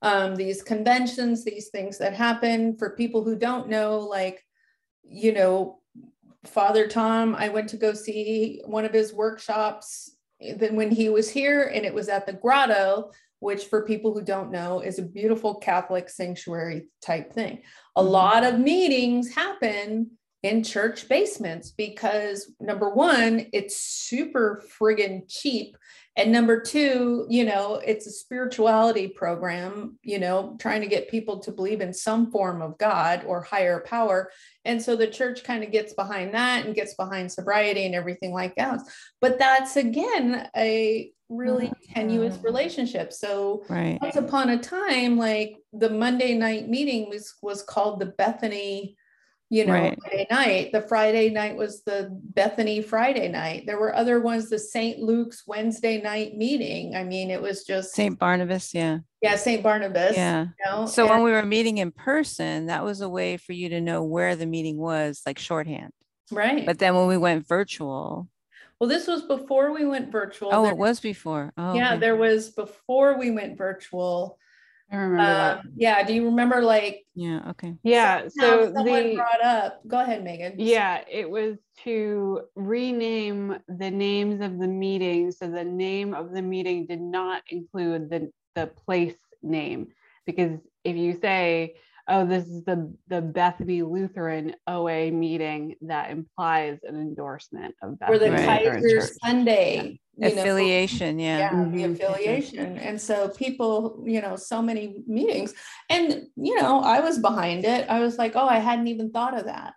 um, 0.03 0.37
these 0.37 0.63
conventions, 0.63 1.45
these 1.47 1.71
things 1.71 1.97
that 1.97 2.13
happen 2.13 2.77
for 2.77 2.91
people 2.95 3.25
who 3.25 3.37
don't 3.37 3.71
know, 3.71 4.01
like, 4.01 4.45
you 5.03 5.33
know, 5.33 5.81
Father 6.47 6.89
Tom, 6.89 7.35
I 7.37 7.49
went 7.49 7.69
to 7.71 7.77
go 7.77 7.93
see 7.95 8.63
one 8.65 8.85
of 8.85 8.93
his 8.93 9.13
workshops 9.13 10.17
then 10.57 10.75
when 10.75 10.91
he 10.91 11.09
was 11.09 11.31
here 11.31 11.71
and 11.73 11.85
it 11.85 11.95
was 11.95 12.09
at 12.09 12.27
the 12.27 12.33
grotto, 12.33 13.13
which 13.39 13.67
for 13.67 13.87
people 13.87 14.13
who 14.13 14.23
don't 14.23 14.51
know 14.51 14.81
is 14.81 14.99
a 14.99 15.03
beautiful 15.03 15.55
Catholic 15.55 16.09
sanctuary 16.09 16.89
type 17.01 17.33
thing. 17.33 17.63
A 17.97 18.03
Mhm. 18.03 18.11
lot 18.11 18.45
of 18.45 18.59
meetings 18.59 19.33
happen 19.35 20.19
in 20.43 20.65
church 20.65 21.09
basements 21.09 21.71
because 21.71 22.53
number 22.59 22.91
one, 22.91 23.47
it's 23.53 23.77
super 23.77 24.65
friggin' 24.67 25.29
cheap. 25.29 25.77
And 26.17 26.31
number 26.31 26.61
two, 26.61 27.27
you 27.31 27.45
know, 27.45 27.77
it's 27.77 28.07
a 28.07 28.11
spirituality 28.11 29.09
program, 29.09 29.99
you 30.03 30.19
know, 30.19 30.57
trying 30.61 30.83
to 30.83 30.87
get 30.87 31.11
people 31.11 31.39
to 31.41 31.53
believe 31.53 31.81
in 31.81 31.95
some 31.95 32.31
form 32.31 32.61
of 32.61 32.77
God 32.77 33.25
or 33.27 33.41
higher 33.41 33.81
power. 33.81 34.31
And 34.67 34.81
so 34.81 34.95
the 34.95 35.07
church 35.07 35.43
kind 35.43 35.65
of 35.65 35.73
gets 35.73 35.95
behind 35.95 36.35
that 36.35 36.67
and 36.67 36.75
gets 36.75 36.95
behind 36.95 37.33
sobriety 37.33 37.87
and 37.87 37.95
everything 37.95 38.33
like 38.33 38.55
that. 38.57 38.81
But 39.23 39.39
that's 39.39 39.77
again 39.77 40.49
a 40.55 41.11
really 41.31 41.69
mm-hmm. 41.69 41.95
tenuous 41.95 42.39
relationship. 42.43 43.11
So 43.13 43.65
Right. 43.71 43.99
once 44.03 44.17
upon 44.17 44.51
a 44.51 44.59
time, 44.59 45.17
like 45.17 45.57
the 45.73 45.89
Monday 45.89 46.35
night 46.35 46.69
meeting 46.69 47.09
was 47.09 47.35
was 47.41 47.63
called 47.63 48.01
the 48.01 48.07
Bethany, 48.07 48.97
you 49.53 49.67
know, 49.67 49.75
Right. 49.75 49.99
Friday 50.01 50.27
night. 50.31 50.73
The 50.73 50.81
Friday 50.81 51.29
night 51.29 51.57
was 51.57 51.83
the 51.83 52.09
Bethany 52.11 52.81
Friday 52.81 53.29
night. 53.29 53.65
There 53.67 53.79
were 53.79 53.95
other 53.95 54.19
ones, 54.19 54.49
the 54.49 54.59
St. 54.59 54.99
Luke's 54.99 55.43
Wednesday 55.47 56.01
night 56.01 56.39
meeting. 56.39 56.95
I 56.97 57.05
mean, 57.05 57.31
it 57.31 57.43
was 57.43 57.63
just 57.65 57.93
St. 57.95 58.19
Barnabas. 58.19 58.73
Yeah. 58.73 59.01
yeah, 59.21 59.37
St. 59.37 59.63
Barnabas. 59.63 60.17
Yeah. 60.17 60.45
You 60.45 60.65
know? 60.65 60.87
So 60.87 61.03
and- 61.03 61.11
when 61.17 61.23
we 61.23 61.33
were 61.33 61.45
meeting 61.45 61.77
in 61.79 61.93
person, 61.93 62.67
that 62.67 62.83
was 62.83 63.03
a 63.03 63.11
way 63.11 63.37
for 63.37 63.53
you 63.53 63.69
to 63.69 63.81
know 63.83 64.03
where 64.03 64.37
the 64.37 64.47
meeting 64.47 64.79
was, 64.79 65.21
like 65.27 65.39
shorthand. 65.39 65.93
right. 66.31 66.65
But 66.65 66.79
then 66.79 66.95
when 66.95 67.07
we 67.07 67.19
went 67.19 67.47
virtual, 67.47 68.29
well, 68.81 68.89
this 68.89 69.07
was 69.07 69.21
before 69.25 69.71
we 69.75 69.85
went 69.85 70.11
virtual. 70.11 70.49
oh, 70.51 70.63
There- 70.63 70.73
it 70.73 70.79
was 70.79 70.99
before. 70.99 71.53
Oh, 71.59 71.75
yeah, 71.75 71.91
okay. 71.91 72.01
there 72.01 72.17
was 72.17 72.49
before 72.49 73.19
we 73.19 73.31
went 73.31 73.59
virtual. 73.59 74.39
I 74.93 74.97
remember 74.97 75.25
that. 75.25 75.59
Um, 75.59 75.73
yeah, 75.75 76.03
do 76.03 76.13
you 76.13 76.27
remember 76.27 76.63
like 76.63 77.07
yeah. 77.15 77.41
Okay. 77.51 77.75
Yeah. 77.83 78.29
So 78.29 78.73
someone 78.75 78.85
the 78.85 79.15
brought 79.15 79.43
up? 79.43 79.81
Go 79.87 80.01
ahead, 80.01 80.23
Megan. 80.23 80.55
Yeah, 80.59 81.03
it 81.11 81.29
was 81.29 81.57
to 81.85 82.43
rename 82.55 83.59
the 83.69 83.91
names 83.91 84.43
of 84.43 84.59
the 84.59 84.69
meetings. 84.69 85.39
So 85.39 85.51
the 85.51 85.65
name 85.65 86.13
of 86.15 86.33
the 86.33 86.43
meeting 86.43 86.87
did 86.87 87.01
not 87.01 87.43
include 87.49 88.11
the, 88.11 88.31
the 88.55 88.67
place 88.67 89.17
name. 89.43 89.89
Because 90.27 90.59
if 90.85 90.97
you 90.97 91.19
say, 91.21 91.77
oh, 92.09 92.27
this 92.27 92.47
is 92.47 92.65
the, 92.65 92.95
the 93.09 93.23
Bethany 93.23 93.83
Lutheran 93.83 94.55
OA 94.67 95.11
meeting, 95.11 95.77
that 95.83 96.11
implies 96.11 96.79
an 96.85 96.97
endorsement 96.97 97.75
of 97.83 97.99
Bethany. 97.99 98.17
or 98.17 98.19
the 98.19 98.31
Bethany 98.31 98.47
Right. 98.47 98.65
Lutheran 98.65 98.83
Kaiser 98.83 99.01
Church. 99.01 99.11
Sunday 99.23 100.01
you 100.17 100.35
know, 100.35 100.43
Affiliation. 100.43 101.19
Yeah. 101.19 101.39
yeah, 101.39 101.53
Mhm. 101.55 101.73
the 101.73 101.85
affiliation. 101.85 102.79
And 102.79 103.01
so 103.01 103.29
people, 103.31 104.03
you 104.07 104.21
know, 104.21 104.37
so 104.37 104.61
many 104.61 105.03
meetings. 105.07 105.55
And, 105.89 106.29
you 106.37 106.61
know, 106.61 106.81
I 106.81 107.01
was 107.01 107.19
behind 107.19 107.65
it. 107.65 107.89
I 107.89 108.01
was 108.01 108.19
like, 108.19 108.37
oh, 108.37 108.47
I 108.47 108.59
hadn't 108.59 108.89
even 108.89 109.11
thought 109.11 109.39
of 109.39 109.47
that. 109.47 109.75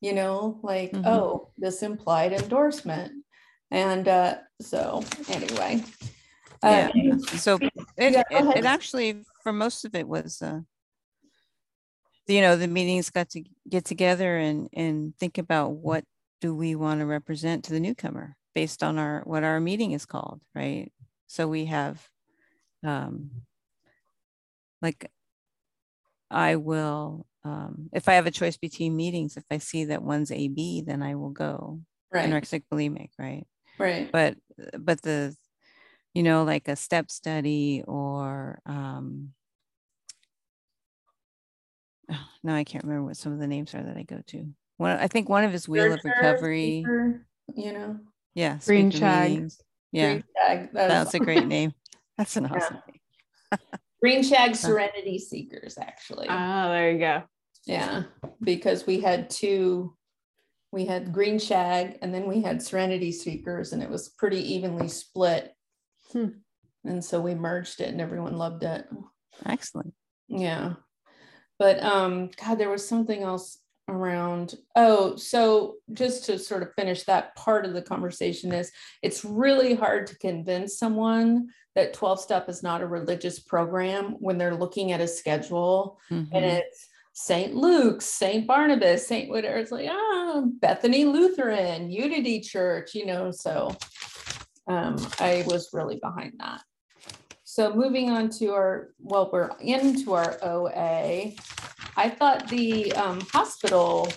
You 0.00 0.14
know, 0.14 0.60
like, 0.62 0.92
Mhm. 0.92 1.06
oh, 1.06 1.50
this 1.58 1.82
implied 1.82 2.32
endorsement. 2.32 3.24
And 3.70 4.08
uh, 4.08 4.38
so 4.60 5.04
anyway. 5.28 5.82
Yeah. 6.62 6.90
Um, 6.94 7.20
So 7.20 7.58
it, 7.96 8.12
Yeah, 8.12 8.22
it, 8.30 8.58
it 8.58 8.64
actually, 8.64 9.24
for 9.42 9.52
most 9.52 9.84
of 9.84 9.94
it 9.94 10.06
was, 10.08 10.42
uh, 10.42 10.60
you 12.26 12.40
know, 12.40 12.56
the 12.56 12.66
meetings 12.68 13.10
got 13.10 13.30
to 13.30 13.44
get 13.68 13.84
together 13.84 14.36
and, 14.36 14.68
and 14.72 15.16
think 15.16 15.38
about 15.38 15.72
what 15.72 16.04
do 16.40 16.54
we 16.54 16.74
want 16.74 17.00
to 17.00 17.06
represent 17.06 17.64
to 17.64 17.72
the 17.72 17.80
newcomer 17.80 18.36
based 18.56 18.82
on 18.82 18.98
our, 18.98 19.20
what 19.26 19.44
our 19.44 19.60
meeting 19.60 19.92
is 19.92 20.06
called, 20.06 20.40
right? 20.54 20.90
So 21.26 21.46
we 21.46 21.66
have, 21.66 22.08
um, 22.82 23.30
like, 24.80 25.12
I 26.30 26.56
will, 26.56 27.26
um, 27.44 27.90
if 27.92 28.08
I 28.08 28.14
have 28.14 28.26
a 28.26 28.30
choice 28.30 28.56
between 28.56 28.96
meetings, 28.96 29.36
if 29.36 29.44
I 29.50 29.58
see 29.58 29.84
that 29.84 30.02
one's 30.02 30.32
AB, 30.32 30.80
then 30.86 31.02
I 31.02 31.16
will 31.16 31.28
go 31.28 31.82
right, 32.10 32.24
anorexic 32.24 32.62
bulimic, 32.72 33.10
right? 33.18 33.46
right. 33.78 34.10
but 34.10 34.38
but 34.78 35.02
the 35.02 35.36
you 36.14 36.22
know 36.22 36.44
like 36.44 36.66
a 36.68 36.76
step 36.76 37.10
study 37.10 37.84
or 37.86 38.58
um 38.64 39.34
oh, 42.10 42.26
no 42.42 42.54
i 42.54 42.64
can't 42.64 42.84
remember 42.84 43.04
what 43.04 43.18
some 43.18 43.32
of 43.32 43.38
the 43.38 43.46
names 43.46 43.74
are 43.74 43.82
that 43.82 43.96
i 43.98 44.02
go 44.02 44.22
to 44.26 44.46
one 44.78 44.96
i 44.96 45.06
think 45.08 45.28
one 45.28 45.44
of 45.44 45.52
his 45.52 45.68
wheel 45.68 45.92
of 45.92 46.02
recovery 46.04 46.80
speaker, 46.82 47.26
You 47.54 47.72
know, 47.72 48.00
yeah 48.36 48.58
Green 48.64 48.90
speaker 48.92 49.06
shag. 49.06 49.50
yeah 49.90 50.10
green 50.12 50.24
tag, 50.46 50.72
that 50.74 50.84
is- 50.84 50.92
that's 50.92 51.14
a 51.14 51.18
great 51.18 51.46
name 51.46 51.72
that's 52.16 52.36
an 52.36 52.44
Yeah. 52.50 52.56
awesome 52.56 52.78
name 52.88 53.60
Green 54.02 54.22
Shag 54.22 54.54
Serenity 54.54 55.18
Seekers, 55.18 55.78
actually. 55.78 56.26
Oh, 56.28 56.68
there 56.68 56.92
you 56.92 56.98
go. 56.98 57.22
Yeah, 57.64 58.02
because 58.42 58.86
we 58.86 59.00
had 59.00 59.30
two, 59.30 59.96
we 60.70 60.84
had 60.84 61.12
Green 61.14 61.38
Shag 61.38 61.98
and 62.02 62.14
then 62.14 62.26
we 62.28 62.42
had 62.42 62.60
Serenity 62.62 63.10
Seekers, 63.10 63.72
and 63.72 63.82
it 63.82 63.88
was 63.88 64.10
pretty 64.10 64.54
evenly 64.54 64.88
split. 64.88 65.52
Hmm. 66.12 66.28
And 66.84 67.02
so 67.04 67.20
we 67.20 67.34
merged 67.34 67.80
it 67.80 67.88
and 67.88 68.00
everyone 68.00 68.36
loved 68.36 68.62
it. 68.64 68.86
Excellent. 69.46 69.94
Yeah. 70.28 70.74
But 71.58 71.82
um, 71.82 72.30
God, 72.40 72.56
there 72.58 72.70
was 72.70 72.86
something 72.86 73.22
else 73.22 73.58
around. 73.88 74.54
Oh, 74.74 75.16
so 75.16 75.76
just 75.92 76.24
to 76.26 76.38
sort 76.38 76.62
of 76.62 76.74
finish 76.74 77.04
that 77.04 77.34
part 77.36 77.64
of 77.64 77.72
the 77.72 77.82
conversation 77.82 78.52
is 78.52 78.72
it's 79.02 79.24
really 79.24 79.74
hard 79.74 80.06
to 80.08 80.18
convince 80.18 80.78
someone 80.78 81.48
that 81.74 81.94
12 81.94 82.20
step 82.20 82.48
is 82.48 82.62
not 82.62 82.80
a 82.82 82.86
religious 82.86 83.38
program 83.38 84.16
when 84.18 84.38
they're 84.38 84.54
looking 84.56 84.92
at 84.92 85.00
a 85.00 85.06
schedule 85.08 85.98
Mhm. 86.10 86.28
and 86.32 86.44
it's 86.44 86.88
St. 87.12 87.54
Luke's, 87.54 88.04
St. 88.04 88.46
Barnabas, 88.46 89.06
St. 89.06 89.30
whatever. 89.30 89.56
It's 89.56 89.72
like, 89.72 89.88
ah, 89.90 90.42
Bethany 90.60 91.06
Lutheran, 91.06 91.90
Unity 91.90 92.40
Church, 92.40 92.94
you 92.94 93.06
know. 93.06 93.30
So 93.30 93.74
um, 94.66 94.96
I 95.18 95.42
was 95.46 95.70
really 95.72 95.96
behind 95.96 96.34
that. 96.40 96.60
So 97.44 97.72
moving 97.72 98.10
on 98.10 98.28
to 98.38 98.48
our, 98.52 98.90
well, 98.98 99.30
we're 99.32 99.50
into 99.60 100.12
our 100.12 100.36
OA. 100.42 101.32
I 101.96 102.10
thought 102.10 102.48
the 102.48 102.92
um, 102.92 103.20
hospital 103.32 104.08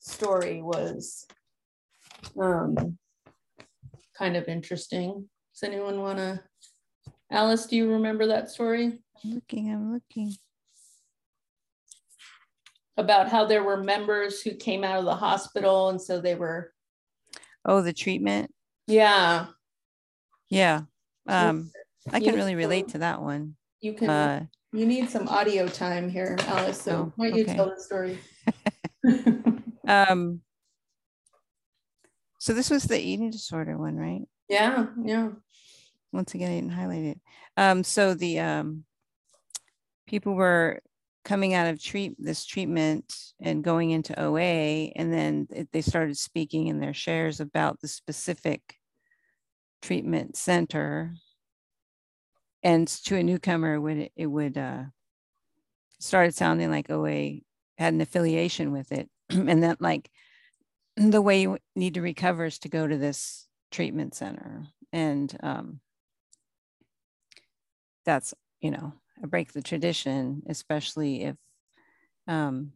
story 0.00 0.60
was 0.60 1.26
um, 2.40 2.98
kind 4.16 4.36
of 4.36 4.46
interesting. 4.48 5.28
Does 5.54 5.62
anyone 5.68 6.00
want 6.00 6.18
to? 6.18 6.42
Alice, 7.30 7.66
do 7.66 7.76
you 7.76 7.90
remember 7.90 8.26
that 8.26 8.50
story 8.50 8.98
I'm 9.24 9.34
looking, 9.34 9.72
I'm 9.72 9.92
looking. 9.92 10.36
about 12.96 13.28
how 13.28 13.44
there 13.46 13.64
were 13.64 13.82
members 13.82 14.42
who 14.42 14.54
came 14.54 14.84
out 14.84 14.98
of 14.98 15.04
the 15.04 15.16
hospital 15.16 15.88
and 15.88 16.00
so 16.00 16.20
they 16.20 16.34
were, 16.34 16.72
Oh, 17.64 17.80
the 17.80 17.94
treatment. 17.94 18.52
yeah, 18.86 19.46
Yeah. 20.50 20.82
Um, 21.26 21.70
I 22.12 22.20
can 22.20 22.34
really 22.34 22.54
relate 22.54 22.88
to 22.88 22.98
that 22.98 23.22
one. 23.22 23.56
you 23.80 23.94
can, 23.94 24.10
Uh, 24.10 24.46
you 24.74 24.86
need 24.86 25.08
some 25.08 25.28
audio 25.28 25.68
time 25.68 26.10
here, 26.10 26.36
Alice. 26.40 26.80
So 26.82 26.92
Oh, 26.96 27.12
why 27.16 27.28
don't 27.30 27.38
you 27.38 27.44
okay. 27.44 27.54
tell 27.54 27.70
the 27.74 27.80
story? 27.80 28.18
um, 29.88 30.40
so 32.38 32.52
this 32.52 32.70
was 32.70 32.84
the 32.84 32.98
eating 33.00 33.30
disorder 33.30 33.78
one, 33.78 33.96
right? 33.96 34.22
yeah, 34.48 34.86
yeah. 35.02 35.30
once 36.12 36.34
again, 36.34 36.50
I 36.50 36.54
didn't 36.56 36.72
highlight 36.72 37.04
it. 37.04 37.20
Um, 37.56 37.82
so 37.84 38.14
the 38.14 38.40
um, 38.40 38.84
people 40.06 40.34
were 40.34 40.80
coming 41.24 41.54
out 41.54 41.68
of 41.68 41.82
treat 41.82 42.14
this 42.18 42.44
treatment 42.44 43.14
and 43.40 43.64
going 43.64 43.90
into 43.92 44.20
OA, 44.20 44.92
and 44.96 45.12
then 45.12 45.46
it- 45.50 45.68
they 45.72 45.80
started 45.80 46.18
speaking 46.18 46.66
in 46.66 46.80
their 46.80 46.92
shares 46.92 47.40
about 47.40 47.80
the 47.80 47.88
specific 47.88 48.78
treatment 49.80 50.36
center. 50.36 51.14
And 52.64 52.88
to 52.88 53.16
a 53.16 53.22
newcomer, 53.22 53.80
would 53.80 53.96
it, 53.98 54.12
it 54.16 54.26
would 54.26 54.58
uh, 54.58 54.84
started 55.98 56.34
sounding 56.34 56.70
like 56.70 56.90
OA 56.90 57.42
had 57.78 57.94
an 57.94 58.00
affiliation 58.00 58.72
with 58.72 58.92
it, 58.92 59.08
and 59.30 59.62
that 59.62 59.80
like 59.80 60.10
the 60.96 61.22
way 61.22 61.42
you 61.42 61.58
need 61.76 61.94
to 61.94 62.02
recover 62.02 62.46
is 62.46 62.58
to 62.60 62.68
go 62.68 62.86
to 62.86 62.96
this 62.96 63.46
treatment 63.70 64.14
center, 64.14 64.64
and 64.92 65.36
um, 65.42 65.80
that's 68.04 68.34
you 68.60 68.70
know 68.70 68.92
a 69.22 69.26
break 69.26 69.52
the 69.52 69.62
tradition 69.62 70.42
especially 70.48 71.22
if 71.24 71.36
um 72.28 72.72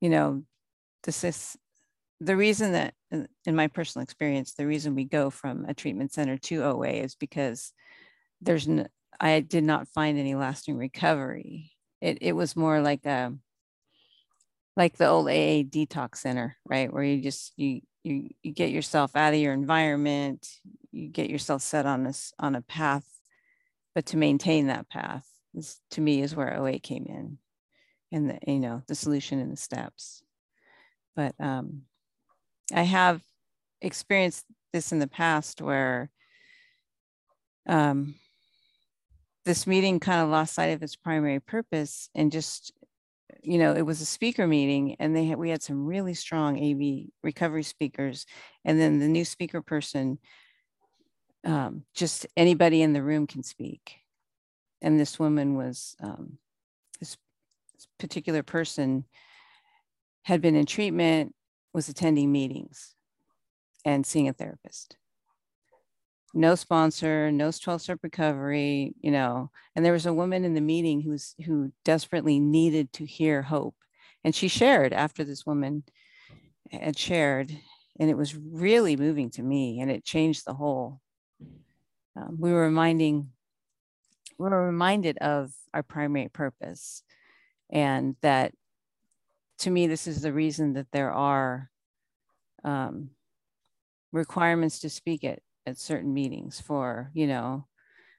you 0.00 0.08
know 0.08 0.42
this 1.04 1.24
is 1.24 1.56
the 2.20 2.36
reason 2.36 2.72
that 2.72 2.94
in 3.12 3.56
my 3.56 3.68
personal 3.68 4.02
experience 4.02 4.54
the 4.54 4.66
reason 4.66 4.94
we 4.94 5.04
go 5.04 5.30
from 5.30 5.64
a 5.66 5.74
treatment 5.74 6.12
center 6.12 6.38
to 6.38 6.62
oa 6.64 6.88
is 6.88 7.14
because 7.14 7.72
there's 8.40 8.68
n- 8.68 8.88
i 9.20 9.40
did 9.40 9.64
not 9.64 9.88
find 9.88 10.18
any 10.18 10.34
lasting 10.34 10.76
recovery. 10.76 11.72
It, 12.00 12.18
it 12.22 12.32
was 12.32 12.56
more 12.56 12.80
like 12.80 13.04
a 13.06 13.34
like 14.76 14.96
the 14.96 15.08
old 15.08 15.28
aa 15.28 15.62
detox 15.62 16.16
center 16.16 16.56
right? 16.66 16.92
Where 16.92 17.02
you 17.02 17.20
just 17.22 17.52
you 17.56 17.80
you 18.04 18.30
you 18.42 18.52
get 18.52 18.70
yourself 18.70 19.14
out 19.16 19.34
of 19.34 19.40
your 19.40 19.52
environment 19.52 20.48
you 20.92 21.08
get 21.08 21.30
yourself 21.30 21.62
set 21.62 21.86
on 21.86 22.04
this 22.04 22.32
on 22.38 22.54
a 22.54 22.62
path 22.62 23.04
but 23.94 24.06
to 24.06 24.16
maintain 24.16 24.68
that 24.68 24.88
path 24.88 25.26
is 25.54 25.80
to 25.90 26.00
me 26.00 26.22
is 26.22 26.34
where 26.34 26.56
OA 26.56 26.78
came 26.78 27.06
in 27.06 27.38
and 28.12 28.30
the 28.30 28.38
you 28.46 28.60
know 28.60 28.82
the 28.86 28.94
solution 28.94 29.38
and 29.40 29.52
the 29.52 29.56
steps. 29.56 30.22
But 31.16 31.34
um 31.38 31.82
I 32.72 32.82
have 32.82 33.22
experienced 33.82 34.44
this 34.72 34.92
in 34.92 34.98
the 34.98 35.08
past 35.08 35.60
where 35.60 36.10
um 37.66 38.14
this 39.50 39.66
meeting 39.66 39.98
kind 39.98 40.22
of 40.22 40.28
lost 40.28 40.54
sight 40.54 40.70
of 40.70 40.82
its 40.82 40.96
primary 40.96 41.40
purpose 41.40 42.08
and 42.14 42.30
just 42.30 42.72
you 43.42 43.58
know 43.58 43.74
it 43.74 43.82
was 43.82 44.00
a 44.00 44.06
speaker 44.06 44.46
meeting 44.46 44.96
and 45.00 45.16
they 45.16 45.24
had 45.24 45.38
we 45.38 45.50
had 45.50 45.62
some 45.62 45.86
really 45.86 46.14
strong 46.14 46.56
AV 46.56 47.10
recovery 47.22 47.62
speakers 47.62 48.26
and 48.64 48.80
then 48.80 48.98
the 48.98 49.08
new 49.08 49.24
speaker 49.24 49.60
person 49.60 50.18
um, 51.44 51.84
just 51.94 52.26
anybody 52.36 52.82
in 52.82 52.92
the 52.92 53.02
room 53.02 53.26
can 53.26 53.42
speak. 53.42 53.96
And 54.82 54.98
this 54.98 55.18
woman 55.18 55.56
was, 55.56 55.96
um, 56.02 56.38
this, 56.98 57.16
this 57.74 57.86
particular 57.98 58.42
person 58.42 59.04
had 60.22 60.40
been 60.40 60.56
in 60.56 60.66
treatment, 60.66 61.34
was 61.72 61.88
attending 61.88 62.32
meetings 62.32 62.94
and 63.84 64.06
seeing 64.06 64.28
a 64.28 64.32
therapist. 64.32 64.96
No 66.32 66.54
sponsor, 66.54 67.32
no 67.32 67.50
12 67.50 67.82
step 67.82 67.98
recovery, 68.02 68.94
you 69.00 69.10
know. 69.10 69.50
And 69.74 69.84
there 69.84 69.92
was 69.92 70.06
a 70.06 70.14
woman 70.14 70.44
in 70.44 70.54
the 70.54 70.60
meeting 70.60 71.00
who's 71.00 71.34
who 71.44 71.72
desperately 71.84 72.38
needed 72.38 72.92
to 72.94 73.04
hear 73.04 73.42
hope. 73.42 73.74
And 74.24 74.34
she 74.34 74.48
shared 74.48 74.92
after 74.92 75.24
this 75.24 75.44
woman 75.44 75.82
had 76.70 76.96
shared, 76.96 77.50
and 77.98 78.10
it 78.10 78.16
was 78.16 78.36
really 78.36 78.96
moving 78.96 79.30
to 79.30 79.42
me, 79.42 79.80
and 79.80 79.90
it 79.90 80.04
changed 80.04 80.44
the 80.44 80.54
whole 80.54 81.00
um, 82.16 82.36
we 82.38 82.52
were 82.52 82.62
reminding 82.62 83.30
we 84.38 84.48
were 84.48 84.66
reminded 84.66 85.18
of 85.18 85.52
our 85.74 85.82
primary 85.82 86.28
purpose 86.28 87.02
and 87.70 88.16
that 88.22 88.52
to 89.58 89.70
me 89.70 89.86
this 89.86 90.06
is 90.06 90.22
the 90.22 90.32
reason 90.32 90.72
that 90.74 90.90
there 90.92 91.12
are 91.12 91.70
um, 92.64 93.10
requirements 94.12 94.80
to 94.80 94.90
speak 94.90 95.24
at, 95.24 95.40
at 95.70 95.78
certain 95.78 96.12
meetings 96.12 96.60
for 96.60 97.10
you 97.14 97.26
know 97.26 97.66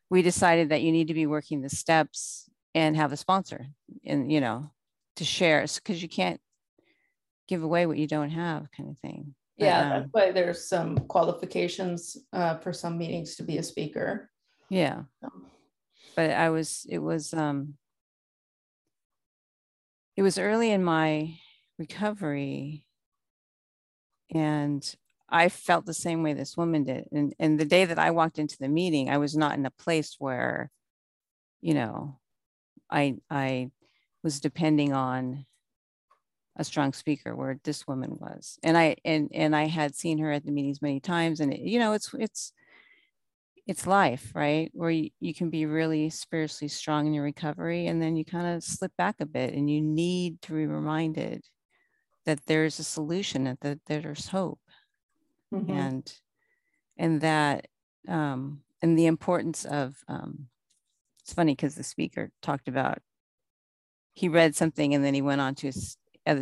we 0.09 0.21
decided 0.21 0.69
that 0.69 0.81
you 0.81 0.91
need 0.91 1.07
to 1.07 1.13
be 1.13 1.27
working 1.27 1.61
the 1.61 1.69
steps 1.69 2.49
and 2.73 2.95
have 2.95 3.11
a 3.11 3.17
sponsor 3.17 3.67
and 4.05 4.31
you 4.31 4.41
know 4.41 4.71
to 5.15 5.23
share 5.23 5.65
because 5.75 6.01
you 6.01 6.09
can't 6.09 6.41
give 7.47 7.63
away 7.63 7.85
what 7.85 7.97
you 7.97 8.07
don't 8.07 8.29
have 8.31 8.67
kind 8.75 8.89
of 8.89 8.97
thing 8.99 9.35
But, 9.59 9.65
Yeah, 9.65 9.81
um, 9.81 9.89
that's 9.89 10.09
why 10.11 10.31
there's 10.31 10.67
some 10.67 10.97
qualifications 10.97 12.17
uh, 12.33 12.57
for 12.59 12.73
some 12.73 12.97
meetings 12.97 13.35
to 13.35 13.43
be 13.43 13.57
a 13.57 13.63
speaker. 13.63 14.29
yeah 14.69 15.03
So, 15.21 15.29
but 16.15 16.31
I 16.31 16.49
was, 16.49 16.85
it 16.89 16.99
was, 16.99 17.33
um, 17.33 17.75
it 20.15 20.23
was 20.23 20.37
early 20.37 20.71
in 20.71 20.83
my 20.83 21.35
recovery. 21.77 22.85
And 24.33 24.83
I 25.31 25.49
felt 25.49 25.85
the 25.85 25.93
same 25.93 26.23
way 26.23 26.33
this 26.33 26.57
woman 26.57 26.83
did. 26.83 27.05
And, 27.11 27.33
and 27.39 27.59
the 27.59 27.65
day 27.65 27.85
that 27.85 27.97
I 27.97 28.11
walked 28.11 28.37
into 28.37 28.57
the 28.59 28.67
meeting, 28.67 29.09
I 29.09 29.17
was 29.17 29.35
not 29.35 29.57
in 29.57 29.65
a 29.65 29.71
place 29.71 30.17
where, 30.19 30.69
you 31.61 31.73
know, 31.73 32.19
I, 32.89 33.15
I 33.29 33.69
was 34.23 34.41
depending 34.41 34.91
on 34.91 35.45
a 36.57 36.65
strong 36.65 36.91
speaker 36.91 37.33
where 37.33 37.59
this 37.63 37.87
woman 37.87 38.17
was. 38.19 38.59
And 38.61 38.77
I, 38.77 38.97
and, 39.05 39.29
and 39.33 39.55
I 39.55 39.67
had 39.67 39.95
seen 39.95 40.17
her 40.17 40.31
at 40.31 40.45
the 40.45 40.51
meetings 40.51 40.81
many 40.81 40.99
times 40.99 41.39
and, 41.39 41.53
it, 41.53 41.61
you 41.61 41.79
know, 41.79 41.93
it's, 41.93 42.13
it's, 42.13 42.51
it's 43.65 43.87
life, 43.87 44.31
right? 44.35 44.69
Where 44.73 44.91
you, 44.91 45.11
you 45.21 45.33
can 45.33 45.49
be 45.49 45.65
really 45.65 46.09
spiritually 46.09 46.67
strong 46.67 47.07
in 47.07 47.13
your 47.13 47.23
recovery 47.23 47.87
and 47.87 48.01
then 48.01 48.17
you 48.17 48.25
kind 48.25 48.47
of 48.47 48.63
slip 48.63 48.91
back 48.97 49.15
a 49.21 49.25
bit 49.25 49.53
and 49.53 49.69
you 49.69 49.81
need 49.81 50.41
to 50.41 50.53
be 50.53 50.65
reminded 50.65 51.45
that 52.25 52.45
there's 52.47 52.79
a 52.79 52.83
solution 52.83 53.47
and 53.47 53.57
that 53.61 53.79
there's 53.87 54.27
hope 54.27 54.59
mhm. 55.51 55.69
and 55.69 56.13
and 56.97 57.21
that 57.21 57.67
um 58.07 58.61
and 58.81 58.97
the 58.97 59.05
importance 59.07 59.65
of 59.65 59.97
um 60.07 60.47
it's 61.21 61.33
funny 61.33 61.53
because 61.53 61.75
the 61.75 61.83
speaker 61.83 62.31
talked 62.41 62.67
about 62.67 62.99
he 64.13 64.27
read 64.29 64.55
something 64.55 64.93
and 64.93 65.03
then 65.03 65.13
he 65.13 65.21
went 65.21 65.41
on 65.41 65.55
to 65.55 65.71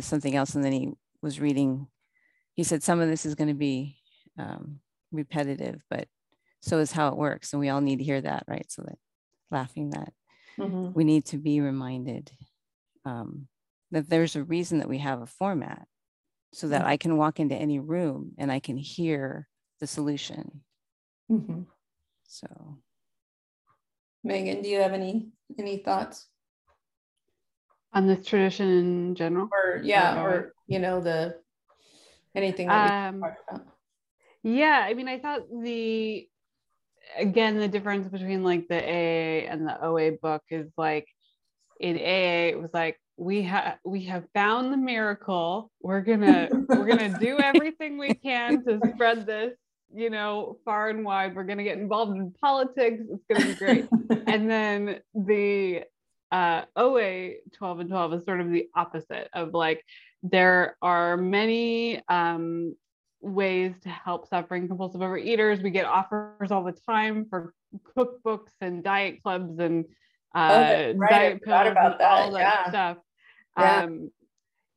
something 0.00 0.34
else 0.36 0.54
and 0.54 0.64
then 0.64 0.72
he 0.72 0.90
was 1.22 1.40
reading 1.40 1.86
he 2.54 2.64
said 2.64 2.82
some 2.82 3.00
of 3.00 3.08
this 3.08 3.24
is 3.24 3.34
going 3.34 3.48
to 3.48 3.54
be 3.54 3.96
um, 4.38 4.80
repetitive 5.12 5.82
but 5.90 6.08
so 6.60 6.78
is 6.78 6.92
how 6.92 7.08
it 7.08 7.16
works 7.16 7.52
and 7.52 7.60
we 7.60 7.68
all 7.68 7.80
need 7.80 7.98
to 7.98 8.04
hear 8.04 8.20
that 8.20 8.44
right 8.46 8.70
so 8.70 8.82
that 8.82 8.98
laughing 9.50 9.90
that 9.90 10.12
Mhm. 10.58 10.94
we 10.94 11.04
need 11.04 11.24
to 11.26 11.38
be 11.38 11.60
reminded 11.60 12.30
um, 13.04 13.48
that 13.90 14.08
there's 14.08 14.36
a 14.36 14.44
reason 14.44 14.78
that 14.78 14.88
we 14.88 14.98
have 14.98 15.22
a 15.22 15.26
format 15.26 15.86
so 16.52 16.68
that 16.68 16.82
Mhm. 16.82 16.86
I 16.86 16.96
can 16.96 17.16
walk 17.16 17.38
into 17.40 17.54
any 17.54 17.78
room 17.78 18.34
and 18.38 18.50
I 18.50 18.60
can 18.60 18.76
hear 18.76 19.48
the 19.78 19.86
solution. 19.86 20.64
Mhm. 21.30 21.66
So, 22.24 22.78
Megan, 24.22 24.62
do 24.62 24.68
you 24.68 24.80
have 24.80 24.92
any 24.92 25.32
any 25.58 25.78
thoughts? 25.78 26.28
On 27.92 28.06
this 28.06 28.24
tradition 28.24 28.68
in 28.68 29.14
general. 29.16 29.48
Or 29.52 29.80
yeah, 29.82 30.22
Or- 30.22 30.30
or 30.30 30.54
you 30.68 30.78
know 30.78 31.00
the 31.00 31.42
anything 32.34 32.68
that 32.68 33.08
Um, 33.08 33.16
we 33.16 33.20
talked 33.22 33.50
about. 33.50 33.66
Yeah, 34.42 34.80
I 34.84 34.94
mean, 34.94 35.08
I 35.08 35.18
thought 35.18 35.42
the 35.50 36.28
again 37.16 37.58
the 37.58 37.66
difference 37.66 38.06
between 38.08 38.44
like 38.44 38.68
the 38.68 38.76
AA 38.80 39.46
and 39.48 39.66
the 39.66 39.84
OA 39.84 40.10
book 40.12 40.42
is 40.50 40.70
like 40.76 41.08
in 41.80 41.96
AA 41.96 42.50
it 42.50 42.60
was 42.60 42.72
like 42.72 43.00
we 43.20 43.42
have 43.42 43.76
we 43.84 44.02
have 44.04 44.24
found 44.32 44.72
the 44.72 44.78
miracle. 44.78 45.70
We're 45.82 46.00
gonna 46.00 46.48
we're 46.68 46.86
gonna 46.86 47.18
do 47.20 47.38
everything 47.38 47.98
we 47.98 48.14
can 48.14 48.64
to 48.64 48.80
spread 48.94 49.26
this, 49.26 49.52
you 49.94 50.08
know, 50.08 50.56
far 50.64 50.88
and 50.88 51.04
wide. 51.04 51.36
We're 51.36 51.44
gonna 51.44 51.62
get 51.62 51.76
involved 51.76 52.16
in 52.16 52.32
politics. 52.40 53.02
It's 53.10 53.24
gonna 53.30 53.52
be 53.52 53.54
great. 53.54 53.88
and 54.26 54.50
then 54.50 55.00
the 55.14 55.82
uh, 56.32 56.62
OA 56.76 57.32
12 57.52 57.80
and 57.80 57.90
12 57.90 58.14
is 58.14 58.24
sort 58.24 58.40
of 58.40 58.50
the 58.50 58.68
opposite 58.74 59.28
of 59.34 59.52
like 59.52 59.84
there 60.22 60.78
are 60.80 61.18
many 61.18 62.02
um, 62.08 62.74
ways 63.20 63.74
to 63.82 63.90
help 63.90 64.30
suffering 64.30 64.66
compulsive 64.66 65.02
overeaters. 65.02 65.62
We 65.62 65.68
get 65.68 65.84
offers 65.84 66.50
all 66.50 66.64
the 66.64 66.72
time 66.72 67.26
for 67.28 67.52
cookbooks 67.94 68.52
and 68.62 68.82
diet 68.82 69.22
clubs 69.22 69.58
and 69.58 69.84
uh, 70.34 70.48
that's 70.48 70.96
right. 70.98 71.10
Diet 71.10 71.42
pills 71.42 71.66
and 71.68 71.78
all 71.78 72.30
that. 72.30 72.32
that 72.32 72.40
Yeah. 72.40 72.68
stuff. 72.70 72.96
Yeah. 73.58 73.84
Um, 73.84 74.10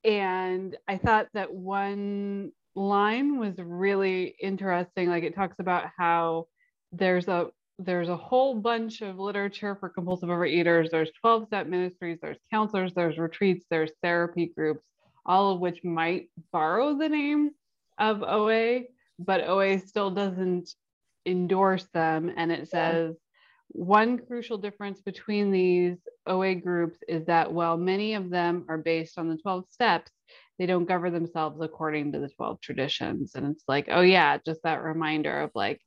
and 0.03 0.75
I 0.87 0.97
thought 0.97 1.27
that 1.33 1.53
one 1.53 2.51
line 2.75 3.39
was 3.39 3.53
really 3.57 4.35
interesting. 4.41 5.09
Like 5.09 5.23
it 5.23 5.35
talks 5.35 5.59
about 5.59 5.85
how 5.97 6.47
there's 6.91 7.27
a 7.27 7.47
there's 7.79 8.09
a 8.09 8.17
whole 8.17 8.55
bunch 8.55 9.01
of 9.01 9.17
literature 9.17 9.75
for 9.75 9.89
compulsive 9.89 10.29
overeaters. 10.29 10.91
There's 10.91 11.11
12 11.21 11.47
step 11.47 11.67
ministries, 11.67 12.19
there's 12.21 12.37
counselors, 12.51 12.93
there's 12.93 13.17
retreats, 13.17 13.65
there's 13.69 13.91
therapy 14.03 14.51
groups, 14.55 14.83
all 15.25 15.51
of 15.51 15.59
which 15.59 15.83
might 15.83 16.29
borrow 16.51 16.97
the 16.97 17.09
name 17.09 17.51
of 17.97 18.21
OA, 18.21 18.81
but 19.17 19.47
OA 19.47 19.79
still 19.79 20.11
doesn't 20.11 20.69
endorse 21.25 21.87
them. 21.93 22.31
And 22.35 22.51
it 22.51 22.69
says 22.69 23.15
one 23.73 24.19
crucial 24.19 24.57
difference 24.57 25.01
between 25.01 25.51
these 25.51 25.97
OA 26.25 26.55
groups 26.55 26.99
is 27.07 27.25
that 27.25 27.51
while 27.51 27.75
many 27.75 28.13
of 28.13 28.29
them 28.29 28.65
are 28.69 28.77
based 28.77 29.17
on 29.17 29.27
the 29.27 29.37
12 29.37 29.65
steps, 29.69 30.11
they 30.57 30.65
don't 30.65 30.85
govern 30.87 31.13
themselves 31.13 31.59
according 31.61 32.11
to 32.11 32.19
the 32.19 32.29
12 32.29 32.61
traditions. 32.61 33.33
And 33.35 33.47
it's 33.47 33.63
like, 33.67 33.87
oh, 33.89 34.01
yeah, 34.01 34.37
just 34.45 34.61
that 34.63 34.83
reminder 34.83 35.41
of 35.41 35.51
like, 35.55 35.81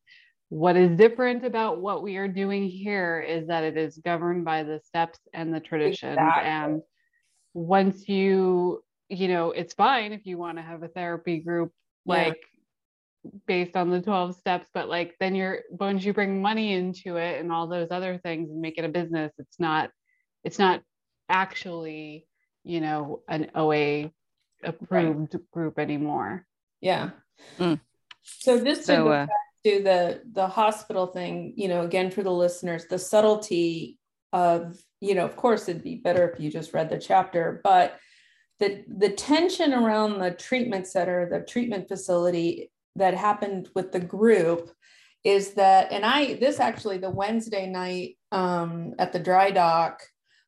what 0.49 0.77
is 0.77 0.97
different 0.97 1.45
about 1.45 1.81
what 1.81 2.03
we 2.03 2.17
are 2.17 2.29
doing 2.29 2.69
here 2.69 3.21
is 3.21 3.49
that 3.49 3.65
it 3.65 3.77
is 3.77 3.99
governed 3.99 4.45
by 4.45 4.63
the 4.63 4.81
steps 4.85 5.19
and 5.33 5.55
the 5.55 5.61
traditions. 5.61 6.13
Exactly. 6.13 6.45
And 6.45 6.83
once 7.55 8.09
you, 8.09 8.83
you 9.09 9.29
know, 9.29 9.51
it's 9.53 9.75
fine 9.75 10.13
if 10.13 10.27
you 10.27 10.39
want 10.39 10.59
to 10.59 10.63
have 10.63 10.83
a 10.83 10.89
therapy 10.89 11.39
group 11.39 11.73
like 12.05 12.41
based 13.47 13.77
on 13.77 13.91
the 13.91 14.01
12 14.01 14.37
steps, 14.37 14.69
but 14.75 14.89
like 14.89 15.15
then 15.21 15.35
you're 15.35 15.61
once 15.71 16.05
you 16.05 16.13
bring 16.13 16.43
money 16.43 16.73
into 16.73 17.17
it 17.17 17.41
and 17.41 17.53
all 17.53 17.67
those 17.67 17.89
other 17.91 18.19
things 18.19 18.51
and 18.51 18.61
make 18.61 18.79
it 18.79 18.85
a 18.85 18.89
business, 18.89 19.33
it's 19.39 19.59
not, 19.59 19.91
it's 20.45 20.59
not 20.59 20.83
actually, 21.29 22.27
you 22.65 22.81
know, 22.81 23.23
an 23.29 23.51
OA 23.55 24.11
approved 24.63 25.37
group 25.53 25.79
anymore. 25.79 26.47
Yeah. 26.81 27.11
Mm. 27.59 27.81
So 28.23 28.63
just 28.63 28.83
to 28.83 28.87
So, 28.87 29.05
go 29.05 29.13
uh, 29.13 29.27
to 29.65 29.83
the 29.83 30.23
the 30.33 30.49
hospital 30.49 31.07
thing, 31.07 31.55
you 31.57 31.69
know, 31.69 31.83
again 31.83 32.11
for 32.11 32.23
the 32.23 32.33
listeners, 32.33 32.87
the 32.87 32.99
subtlety 32.99 33.99
of, 34.33 34.79
you 35.01 35.15
know, 35.15 35.25
of 35.25 35.37
course 35.37 35.69
it'd 35.69 35.85
be 35.85 35.97
better 35.97 36.29
if 36.29 36.41
you 36.41 36.51
just 36.51 36.75
read 36.75 36.91
the 36.91 36.99
chapter, 36.99 37.61
but 37.63 37.99
the 38.59 38.85
the 38.89 39.11
tension 39.11 39.73
around 39.73 40.19
the 40.19 40.31
treatment 40.31 40.87
center, 40.87 41.29
the 41.29 41.41
treatment 41.41 41.89
facility 41.89 42.71
that 42.97 43.15
happened 43.15 43.69
with 43.75 43.93
the 43.93 44.01
group 44.01 44.71
is 45.25 45.55
that, 45.55 45.93
and 45.93 46.05
I 46.05 46.35
this 46.35 46.61
actually 46.61 46.99
the 46.99 47.11
Wednesday 47.11 47.67
night 47.67 48.17
um, 48.33 48.95
at 48.99 49.13
the 49.13 49.19
dry 49.19 49.51
dock, 49.51 50.03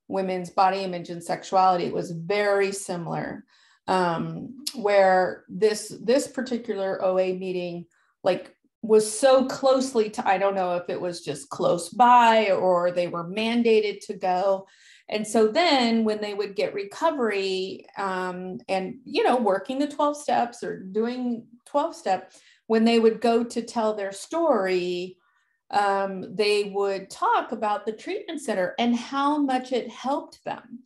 women's 0.09 0.51
body 0.51 0.81
image 0.81 1.11
and 1.11 1.23
sexuality 1.23 1.91
was 1.91 2.11
very 2.11 2.73
similar 2.73 3.45
um, 3.89 4.65
where 4.75 5.45
this 5.49 5.93
this 6.03 6.29
particular 6.29 7.03
OA 7.03 7.35
meeting 7.35 7.87
like 8.23 8.55
was 8.83 9.19
so 9.19 9.47
closely 9.47 10.09
to 10.11 10.27
I 10.27 10.39
don't 10.39 10.55
know 10.55 10.77
if 10.77 10.89
it 10.89 11.01
was 11.01 11.25
just 11.25 11.49
close 11.49 11.89
by 11.89 12.51
or 12.51 12.93
they 12.93 13.09
were 13.09 13.29
mandated 13.29 14.01
to 14.07 14.15
go. 14.15 14.67
And 15.11 15.27
so 15.27 15.49
then 15.49 16.05
when 16.05 16.21
they 16.21 16.35
would 16.35 16.55
get 16.55 16.75
recovery 16.75 17.87
um, 17.97 18.59
and 18.69 18.99
you 19.05 19.25
know 19.25 19.37
working 19.37 19.79
the 19.79 19.89
12 19.89 20.17
steps 20.17 20.63
or 20.63 20.81
doing 20.81 21.47
12 21.67 21.95
step 21.95 22.33
when 22.67 22.85
they 22.85 22.99
would 22.99 23.21
go 23.21 23.43
to 23.43 23.63
tell 23.63 23.95
their 23.95 24.13
story 24.13 25.17
um, 25.71 26.35
they 26.35 26.65
would 26.65 27.11
talk 27.11 27.53
about 27.53 27.85
the 27.85 27.93
treatment 27.93 28.41
center 28.41 28.75
and 28.79 28.97
how 28.97 29.39
much 29.39 29.73
it 29.73 29.91
helped 29.91 30.43
them. 30.45 30.81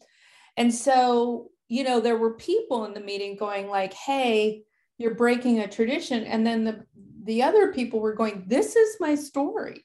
And 0.56 0.74
so, 0.74 1.50
you 1.68 1.84
know, 1.84 2.00
there 2.00 2.18
were 2.18 2.34
people 2.34 2.84
in 2.84 2.94
the 2.94 3.00
meeting 3.00 3.36
going 3.36 3.68
like, 3.68 3.92
"Hey, 3.92 4.64
you're 4.98 5.14
breaking 5.14 5.60
a 5.60 5.68
tradition." 5.68 6.24
And 6.24 6.46
then 6.46 6.64
the 6.64 6.84
the 7.24 7.42
other 7.42 7.72
people 7.72 8.00
were 8.00 8.14
going, 8.14 8.44
"This 8.46 8.76
is 8.76 8.96
my 9.00 9.14
story. 9.14 9.84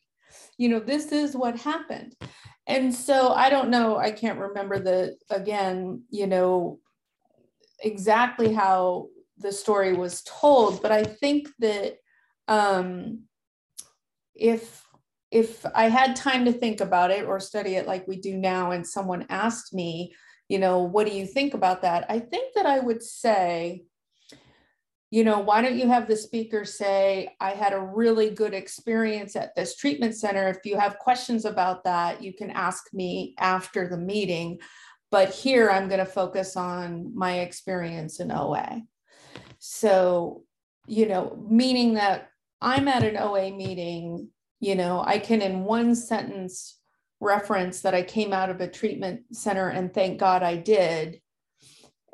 You 0.57 0.69
know, 0.69 0.79
this 0.79 1.11
is 1.11 1.37
what 1.37 1.57
happened." 1.59 2.15
And 2.67 2.93
so 2.93 3.29
I 3.29 3.49
don't 3.49 3.69
know, 3.69 3.97
I 3.97 4.11
can't 4.11 4.39
remember 4.39 4.77
the 4.77 5.17
again, 5.29 6.03
you 6.09 6.27
know, 6.27 6.79
exactly 7.79 8.53
how 8.53 9.07
the 9.37 9.51
story 9.51 9.93
was 9.93 10.23
told, 10.23 10.81
but 10.81 10.91
I 10.91 11.03
think 11.03 11.47
that 11.59 11.97
um 12.47 13.23
if 14.35 14.83
if 15.31 15.65
I 15.75 15.89
had 15.89 16.15
time 16.15 16.45
to 16.45 16.53
think 16.53 16.79
about 16.79 17.11
it 17.11 17.25
or 17.25 17.39
study 17.39 17.75
it 17.75 17.87
like 17.87 18.07
we 18.07 18.17
do 18.17 18.37
now, 18.37 18.71
and 18.71 18.87
someone 18.87 19.25
asked 19.29 19.73
me, 19.73 20.13
you 20.47 20.59
know, 20.59 20.83
what 20.83 21.05
do 21.07 21.13
you 21.13 21.25
think 21.25 21.53
about 21.53 21.81
that? 21.81 22.05
I 22.09 22.19
think 22.19 22.53
that 22.55 22.65
I 22.65 22.79
would 22.79 23.03
say, 23.03 23.83
you 25.09 25.23
know, 25.23 25.39
why 25.39 25.61
don't 25.61 25.77
you 25.77 25.87
have 25.87 26.07
the 26.07 26.15
speaker 26.15 26.65
say, 26.65 27.35
I 27.39 27.51
had 27.51 27.73
a 27.73 27.79
really 27.79 28.29
good 28.29 28.53
experience 28.53 29.35
at 29.35 29.55
this 29.55 29.75
treatment 29.75 30.15
center. 30.15 30.47
If 30.49 30.65
you 30.65 30.77
have 30.77 30.99
questions 30.99 31.45
about 31.45 31.83
that, 31.85 32.21
you 32.21 32.33
can 32.33 32.51
ask 32.51 32.93
me 32.93 33.35
after 33.39 33.87
the 33.87 33.97
meeting. 33.97 34.59
But 35.09 35.33
here 35.33 35.69
I'm 35.69 35.87
going 35.87 35.99
to 35.99 36.05
focus 36.05 36.57
on 36.57 37.15
my 37.15 37.39
experience 37.39 38.19
in 38.19 38.31
OA. 38.31 38.81
So, 39.59 40.43
you 40.87 41.07
know, 41.07 41.41
meaning 41.49 41.93
that 41.93 42.29
I'm 42.61 42.87
at 42.89 43.03
an 43.03 43.17
OA 43.17 43.51
meeting 43.51 44.29
you 44.59 44.75
know 44.75 45.03
i 45.05 45.17
can 45.17 45.41
in 45.41 45.63
one 45.63 45.95
sentence 45.95 46.79
reference 47.19 47.81
that 47.81 47.93
i 47.93 48.01
came 48.01 48.33
out 48.33 48.49
of 48.49 48.61
a 48.61 48.67
treatment 48.67 49.21
center 49.31 49.69
and 49.69 49.93
thank 49.93 50.19
god 50.19 50.43
i 50.43 50.55
did 50.55 51.19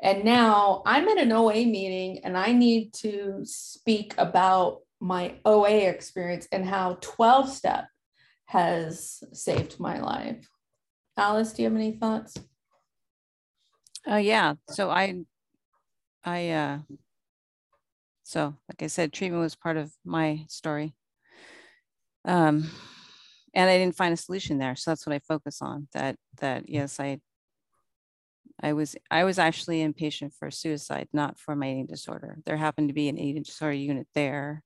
and 0.04 0.24
now 0.24 0.82
i'm 0.86 1.08
at 1.08 1.18
an 1.18 1.32
oa 1.32 1.52
meeting 1.52 2.20
and 2.24 2.38
i 2.38 2.52
need 2.52 2.92
to 2.92 3.40
speak 3.42 4.14
about 4.18 4.80
my 5.00 5.34
oa 5.44 5.88
experience 5.88 6.46
and 6.52 6.64
how 6.64 6.96
12 7.00 7.50
step 7.50 7.86
has 8.46 9.24
saved 9.32 9.80
my 9.80 10.00
life 10.00 10.48
alice 11.16 11.52
do 11.52 11.62
you 11.62 11.68
have 11.68 11.76
any 11.76 11.92
thoughts 11.92 12.36
Oh 14.06 14.16
yeah. 14.16 14.54
So 14.70 14.90
I, 14.90 15.24
I, 16.24 16.50
uh, 16.50 16.78
so 18.22 18.54
like 18.68 18.82
I 18.82 18.86
said, 18.86 19.12
treatment 19.12 19.42
was 19.42 19.56
part 19.56 19.76
of 19.76 19.92
my 20.04 20.44
story. 20.48 20.94
Um, 22.26 22.70
and 23.54 23.70
I 23.70 23.78
didn't 23.78 23.96
find 23.96 24.12
a 24.12 24.16
solution 24.16 24.58
there. 24.58 24.76
So 24.76 24.90
that's 24.90 25.06
what 25.06 25.14
I 25.14 25.20
focus 25.20 25.62
on 25.62 25.88
that, 25.92 26.16
that 26.40 26.68
yes, 26.68 27.00
I, 27.00 27.20
I 28.62 28.72
was, 28.72 28.96
I 29.10 29.24
was 29.24 29.38
actually 29.38 29.80
inpatient 29.80 30.32
for 30.34 30.50
suicide, 30.50 31.08
not 31.12 31.38
for 31.38 31.56
my 31.56 31.70
eating 31.70 31.86
disorder. 31.86 32.38
There 32.46 32.56
happened 32.56 32.88
to 32.88 32.94
be 32.94 33.08
an 33.08 33.18
eating 33.18 33.42
disorder 33.42 33.74
unit 33.74 34.06
there. 34.14 34.62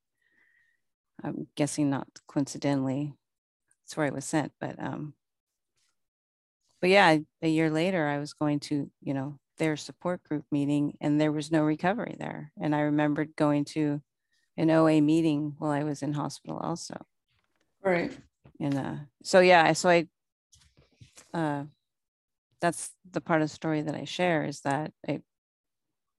I'm 1.22 1.49
guessing 1.57 1.91
not 1.91 2.07
coincidentally. 2.28 3.14
That's 3.82 3.97
where 3.97 4.07
I 4.07 4.11
was 4.11 4.24
sent, 4.24 4.53
but, 4.61 4.80
um, 4.82 5.14
but 6.80 6.91
yeah, 6.91 7.16
a 7.43 7.49
year 7.49 7.70
later, 7.70 8.07
I 8.07 8.18
was 8.18 8.34
going 8.34 8.61
to, 8.61 8.91
you 9.03 9.14
know, 9.14 9.39
their 9.59 9.76
support 9.76 10.22
group 10.22 10.45
meeting 10.53 10.97
and 11.01 11.20
there 11.20 11.32
was 11.32 11.51
no 11.51 11.62
recovery 11.62 12.16
there. 12.18 12.53
And 12.61 12.74
I 12.74 12.80
remembered 12.80 13.34
going 13.36 13.64
to 13.66 14.01
an 14.57 14.70
OA 14.70 15.01
meeting 15.01 15.55
while 15.59 15.70
I 15.70 15.82
was 15.82 16.03
in 16.03 16.12
hospital 16.12 16.59
also. 16.59 16.97
right 17.82 18.16
And 18.61 18.76
uh, 18.76 18.95
so, 19.22 19.41
yeah, 19.41 19.72
so 19.72 19.89
I, 19.89 20.07
uh, 21.34 21.64
that's 22.61 22.90
the 23.11 23.20
part 23.20 23.42
of 23.42 23.48
the 23.48 23.54
story 23.54 23.82
that 23.82 23.94
I 23.94 24.04
share 24.04 24.44
is 24.44 24.61
that 24.62 24.92
I, 25.09 25.20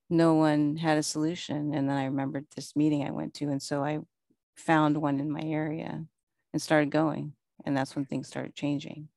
no 0.10 0.36
one 0.36 0.78
had 0.78 0.98
a 0.98 1.04
solution. 1.04 1.74
And 1.74 1.90
then 1.90 1.98
I 1.98 2.06
remembered 2.06 2.46
this 2.56 2.76
meeting 2.76 3.04
I 3.04 3.12
went 3.12 3.34
to. 3.36 3.46
And 3.50 3.62
so 3.62 3.84
I 3.84 4.00
found 4.56 4.98
one 4.98 5.20
in 5.20 5.32
my 5.32 5.42
area 5.42 6.06
and 6.54 6.62
started 6.62 6.92
going. 6.92 7.34
And 7.66 7.76
that's 7.76 7.96
when 7.96 8.06
things 8.06 8.28
started 8.28 8.56
changing. 8.56 9.10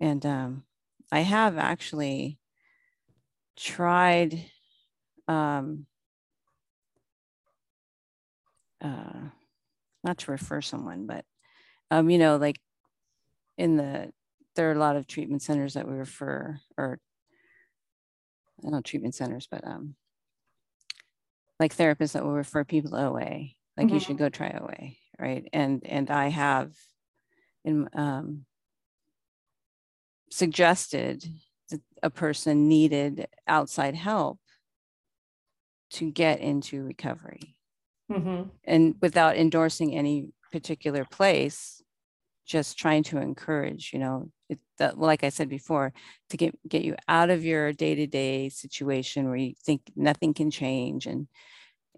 And 0.00 0.24
um, 0.24 0.64
I 1.10 1.20
have 1.20 1.58
actually 1.58 2.38
tried 3.56 4.44
um, 5.26 5.86
uh, 8.80 9.30
not 10.04 10.18
to 10.18 10.30
refer 10.30 10.60
someone, 10.60 11.06
but 11.06 11.24
um, 11.90 12.10
you 12.10 12.18
know, 12.18 12.36
like 12.36 12.60
in 13.56 13.76
the 13.76 14.12
there 14.58 14.68
are 14.68 14.74
a 14.74 14.78
lot 14.78 14.96
of 14.96 15.06
treatment 15.06 15.40
centers 15.40 15.74
that 15.74 15.86
we 15.86 15.94
refer 15.94 16.58
or 16.76 16.98
I 18.58 18.62
don't 18.62 18.72
know 18.72 18.80
treatment 18.80 19.14
centers, 19.14 19.46
but 19.48 19.64
um 19.64 19.94
like 21.60 21.76
therapists 21.76 22.12
that 22.12 22.24
will 22.24 22.32
refer 22.32 22.64
people 22.64 22.90
to 22.90 22.96
OA, 22.96 23.14
like 23.14 23.52
mm-hmm. 23.78 23.94
you 23.94 24.00
should 24.00 24.18
go 24.18 24.28
try 24.28 24.50
OA, 24.50 24.94
right? 25.16 25.48
And 25.52 25.86
and 25.86 26.10
I 26.10 26.28
have 26.28 26.72
in 27.64 27.88
um 27.94 28.46
suggested 30.28 31.24
that 31.70 31.80
a 32.02 32.10
person 32.10 32.68
needed 32.68 33.28
outside 33.46 33.94
help 33.94 34.40
to 35.90 36.10
get 36.10 36.40
into 36.40 36.82
recovery 36.82 37.54
mm-hmm. 38.10 38.48
and 38.64 38.96
without 39.00 39.36
endorsing 39.36 39.94
any 39.94 40.30
particular 40.50 41.04
place 41.04 41.80
just 42.44 42.76
trying 42.76 43.02
to 43.02 43.18
encourage 43.18 43.90
you 43.94 43.98
know 43.98 44.30
it, 44.48 44.58
that, 44.78 44.98
like 44.98 45.24
i 45.24 45.28
said 45.28 45.48
before 45.48 45.92
to 46.30 46.36
get 46.36 46.54
get 46.68 46.82
you 46.82 46.94
out 47.08 47.30
of 47.30 47.44
your 47.44 47.72
day-to-day 47.72 48.48
situation 48.48 49.26
where 49.26 49.36
you 49.36 49.54
think 49.64 49.82
nothing 49.96 50.34
can 50.34 50.50
change 50.50 51.06
and 51.06 51.28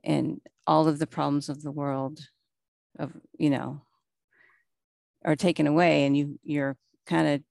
and 0.03 0.40
all 0.66 0.88
of 0.88 0.98
the 0.98 1.07
problems 1.07 1.48
of 1.48 1.62
the 1.62 1.70
world 1.70 2.20
of 2.98 3.12
you 3.38 3.51
know 3.51 3.80
are 5.24 5.36
taken 5.36 5.66
away 5.66 6.05
and 6.05 6.16
you 6.16 6.38
you're 6.42 6.76
kind 7.07 7.28
of 7.28 7.42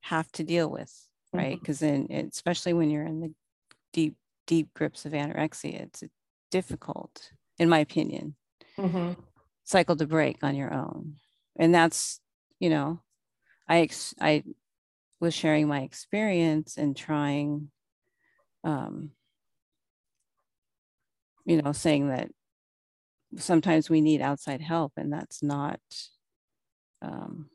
have 0.00 0.30
to 0.32 0.42
deal 0.42 0.68
with 0.68 0.92
right 1.32 1.58
because 1.60 1.80
mm-hmm. 1.80 2.06
then 2.08 2.28
especially 2.32 2.72
when 2.72 2.90
you're 2.90 3.06
in 3.06 3.20
the 3.20 3.32
deep 3.92 4.16
deep 4.46 4.68
grips 4.74 5.04
of 5.04 5.12
anorexia 5.12 5.82
it's 5.82 6.02
difficult 6.50 7.30
in 7.58 7.68
my 7.68 7.78
opinion 7.78 8.34
mm-hmm. 8.76 9.12
cycle 9.64 9.94
to 9.96 10.06
break 10.06 10.42
on 10.42 10.56
your 10.56 10.72
own 10.72 11.14
and 11.56 11.74
that's 11.74 12.20
you 12.58 12.70
know 12.70 13.00
i 13.70 13.80
ex- 13.80 14.14
i 14.20 14.42
was 15.20 15.32
sharing 15.32 15.66
my 15.66 15.80
experience 15.80 16.76
and 16.76 16.94
trying 16.96 17.70
um 18.64 19.10
you 21.46 21.60
know 21.62 21.72
saying 21.72 22.08
that 22.08 22.28
sometimes 23.36 23.88
we 23.88 24.00
need 24.00 24.20
outside 24.20 24.60
help 24.60 24.92
and 24.96 25.12
that's 25.12 25.42
not 25.42 25.80
um 27.00 27.48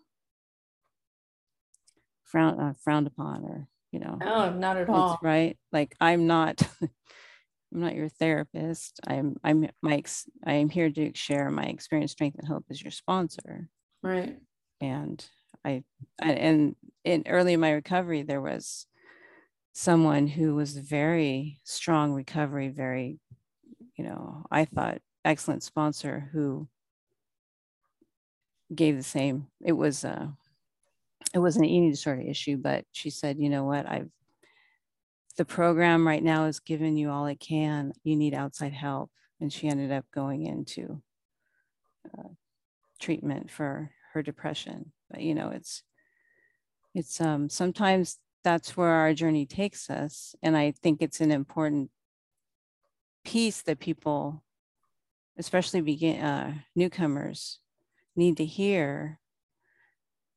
frown, 2.23 2.59
uh, 2.59 2.73
frowned 2.83 3.07
upon 3.07 3.43
or 3.43 3.67
you 3.91 3.99
know. 3.99 4.17
No 4.19 4.51
not 4.51 4.77
at 4.77 4.89
all. 4.89 5.17
right 5.21 5.57
like 5.71 5.95
i'm 6.01 6.27
not 6.27 6.61
i'm 6.81 6.89
not 7.71 7.95
your 7.95 8.09
therapist. 8.09 8.99
I'm 9.07 9.37
i'm 9.43 9.67
Mike's. 9.81 10.25
i 10.45 10.53
am 10.53 10.69
here 10.69 10.89
to 10.89 11.11
share 11.13 11.49
my 11.49 11.65
experience 11.65 12.11
strength 12.11 12.37
and 12.37 12.47
hope 12.47 12.65
as 12.69 12.81
your 12.81 12.91
sponsor. 12.91 13.69
Right. 14.01 14.37
And 14.81 15.25
i, 15.65 15.83
I 16.21 16.31
and 16.31 16.75
in 17.03 17.23
early 17.27 17.53
in 17.53 17.59
my 17.59 17.71
recovery 17.71 18.21
there 18.21 18.41
was 18.41 18.87
someone 19.73 20.27
who 20.27 20.55
was 20.55 20.77
very 20.77 21.59
strong 21.63 22.13
recovery 22.13 22.69
very 22.69 23.19
you 23.97 24.05
know 24.05 24.45
i 24.51 24.65
thought 24.65 24.99
excellent 25.25 25.63
sponsor 25.63 26.29
who 26.31 26.67
gave 28.73 28.95
the 28.95 29.03
same 29.03 29.47
it 29.63 29.73
was 29.73 30.05
uh 30.05 30.27
it 31.35 31.39
was 31.39 31.57
an 31.57 31.65
eating 31.65 31.91
disorder 31.91 32.21
issue, 32.21 32.55
but 32.55 32.85
she 32.93 33.09
said, 33.09 33.37
you 33.37 33.49
know 33.49 33.65
what, 33.65 33.87
I've 33.87 34.09
the 35.37 35.43
program 35.43 36.07
right 36.07 36.23
now 36.23 36.45
is 36.45 36.61
giving 36.61 36.95
you 36.95 37.09
all 37.09 37.25
it 37.25 37.41
can. 37.41 37.91
You 38.05 38.15
need 38.15 38.33
outside 38.33 38.71
help. 38.71 39.11
And 39.41 39.51
she 39.51 39.67
ended 39.67 39.91
up 39.91 40.05
going 40.13 40.45
into 40.45 41.01
uh, 42.17 42.29
treatment 43.01 43.51
for 43.51 43.91
her 44.13 44.23
depression. 44.23 44.93
You 45.19 45.35
know, 45.35 45.49
it's 45.49 45.83
it's 46.93 47.19
um 47.19 47.49
sometimes 47.49 48.17
that's 48.45 48.77
where 48.77 48.89
our 48.89 49.13
journey 49.13 49.45
takes 49.45 49.89
us. 49.89 50.35
And 50.41 50.55
I 50.55 50.71
think 50.71 51.01
it's 51.01 51.19
an 51.19 51.31
important 51.31 51.89
piece 53.25 53.63
that 53.63 53.79
people, 53.79 54.43
especially 55.37 55.81
begin 55.81 56.21
uh, 56.21 56.53
newcomers, 56.75 57.59
need 58.15 58.37
to 58.37 58.45
hear 58.45 59.19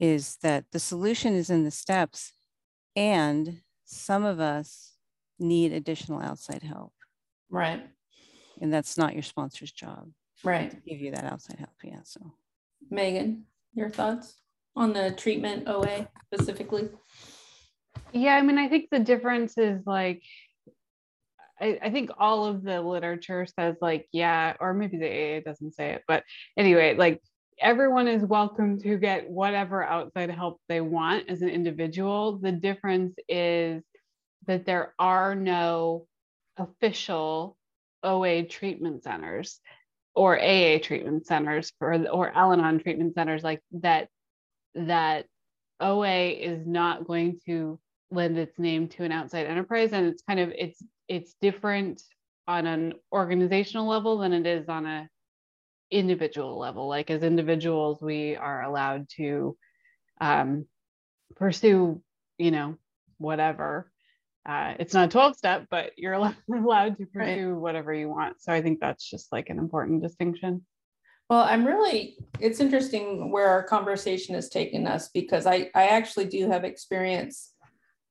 is 0.01 0.37
that 0.43 0.64
the 0.72 0.79
solution 0.79 1.35
is 1.35 1.51
in 1.51 1.64
the 1.64 1.70
steps 1.70 2.33
and 2.97 3.61
some 3.85 4.24
of 4.24 4.41
us 4.41 4.95
need 5.39 5.72
additional 5.72 6.20
outside 6.20 6.62
help. 6.62 6.95
Right. 7.51 7.87
And 8.61 8.72
that's 8.72 8.97
not 8.97 9.12
your 9.12 9.22
sponsor's 9.22 9.70
job. 9.70 10.09
Right. 10.43 10.70
To 10.70 10.76
give 10.76 11.01
you 11.01 11.11
that 11.11 11.24
outside 11.24 11.59
help. 11.59 11.74
Yeah. 11.83 12.01
So, 12.05 12.20
Megan, 12.91 13.45
your 13.74 13.91
thoughts 13.91 14.37
on 14.79 14.93
the 14.93 15.11
treatment 15.11 15.68
OA 15.68 16.09
specifically? 16.33 16.89
Yeah. 18.12 18.37
I 18.37 18.43
mean, 18.43 18.59
I 18.59 18.68
think 18.68 18.89
the 18.91 19.01
difference 19.01 19.59
is 19.59 19.83
like, 19.85 20.22
I, 21.61 21.79
I 21.83 21.91
think 21.91 22.11
all 22.16 22.47
of 22.47 22.62
the 22.62 22.81
literature 22.81 23.47
says, 23.59 23.74
like, 23.81 24.09
yeah, 24.12 24.55
or 24.61 24.72
maybe 24.72 24.97
the 24.97 25.39
AA 25.39 25.41
doesn't 25.41 25.74
say 25.74 25.91
it, 25.91 26.03
but 26.07 26.22
anyway, 26.57 26.95
like 26.97 27.20
everyone 27.61 28.07
is 28.07 28.22
welcome 28.22 28.81
to 28.81 28.97
get 28.97 29.29
whatever 29.29 29.83
outside 29.83 30.31
help 30.31 30.61
they 30.68 30.81
want 30.81 31.29
as 31.29 31.43
an 31.43 31.49
individual. 31.49 32.39
The 32.39 32.53
difference 32.53 33.16
is 33.29 33.83
that 34.47 34.64
there 34.64 34.95
are 34.99 35.35
no 35.35 36.07
official 36.57 37.57
OA 38.05 38.45
treatment 38.45 39.03
centers 39.03 39.61
or 40.14 40.39
AA 40.39 40.79
treatment 40.79 41.26
centers 41.26 41.72
for 41.81 41.95
or 42.09 42.31
Al-Anon 42.31 42.81
treatment 42.81 43.14
centers 43.14 43.43
like 43.43 43.61
that 43.72 44.09
that 44.87 45.26
OA 45.81 46.31
is 46.31 46.66
not 46.66 47.07
going 47.07 47.41
to 47.47 47.79
lend 48.11 48.39
its 48.39 48.59
name 48.59 48.89
to 48.89 49.05
an 49.05 49.12
outside 49.12 49.47
enterprise 49.47 49.93
and 49.93 50.07
it's 50.07 50.22
kind 50.22 50.41
of 50.41 50.51
it's 50.57 50.83
it's 51.09 51.35
different 51.41 52.03
on 52.47 52.66
an 52.66 52.95
organizational 53.12 53.87
level 53.87 54.18
than 54.18 54.33
it 54.33 54.47
is 54.47 54.68
on 54.68 54.87
a 54.87 55.09
individual 55.91 56.59
level. 56.59 56.89
Like 56.89 57.11
as 57.11 57.22
individuals, 57.22 58.01
we 58.01 58.37
are 58.37 58.62
allowed 58.62 59.09
to 59.16 59.57
um, 60.20 60.66
pursue, 61.37 62.03
you 62.39 62.51
know, 62.51 62.76
whatever. 63.18 63.91
Uh, 64.49 64.74
it's 64.79 64.95
not 64.95 65.09
a 65.09 65.11
12 65.11 65.37
step, 65.37 65.66
but 65.70 65.93
you're 65.97 66.12
allowed 66.49 66.97
to 66.97 67.07
pursue 67.07 67.51
right. 67.51 67.61
whatever 67.61 67.93
you 67.93 68.09
want. 68.09 68.41
So 68.41 68.53
I 68.53 68.62
think 68.62 68.81
that's 68.81 69.09
just 69.09 69.31
like 69.33 69.51
an 69.51 69.59
important 69.59 70.03
distinction. 70.03 70.64
Well, 71.29 71.43
I'm 71.43 71.66
really, 71.66 72.16
it's 72.41 72.61
interesting 72.61 73.31
where 73.31 73.49
our 73.49 73.62
conversation 73.62 74.35
has 74.35 74.49
taken 74.49 74.87
us 74.87 75.09
because 75.09 75.47
I, 75.47 75.70
I 75.74 75.89
actually 75.89 76.24
do 76.24 76.49
have 76.51 76.64
experience 76.64 77.53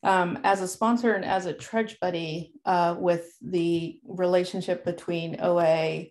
um, 0.04 0.40
as 0.44 0.62
a 0.62 0.68
sponsor 0.68 1.14
and 1.14 1.26
as 1.26 1.48
a 1.48 1.54
trudge 1.54 2.00
buddy 2.00 2.54
uh, 2.66 2.96
with 2.98 3.36
the 3.42 4.00
relationship 4.08 4.86
between 4.86 5.42
OA 5.42 6.06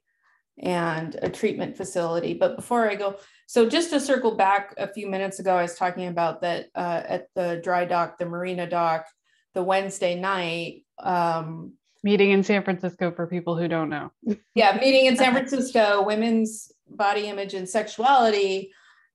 and 0.59 1.17
a 1.23 1.29
treatment 1.29 1.77
facility. 1.77 2.35
But 2.35 2.57
before 2.57 2.91
I 2.91 2.97
go, 2.97 3.17
so 3.47 3.69
just 3.69 3.91
to 3.91 4.01
circle 4.01 4.35
back 4.35 4.75
a 4.77 4.93
few 4.93 5.09
minutes 5.09 5.39
ago, 5.39 5.55
I 5.55 5.63
was 5.63 5.77
talking 5.77 6.09
about 6.09 6.41
that 6.43 6.67
uh, 6.75 7.03
at 7.07 7.29
the 7.37 7.61
dry 7.63 7.85
dock, 7.85 8.19
the 8.19 8.27
marina 8.27 8.69
dock, 8.69 9.07
the 9.55 9.63
Wednesday 9.63 10.19
night. 10.19 10.85
Um, 10.99 11.75
meeting 12.03 12.31
in 12.31 12.43
San 12.43 12.65
Francisco 12.65 13.13
for 13.13 13.27
people 13.27 13.57
who 13.57 13.69
don't 13.69 13.91
know. 13.91 14.11
yeah, 14.55 14.77
meeting 14.81 15.07
in 15.07 15.17
San 15.17 15.33
Francisco, 15.33 16.03
women's 16.03 16.73
body 16.89 17.26
image 17.26 17.55
and 17.55 17.68
sexuality. 17.68 18.72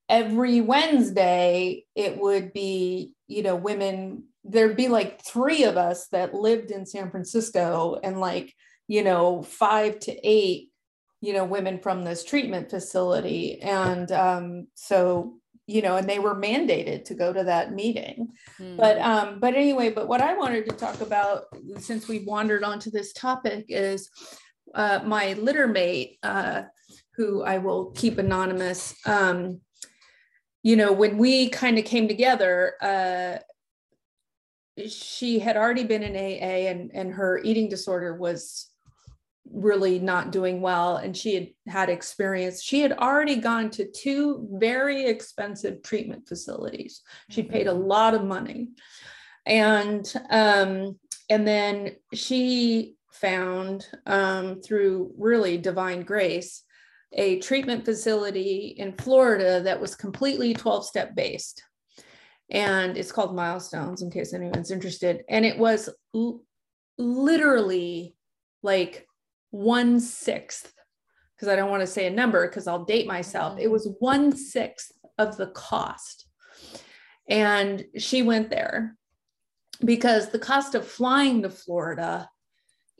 Every 0.09 0.61
Wednesday, 0.61 1.85
it 1.95 2.19
would 2.19 2.53
be, 2.53 3.13
you 3.27 3.43
know, 3.43 3.55
women, 3.55 4.25
there'd 4.43 4.75
be 4.75 4.87
like 4.87 5.23
three 5.23 5.63
of 5.63 5.77
us 5.77 6.07
that 6.07 6.33
lived 6.33 6.71
in 6.71 6.85
San 6.85 7.11
Francisco 7.11 7.99
and 8.03 8.19
like, 8.19 8.53
you 8.87 9.03
know, 9.03 9.41
five 9.41 9.99
to 9.99 10.27
eight 10.27 10.71
you 11.21 11.33
know 11.33 11.45
women 11.45 11.79
from 11.79 12.03
this 12.03 12.23
treatment 12.23 12.69
facility 12.69 13.61
and 13.61 14.11
um, 14.11 14.67
so 14.73 15.35
you 15.67 15.81
know 15.81 15.95
and 15.95 16.09
they 16.09 16.19
were 16.19 16.35
mandated 16.35 17.05
to 17.05 17.13
go 17.13 17.31
to 17.31 17.43
that 17.43 17.71
meeting 17.71 18.29
mm. 18.59 18.75
but 18.75 18.97
um 18.99 19.39
but 19.39 19.53
anyway 19.53 19.89
but 19.89 20.07
what 20.07 20.19
i 20.19 20.35
wanted 20.35 20.67
to 20.67 20.75
talk 20.75 20.99
about 21.01 21.43
since 21.77 22.07
we 22.07 22.25
wandered 22.25 22.63
onto 22.63 22.89
this 22.89 23.13
topic 23.13 23.65
is 23.69 24.09
uh, 24.73 24.99
my 25.05 25.33
litter 25.33 25.67
mate 25.67 26.17
uh, 26.23 26.63
who 27.15 27.43
i 27.43 27.57
will 27.57 27.91
keep 27.91 28.17
anonymous 28.17 28.95
um, 29.05 29.59
you 30.63 30.75
know 30.75 30.91
when 30.91 31.17
we 31.17 31.49
kind 31.49 31.77
of 31.77 31.85
came 31.85 32.07
together 32.07 32.73
uh, 32.81 33.37
she 34.87 35.39
had 35.39 35.57
already 35.57 35.83
been 35.83 36.03
in 36.03 36.15
AA 36.15 36.69
and, 36.69 36.91
and 36.93 37.13
her 37.13 37.39
eating 37.43 37.69
disorder 37.69 38.15
was 38.15 38.71
really 39.51 39.99
not 39.99 40.31
doing 40.31 40.61
well. 40.61 40.97
And 40.97 41.15
she 41.15 41.35
had 41.35 41.47
had 41.67 41.89
experience. 41.89 42.61
She 42.61 42.81
had 42.81 42.93
already 42.93 43.35
gone 43.35 43.69
to 43.71 43.85
two 43.91 44.47
very 44.53 45.05
expensive 45.05 45.81
treatment 45.83 46.27
facilities. 46.27 47.01
She 47.29 47.43
paid 47.43 47.67
a 47.67 47.73
lot 47.73 48.13
of 48.13 48.23
money. 48.23 48.69
And 49.45 50.11
um, 50.29 50.99
and 51.29 51.47
then 51.47 51.95
she 52.13 52.95
found 53.11 53.87
um, 54.05 54.61
through 54.61 55.13
really 55.17 55.57
divine 55.57 56.03
grace 56.03 56.63
a 57.13 57.39
treatment 57.39 57.83
facility 57.85 58.75
in 58.77 58.93
Florida 58.93 59.61
that 59.61 59.79
was 59.79 59.95
completely 59.95 60.53
12 60.53 60.85
step 60.85 61.15
based. 61.15 61.63
And 62.49 62.97
it's 62.97 63.11
called 63.11 63.35
Milestones, 63.35 64.01
in 64.01 64.11
case 64.11 64.33
anyone's 64.33 64.71
interested. 64.71 65.23
And 65.29 65.45
it 65.45 65.57
was 65.57 65.89
l- 66.13 66.41
literally 66.97 68.15
like 68.63 69.05
one 69.51 69.99
sixth, 69.99 70.73
because 71.35 71.47
I 71.47 71.55
don't 71.55 71.69
want 71.69 71.81
to 71.81 71.87
say 71.87 72.07
a 72.07 72.11
number 72.11 72.47
because 72.47 72.67
I'll 72.67 72.85
date 72.85 73.07
myself. 73.07 73.57
It 73.57 73.63
mm-hmm. 73.63 73.71
was 73.71 73.89
one 73.99 74.35
sixth 74.35 74.91
of 75.17 75.37
the 75.37 75.47
cost. 75.47 76.27
And 77.29 77.85
she 77.97 78.21
went 78.21 78.49
there 78.49 78.95
because 79.83 80.29
the 80.29 80.39
cost 80.39 80.75
of 80.75 80.87
flying 80.87 81.41
to 81.43 81.49
Florida 81.49 82.29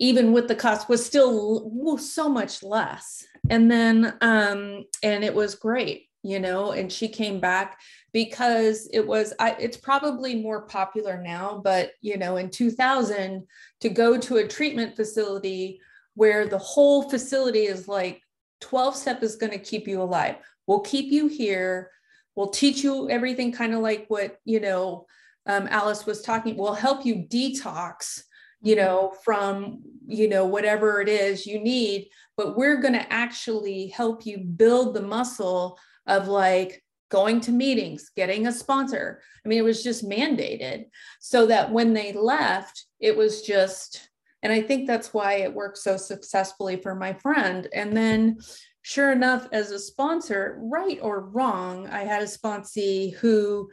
even 0.02 0.34
with 0.34 0.48
the 0.48 0.56
cost 0.56 0.90
was 0.90 1.06
still 1.06 1.98
so 2.00 2.28
much 2.28 2.64
less. 2.64 3.24
And 3.50 3.72
then 3.72 4.18
um 4.22 4.86
and 5.02 5.24
it 5.24 5.34
was 5.34 5.56
great 5.56 6.08
you 6.24 6.40
know 6.40 6.72
and 6.72 6.92
she 6.92 7.08
came 7.08 7.40
back 7.40 7.80
because 8.14 8.88
it 8.94 9.06
was 9.06 9.34
I, 9.40 9.56
it's 9.60 9.78
probably 9.78 10.36
more 10.36 10.62
popular 10.68 11.20
now 11.20 11.60
but 11.64 11.94
you 12.02 12.18
know 12.18 12.38
in 12.38 12.52
2000 12.52 13.48
to 13.80 13.90
go 13.90 14.20
to 14.20 14.38
a 14.38 14.48
treatment 14.48 14.96
facility 14.96 15.82
where 16.14 16.48
the 16.48 16.60
whole 16.60 17.10
facility 17.10 17.62
is 17.62 17.88
like 17.88 18.22
12 18.60 18.96
step 18.96 19.24
is 19.24 19.36
going 19.36 19.52
to 19.52 19.58
keep 19.58 19.88
you 19.88 20.02
alive. 20.02 20.36
We'll 20.68 20.82
keep 20.82 21.12
you 21.12 21.28
here. 21.28 21.90
We'll 22.36 22.50
teach 22.50 22.84
you 22.84 23.10
everything 23.10 23.52
kind 23.52 23.74
of 23.74 23.80
like 23.80 24.06
what 24.08 24.38
you 24.46 24.60
know 24.60 25.08
um, 25.48 25.68
alice 25.72 26.06
was 26.06 26.22
talking 26.22 26.56
we'll 26.56 26.76
help 26.76 27.04
you 27.04 27.16
detox 27.16 28.22
you 28.62 28.76
know, 28.76 29.14
from, 29.24 29.82
you 30.08 30.30
know, 30.30 30.46
whatever 30.46 31.02
it 31.02 31.10
is 31.10 31.46
you 31.46 31.60
need, 31.60 32.10
but 32.38 32.56
we're 32.56 32.82
going 32.82 32.94
to 32.94 33.14
actually 33.14 33.88
help 33.88 34.26
you 34.26 34.38
build 34.38 34.94
the 34.94 35.02
muscle 35.02 35.78
of 36.08 36.28
like 36.28 36.84
going 37.10 37.42
to 37.42 37.52
meetings, 37.52 38.12
getting 38.16 38.48
a 38.48 38.52
sponsor. 38.52 39.22
I 39.46 39.50
mean, 39.50 39.60
it 39.60 39.64
was 39.64 39.84
just 39.84 40.08
mandated 40.08 40.86
so 41.20 41.46
that 41.48 41.72
when 41.72 41.94
they 41.94 42.14
left, 42.14 42.86
it 43.00 43.18
was 43.18 43.42
just, 43.42 44.10
and 44.44 44.54
I 44.54 44.62
think 44.62 44.88
that's 44.88 45.14
why 45.14 45.36
it 45.36 45.54
worked 45.54 45.78
so 45.78 45.98
successfully 45.98 46.78
for 46.78 46.96
my 46.96 47.14
friend. 47.14 47.68
And 47.74 47.96
then, 47.96 48.38
sure 48.82 49.12
enough, 49.12 49.48
as 49.52 49.72
a 49.72 49.80
sponsor, 49.80 50.60
right 50.62 51.00
or 51.02 51.22
wrong, 51.22 51.88
I 51.88 52.04
had 52.04 52.22
a 52.22 52.26
sponsee 52.26 53.14
who 53.16 53.70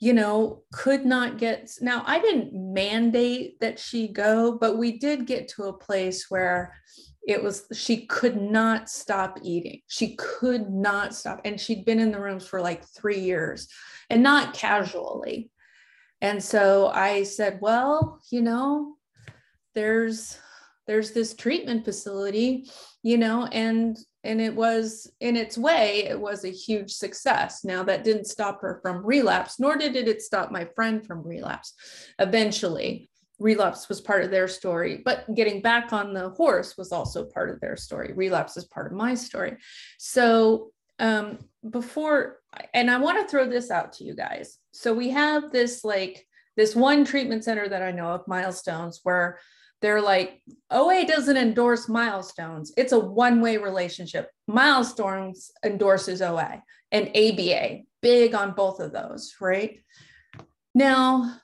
you 0.00 0.14
know, 0.14 0.62
could 0.72 1.04
not 1.04 1.36
get. 1.36 1.70
Now, 1.82 2.02
I 2.06 2.18
didn't 2.20 2.54
mandate 2.54 3.60
that 3.60 3.78
she 3.78 4.08
go, 4.08 4.56
but 4.58 4.78
we 4.78 4.98
did 4.98 5.26
get 5.26 5.48
to 5.48 5.64
a 5.64 5.72
place 5.72 6.30
where 6.30 6.74
it 7.28 7.42
was 7.42 7.66
she 7.74 8.06
could 8.06 8.40
not 8.40 8.88
stop 8.88 9.38
eating. 9.42 9.82
She 9.88 10.16
could 10.16 10.70
not 10.70 11.14
stop. 11.14 11.42
And 11.44 11.60
she'd 11.60 11.84
been 11.84 12.00
in 12.00 12.12
the 12.12 12.20
rooms 12.20 12.46
for 12.46 12.62
like 12.62 12.82
three 12.88 13.20
years 13.20 13.68
and 14.08 14.22
not 14.22 14.54
casually. 14.54 15.50
And 16.22 16.42
so 16.42 16.88
I 16.88 17.22
said, 17.24 17.58
well, 17.60 18.20
you 18.30 18.40
know, 18.40 18.96
there's 19.74 20.38
there's 20.86 21.12
this 21.12 21.34
treatment 21.34 21.84
facility, 21.84 22.70
you 23.02 23.18
know, 23.18 23.46
and 23.46 23.98
and 24.24 24.40
it 24.40 24.54
was 24.54 25.10
in 25.20 25.36
its 25.36 25.56
way 25.56 26.04
it 26.04 26.18
was 26.18 26.44
a 26.44 26.50
huge 26.50 26.92
success. 26.92 27.64
Now 27.64 27.82
that 27.84 28.04
didn't 28.04 28.26
stop 28.26 28.60
her 28.60 28.80
from 28.82 29.04
relapse 29.04 29.58
nor 29.58 29.76
did 29.76 29.96
it 29.96 30.22
stop 30.22 30.50
my 30.50 30.66
friend 30.74 31.06
from 31.06 31.22
relapse. 31.22 31.74
Eventually 32.18 33.10
relapse 33.38 33.88
was 33.88 34.02
part 34.02 34.22
of 34.22 34.30
their 34.30 34.46
story 34.48 35.00
but 35.02 35.24
getting 35.34 35.62
back 35.62 35.94
on 35.94 36.12
the 36.12 36.28
horse 36.30 36.76
was 36.76 36.92
also 36.92 37.24
part 37.24 37.50
of 37.50 37.60
their 37.60 37.76
story. 37.76 38.12
Relapse 38.12 38.56
is 38.56 38.66
part 38.66 38.92
of 38.92 38.98
my 38.98 39.14
story. 39.14 39.56
So 39.98 40.72
um, 40.98 41.38
before 41.68 42.40
and 42.74 42.90
i 42.90 42.98
want 42.98 43.18
to 43.20 43.30
throw 43.30 43.48
this 43.48 43.70
out 43.70 43.94
to 43.94 44.04
you 44.04 44.14
guys. 44.14 44.58
So 44.72 44.92
we 44.94 45.10
have 45.10 45.50
this 45.50 45.84
like 45.84 46.26
this 46.56 46.76
one 46.76 47.04
treatment 47.04 47.44
center 47.44 47.68
that 47.68 47.82
i 47.82 47.90
know 47.90 48.08
of 48.08 48.28
milestones 48.28 49.00
where 49.02 49.38
they're 49.80 50.00
like 50.02 50.42
OA 50.70 51.06
doesn't 51.06 51.36
endorse 51.36 51.88
milestones. 51.88 52.72
It's 52.76 52.92
a 52.92 52.98
one-way 52.98 53.56
relationship. 53.56 54.30
Milestones 54.46 55.50
endorses 55.64 56.22
OA 56.22 56.62
and 56.92 57.08
ABA, 57.08 57.80
big 58.02 58.34
on 58.34 58.52
both 58.52 58.80
of 58.80 58.92
those, 58.92 59.34
right? 59.40 59.80
Now, 60.74 61.36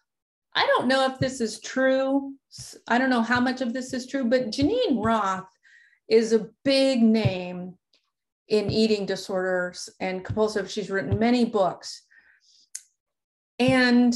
I 0.54 0.66
don't 0.66 0.88
know 0.88 1.06
if 1.06 1.18
this 1.18 1.40
is 1.40 1.60
true. 1.60 2.34
I 2.88 2.98
don't 2.98 3.10
know 3.10 3.22
how 3.22 3.40
much 3.40 3.60
of 3.60 3.72
this 3.72 3.92
is 3.92 4.06
true, 4.06 4.24
but 4.24 4.50
Geneen 4.50 5.04
Roth 5.04 5.48
is 6.08 6.32
a 6.32 6.48
big 6.64 7.02
name 7.02 7.74
in 8.48 8.70
eating 8.70 9.06
disorders 9.06 9.88
and 10.00 10.24
compulsive. 10.24 10.70
She's 10.70 10.90
written 10.90 11.18
many 11.18 11.44
books. 11.44 12.02
And 13.58 14.14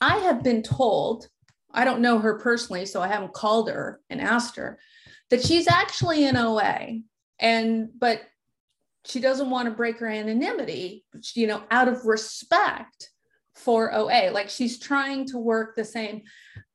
I 0.00 0.18
have 0.18 0.42
been 0.42 0.62
told 0.62 1.28
I 1.76 1.84
don't 1.84 2.00
know 2.00 2.18
her 2.18 2.38
personally, 2.38 2.86
so 2.86 3.00
I 3.02 3.08
haven't 3.08 3.34
called 3.34 3.68
her 3.68 4.00
and 4.10 4.20
asked 4.20 4.56
her 4.56 4.78
that 5.30 5.44
she's 5.44 5.68
actually 5.68 6.26
in 6.26 6.36
OA 6.36 7.00
and 7.38 7.90
but 7.98 8.22
she 9.04 9.20
doesn't 9.20 9.50
want 9.50 9.68
to 9.68 9.74
break 9.74 9.98
her 9.98 10.08
anonymity, 10.08 11.04
you 11.34 11.46
know, 11.46 11.62
out 11.70 11.86
of 11.86 12.06
respect 12.06 13.10
for 13.54 13.94
OA. 13.94 14.30
Like 14.30 14.48
she's 14.48 14.78
trying 14.78 15.26
to 15.26 15.38
work 15.38 15.76
the 15.76 15.84
same, 15.84 16.22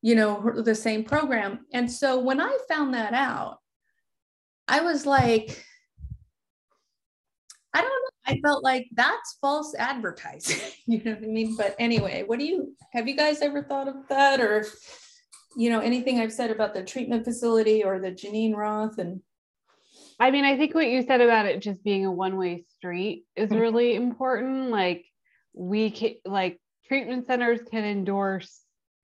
you 0.01 0.15
know, 0.15 0.53
the 0.63 0.75
same 0.75 1.03
program. 1.03 1.65
And 1.73 1.91
so 1.91 2.19
when 2.19 2.39
I 2.39 2.57
found 2.69 2.93
that 2.93 3.13
out, 3.13 3.57
I 4.67 4.81
was 4.81 5.05
like, 5.05 5.65
I 7.73 7.81
don't. 7.81 8.10
I 8.31 8.39
felt 8.41 8.63
like 8.63 8.87
that's 8.93 9.37
false 9.41 9.75
advertising. 9.75 10.59
you 10.85 11.03
know 11.03 11.13
what 11.13 11.23
I 11.23 11.27
mean? 11.27 11.55
But 11.55 11.75
anyway, 11.79 12.23
what 12.25 12.39
do 12.39 12.45
you 12.45 12.73
have 12.93 13.07
you 13.07 13.15
guys 13.15 13.41
ever 13.41 13.63
thought 13.63 13.87
of 13.87 13.95
that 14.09 14.39
or 14.39 14.65
you 15.57 15.69
know 15.69 15.79
anything 15.79 16.19
I've 16.19 16.33
said 16.33 16.51
about 16.51 16.73
the 16.73 16.83
treatment 16.83 17.25
facility 17.25 17.83
or 17.83 17.99
the 17.99 18.11
Geneen 18.11 18.55
Roth 18.55 18.97
and 18.97 19.21
I 20.19 20.29
mean, 20.29 20.45
I 20.45 20.55
think 20.55 20.75
what 20.75 20.87
you 20.87 21.01
said 21.01 21.19
about 21.19 21.47
it 21.47 21.63
just 21.63 21.83
being 21.83 22.05
a 22.05 22.11
one-way 22.11 22.65
street 22.77 23.25
is 23.35 23.49
mm-hmm. 23.49 23.59
really 23.59 23.95
important. 23.95 24.69
Like 24.69 25.03
we 25.53 25.89
can 25.89 26.15
like 26.25 26.59
treatment 26.87 27.25
centers 27.25 27.61
can 27.71 27.83
endorse 27.83 28.61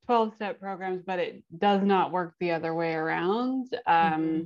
12-step 0.07 0.59
programs, 0.59 1.01
but 1.05 1.17
it 1.17 1.43
does 1.57 1.83
not 1.83 2.11
work 2.11 2.35
the 2.39 2.51
other 2.51 2.73
way 2.75 2.93
around. 2.93 3.67
Um, 3.87 4.13
mm-hmm. 4.13 4.41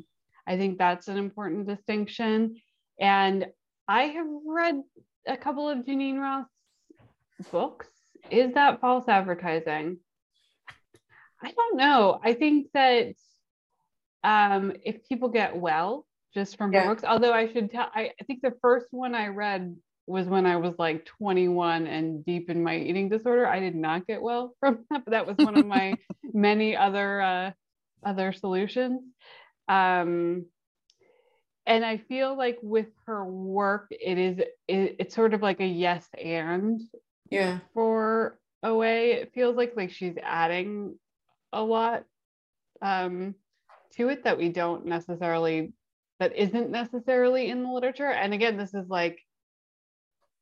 I 0.48 0.58
think 0.58 0.78
that's 0.78 1.10
an 1.10 1.18
important 1.18 1.68
distinction. 1.68 2.56
And 3.02 3.48
I 3.88 4.04
have 4.04 4.28
read 4.46 4.82
a 5.28 5.38
couple 5.38 5.70
of 5.70 5.80
Geneen 5.80 6.20
Roth's 6.20 7.50
books. 7.52 7.88
Is 8.30 8.54
that 8.54 8.82
false 8.82 9.08
advertising? 9.08 9.98
I 11.44 11.52
don't 11.52 11.78
know. 11.78 12.20
I 12.24 12.34
think 12.34 12.68
that 12.74 13.14
um, 14.24 14.74
if 14.84 15.08
people 15.08 15.30
get 15.30 15.58
well 15.58 16.06
just 16.34 16.58
from 16.58 16.72
yeah. 16.72 16.88
books, 16.88 17.04
although 17.04 17.34
I 17.34 17.52
should 17.52 17.72
tell, 17.72 17.88
I, 17.94 18.12
I 18.20 18.24
think 18.26 18.42
the 18.42 18.54
first 18.62 18.88
one 18.92 19.16
I 19.16 19.28
read 19.28 19.76
was 20.08 20.28
when 20.28 20.46
I 20.46 20.58
was 20.58 20.74
like 20.78 21.06
21 21.06 21.88
and 21.88 22.26
deep 22.26 22.50
in 22.50 22.64
my 22.64 22.78
eating 22.78 23.10
disorder. 23.10 23.48
I 23.48 23.60
did 23.60 23.76
not 23.76 24.08
get 24.08 24.22
well 24.22 24.56
from 24.60 24.86
that, 24.92 25.06
but 25.06 25.12
that 25.12 25.28
was 25.28 25.38
one 25.38 25.58
of 25.58 25.66
my 25.66 25.96
many 26.34 26.76
other 26.76 27.22
uh, 27.22 27.52
other 28.04 28.34
solutions. 28.34 29.02
Um, 29.68 30.46
and 31.72 31.86
I 31.86 31.98
feel 31.98 32.38
like 32.38 32.60
with 32.62 32.88
her 33.06 33.26
work, 33.26 33.88
it 33.92 34.18
is 34.18 34.40
it, 34.68 34.96
it's 35.00 35.16
sort 35.16 35.34
of 35.34 35.42
like 35.42 35.62
a 35.62 35.66
yes 35.66 36.06
and 36.22 36.82
yeah 37.30 37.60
for 37.74 38.38
OA. 38.62 39.22
It 39.22 39.32
feels 39.34 39.56
like 39.56 39.74
like 39.78 39.90
she's 39.90 40.16
adding 40.22 40.98
a 41.54 41.64
lot 41.64 42.04
um, 42.82 43.36
to 43.96 44.10
it 44.10 44.26
that 44.26 44.38
we 44.38 44.50
don't 44.50 44.86
necessarily 44.86 45.72
that 46.20 46.36
isn't 46.36 46.72
necessarily 46.72 47.50
in 47.50 47.64
the 47.64 47.70
literature. 47.70 48.12
And 48.12 48.34
again, 48.34 48.58
this 48.58 48.74
is 48.74 48.90
like 48.90 49.20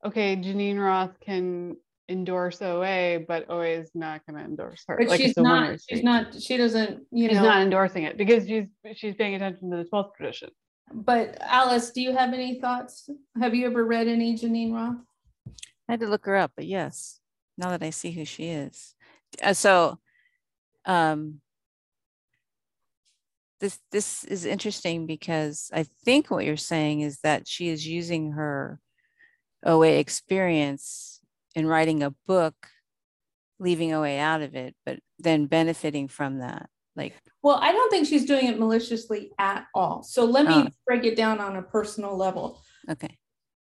okay, 0.04 0.34
Geneen 0.34 0.84
Roth 0.84 1.14
can 1.20 1.76
endorse 2.08 2.60
OA, 2.60 3.20
but 3.20 3.48
OA 3.48 3.68
is 3.68 3.90
not 3.94 4.22
going 4.26 4.36
to 4.36 4.44
endorse 4.44 4.82
her. 4.88 4.96
But 4.98 5.06
like 5.06 5.20
she's 5.20 5.36
not. 5.36 5.78
She's 5.88 6.02
not. 6.02 6.34
She 6.42 6.56
doesn't. 6.56 7.06
You 7.12 7.28
know. 7.28 7.34
she's 7.34 7.40
know, 7.40 7.48
not 7.48 7.62
endorsing 7.62 8.02
it 8.02 8.16
because 8.16 8.48
she's 8.48 8.66
she's 8.96 9.14
paying 9.14 9.36
attention 9.36 9.70
to 9.70 9.76
the 9.76 9.84
12th 9.84 10.16
tradition 10.16 10.50
but 10.92 11.38
Alice, 11.40 11.90
do 11.90 12.00
you 12.00 12.16
have 12.16 12.32
any 12.32 12.60
thoughts? 12.60 13.08
Have 13.40 13.54
you 13.54 13.66
ever 13.66 13.84
read 13.84 14.08
any 14.08 14.34
Geneen 14.34 14.72
Roth? 14.72 14.96
I 15.88 15.92
had 15.92 16.00
to 16.00 16.06
look 16.06 16.26
her 16.26 16.36
up, 16.36 16.52
but 16.56 16.66
yes, 16.66 17.20
now 17.56 17.70
that 17.70 17.82
I 17.82 17.90
see 17.90 18.12
who 18.12 18.24
she 18.24 18.48
is. 18.48 18.94
uh, 19.42 19.52
so 19.52 19.98
um 20.86 21.40
this 23.60 23.78
this 23.92 24.24
is 24.24 24.46
interesting 24.46 25.06
because 25.06 25.70
I 25.72 25.84
think 26.04 26.30
what 26.30 26.44
you're 26.44 26.56
saying 26.56 27.02
is 27.02 27.20
that 27.20 27.46
she 27.46 27.68
is 27.68 27.86
using 27.86 28.32
her 28.32 28.80
OA 29.64 29.98
experience 29.98 31.20
in 31.54 31.66
writing 31.66 32.02
a 32.02 32.14
book, 32.26 32.54
leaving 33.58 33.92
OA 33.92 34.18
out 34.18 34.40
of 34.40 34.54
it, 34.54 34.74
but 34.86 35.00
then 35.18 35.46
benefiting 35.46 36.08
from 36.08 36.38
that. 36.38 36.70
Like, 36.96 37.14
well, 37.42 37.58
I 37.60 37.72
don't 37.72 37.90
think 37.90 38.06
she's 38.06 38.26
doing 38.26 38.46
it 38.46 38.58
maliciously 38.58 39.30
at 39.38 39.66
all. 39.74 40.02
So 40.02 40.24
let 40.24 40.46
me 40.46 40.54
Uh. 40.54 40.68
break 40.86 41.04
it 41.04 41.16
down 41.16 41.40
on 41.40 41.56
a 41.56 41.62
personal 41.62 42.16
level. 42.16 42.60
okay, 42.88 43.16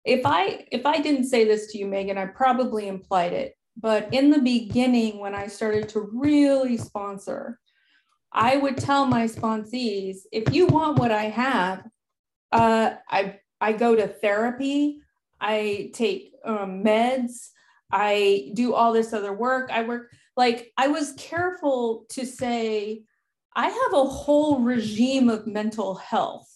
if 0.04 0.22
I 0.24 0.66
if 0.72 0.86
I 0.86 1.00
didn't 1.00 1.24
say 1.24 1.44
this 1.44 1.70
to 1.72 1.78
you, 1.78 1.86
Megan, 1.86 2.18
I 2.18 2.26
probably 2.26 2.88
implied 2.88 3.32
it. 3.32 3.54
But 3.76 4.12
in 4.12 4.30
the 4.30 4.40
beginning, 4.40 5.18
when 5.18 5.34
I 5.34 5.46
started 5.46 5.88
to 5.90 6.00
really 6.12 6.76
sponsor, 6.76 7.58
I 8.32 8.56
would 8.56 8.76
tell 8.78 9.06
my 9.06 9.26
sponsees, 9.26 10.18
if 10.32 10.52
you 10.54 10.66
want 10.66 10.98
what 10.98 11.10
I 11.12 11.24
have, 11.24 11.86
uh, 12.52 12.94
I 13.08 13.40
I 13.60 13.72
go 13.74 13.94
to 13.94 14.08
therapy, 14.08 15.00
I 15.40 15.90
take 15.94 16.32
um, 16.44 16.82
meds, 16.82 17.50
I 17.92 18.50
do 18.54 18.74
all 18.74 18.92
this 18.92 19.12
other 19.12 19.32
work. 19.32 19.70
I 19.70 19.82
work 19.82 20.10
like 20.36 20.72
I 20.78 20.88
was 20.88 21.12
careful 21.18 22.06
to 22.10 22.24
say, 22.24 23.02
I 23.54 23.68
have 23.68 23.92
a 23.92 24.04
whole 24.04 24.60
regime 24.60 25.28
of 25.28 25.46
mental 25.46 25.94
health 25.96 26.48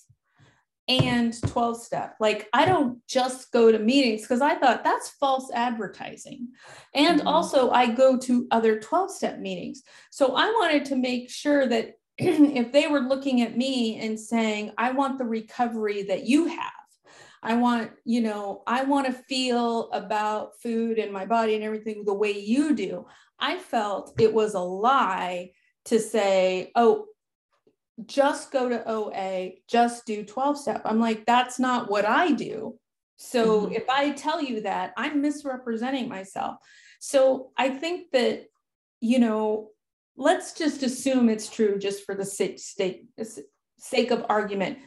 and 0.88 1.34
12 1.48 1.82
step. 1.82 2.16
Like 2.20 2.48
I 2.52 2.66
don't 2.66 2.98
just 3.08 3.50
go 3.52 3.72
to 3.72 3.78
meetings 3.78 4.22
because 4.22 4.42
I 4.42 4.54
thought 4.56 4.84
that's 4.84 5.10
false 5.10 5.50
advertising. 5.52 6.48
And 6.94 7.20
Mhm. 7.20 7.26
also 7.26 7.70
I 7.70 7.86
go 7.86 8.18
to 8.18 8.46
other 8.50 8.78
12 8.78 9.10
step 9.10 9.38
meetings. 9.38 9.82
So 10.10 10.34
I 10.36 10.46
wanted 10.46 10.84
to 10.86 10.96
make 10.96 11.30
sure 11.30 11.66
that 11.66 11.94
if 12.18 12.70
they 12.70 12.86
were 12.86 13.00
looking 13.00 13.40
at 13.40 13.56
me 13.56 13.98
and 13.98 14.20
saying, 14.20 14.72
I 14.78 14.92
want 14.92 15.18
the 15.18 15.24
recovery 15.24 16.02
that 16.04 16.24
you 16.24 16.46
have. 16.46 16.70
I 17.42 17.56
want, 17.56 17.90
you 18.04 18.22
know, 18.22 18.62
I 18.66 18.84
want 18.84 19.06
to 19.06 19.12
feel 19.12 19.90
about 19.90 20.60
food 20.62 20.98
and 20.98 21.12
my 21.12 21.26
body 21.26 21.54
and 21.54 21.64
everything 21.64 22.04
the 22.04 22.14
way 22.14 22.32
you 22.32 22.74
do. 22.74 23.06
I 23.38 23.58
felt 23.58 24.14
it 24.18 24.32
was 24.32 24.54
a 24.54 24.60
lie 24.60 25.50
to 25.86 25.98
say, 25.98 26.70
oh, 26.74 27.06
just 28.06 28.50
go 28.50 28.68
to 28.68 28.82
OA, 28.88 29.52
just 29.68 30.04
do 30.06 30.24
12 30.24 30.58
step. 30.58 30.82
I'm 30.84 30.98
like, 30.98 31.26
that's 31.26 31.58
not 31.58 31.90
what 31.90 32.04
I 32.04 32.32
do. 32.32 32.78
So 33.16 33.66
Mhm. 33.66 33.76
if 33.76 33.88
I 33.88 34.10
tell 34.10 34.42
you 34.42 34.62
that, 34.62 34.92
I'm 34.96 35.20
misrepresenting 35.20 36.08
myself. 36.08 36.56
So 36.98 37.52
I 37.56 37.70
think 37.70 38.10
that, 38.10 38.46
you 39.00 39.18
know, 39.18 39.70
let's 40.16 40.52
just 40.54 40.82
assume 40.82 41.28
it's 41.28 41.48
true 41.48 41.78
just 41.78 42.04
for 42.04 42.14
the 42.14 42.24
sake, 42.24 42.58
sake, 42.58 43.06
sake 43.78 44.10
of 44.10 44.26
argument. 44.28 44.78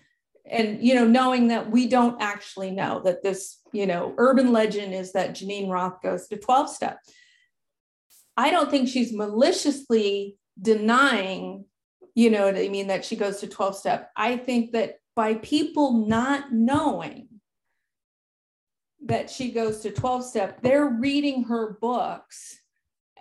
And, 0.46 0.82
you 0.82 0.96
know, 0.96 1.06
knowing 1.06 1.50
that 1.50 1.70
we 1.70 1.88
don't 1.88 2.22
actually 2.22 2.72
know 2.72 3.02
that 3.02 3.22
this, 3.22 3.60
you 3.72 3.86
know, 3.86 4.14
urban 4.18 4.52
legend 4.52 4.94
is 4.94 5.14
that 5.14 5.32
Geneen 5.36 5.70
Roth 5.70 6.02
goes 6.02 6.28
to 6.28 6.38
12 6.38 6.70
step. 6.70 7.00
I 8.36 8.50
don't 8.50 8.70
think 8.70 8.88
she's 8.88 9.14
maliciously 9.14 10.38
denying 10.62 11.66
you 12.18 12.30
know 12.32 12.46
what 12.46 12.58
I 12.58 12.68
mean, 12.68 12.88
that 12.88 13.06
she 13.06 13.16
goes 13.16 13.42
to 13.42 13.48
12 13.48 13.78
step. 13.78 14.10
I 14.18 14.38
think 14.38 14.72
that 14.72 15.02
by 15.16 15.36
people 15.36 16.08
not 16.08 16.52
knowing 16.52 17.28
that 19.06 19.30
she 19.30 19.52
goes 19.52 19.82
to 19.82 19.92
12 19.92 20.26
step, 20.26 20.64
they're 20.64 20.88
reading 20.88 21.44
her 21.44 21.78
books 21.80 22.60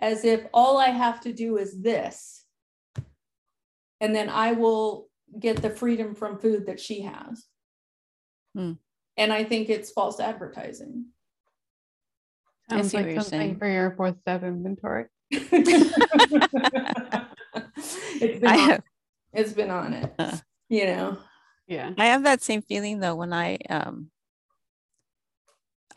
as 0.01 0.25
if 0.25 0.47
all 0.51 0.79
I 0.79 0.87
have 0.87 1.21
to 1.21 1.31
do 1.31 1.57
is 1.57 1.79
this. 1.79 2.43
And 4.01 4.15
then 4.15 4.29
I 4.29 4.53
will 4.53 5.09
get 5.39 5.61
the 5.61 5.69
freedom 5.69 6.15
from 6.15 6.39
food 6.39 6.65
that 6.65 6.79
she 6.79 7.01
has. 7.01 7.45
Hmm. 8.55 8.73
And 9.15 9.31
I 9.31 9.43
think 9.43 9.69
it's 9.69 9.91
false 9.91 10.19
advertising. 10.19 11.05
I 12.67 12.77
Sounds 12.77 12.89
see 12.89 12.97
what 12.97 13.05
like 13.05 13.13
you're 13.13 13.21
something 13.21 13.39
saying. 13.39 13.59
for 13.59 13.69
your 13.69 13.91
fourth 13.91 14.19
step 14.21 14.41
inventory. 14.41 15.05
it's, 18.21 18.39
been 18.39 18.47
I 18.49 18.53
on, 18.53 18.69
have, 18.69 18.83
it's 19.33 19.53
been 19.53 19.69
on 19.69 19.93
it, 19.93 20.13
Uh. 20.19 20.37
you 20.69 20.85
know. 20.85 21.17
Yeah. 21.67 21.91
I 21.97 22.05
have 22.07 22.23
that 22.23 22.41
same 22.41 22.61
feeling 22.61 22.99
though 22.99 23.15
when 23.15 23.33
I 23.33 23.57
um 23.69 24.09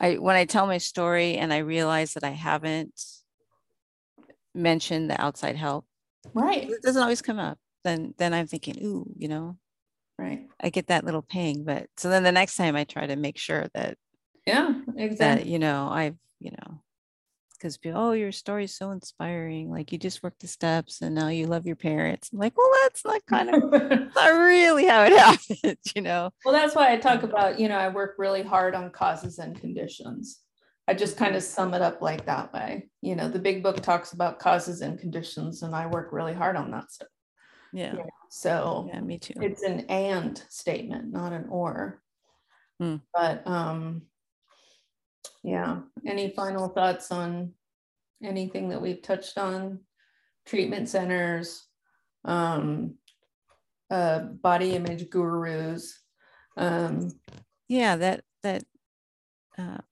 I 0.01 0.15
when 0.15 0.35
I 0.37 0.45
tell 0.45 0.67
my 0.67 0.79
story 0.79 1.37
and 1.37 1.53
I 1.53 1.59
realize 1.59 2.15
that 2.15 2.25
I 2.25 2.31
haven't 2.31 3.01
mentioned 4.55 5.11
the 5.11 5.21
outside 5.21 5.57
help. 5.57 5.87
Right. 6.35 6.69
It 6.69 6.83
doesn't 6.83 7.03
always 7.03 7.23
come 7.23 7.39
up. 7.39 7.59
Then 7.85 8.15
then 8.19 8.35
I'm 8.35 8.47
thinking, 8.47 8.79
ooh, 8.85 9.07
you 9.17 9.29
know, 9.29 9.57
Right. 10.19 10.49
I 10.61 10.69
get 10.71 10.89
that 10.89 11.05
little 11.05 11.23
ping. 11.23 11.65
But 11.65 11.87
so 11.97 12.11
then 12.11 12.23
the 12.25 12.33
next 12.33 12.57
time 12.57 12.77
I 12.77 12.85
try 12.85 13.07
to 13.07 13.17
make 13.17 13.39
sure 13.39 13.69
that 13.75 13.97
Yeah, 14.47 14.81
that 14.87 14.97
exactly. 14.99 15.51
you 15.51 15.59
know 15.59 15.89
I've 15.91 16.17
you 16.41 16.51
know 16.51 16.83
because 17.61 17.77
people 17.77 18.01
oh 18.01 18.13
your 18.13 18.33
story 18.33 18.65
is 18.65 18.75
so 18.75 18.91
inspiring 18.91 19.71
like 19.71 19.93
you 19.93 19.99
just 19.99 20.23
worked 20.23 20.41
the 20.41 20.49
steps 20.49 21.03
and 21.03 21.15
now 21.15 21.29
you 21.29 21.47
love 21.47 21.67
your 21.67 21.77
parents 21.77 22.31
I'm 22.33 22.39
like 22.39 22.57
well 22.57 22.71
that's 22.83 23.05
not 23.05 23.27
kind 23.27 23.55
of 23.55 23.71
not 24.15 24.29
really 24.29 24.87
how 24.87 25.05
it 25.05 25.13
happens 25.19 25.93
you 25.95 26.03
know 26.03 26.31
well 26.45 26.55
that's 26.55 26.75
why 26.75 26.93
I 26.93 26.97
talk 26.97 27.23
about, 27.31 27.59
you 27.59 27.69
know, 27.69 27.77
I 27.77 27.89
work 27.89 28.17
really 28.19 28.43
hard 28.43 28.75
on 28.75 28.91
causes 28.91 29.39
and 29.39 29.59
conditions. 29.59 30.41
I 30.89 30.95
just 30.95 31.17
kind 31.17 31.37
of 31.37 31.43
sum 31.43 31.75
it 31.75 31.83
up 31.83 32.03
like 32.03 32.27
that 32.27 32.53
way. 32.53 32.89
You 33.01 33.15
know, 33.15 33.29
the 33.29 33.39
big 33.39 33.63
book 33.63 33.81
talks 33.81 34.13
about 34.13 34.39
causes 34.39 34.81
and 34.81 34.99
conditions, 34.99 35.63
and 35.63 35.75
I 35.75 35.87
work 35.87 36.09
really 36.13 36.35
hard 36.35 36.57
on 36.57 36.71
that. 36.73 36.91
So, 36.91 37.07
yeah 37.73 37.95
so 38.31 38.89
yeah 38.93 39.01
me 39.01 39.17
too 39.17 39.35
it's 39.41 39.63
an 39.63 39.81
and 39.89 40.43
statement, 40.49 41.13
not 41.13 41.33
an 41.33 41.47
or. 41.49 42.01
Hmm. 42.81 42.97
But 43.15 43.47
um, 43.47 44.03
yeah. 45.43 45.81
Any 46.07 46.31
final 46.31 46.69
thoughts 46.69 47.11
on 47.11 47.53
anything 48.23 48.69
that 48.71 48.83
we've 48.83 49.03
touched 49.03 49.39
on? 49.39 49.81
Treatment 50.47 50.89
centers, 50.89 51.67
um, 52.25 52.95
uh, 53.91 54.21
body 54.21 54.75
image 54.75 55.09
gurus. 55.11 56.01
Um, 56.57 57.11
yeah 57.71 57.95
that 57.97 58.25
that 58.43 58.65
uh, 59.57 59.79
i 59.79 59.83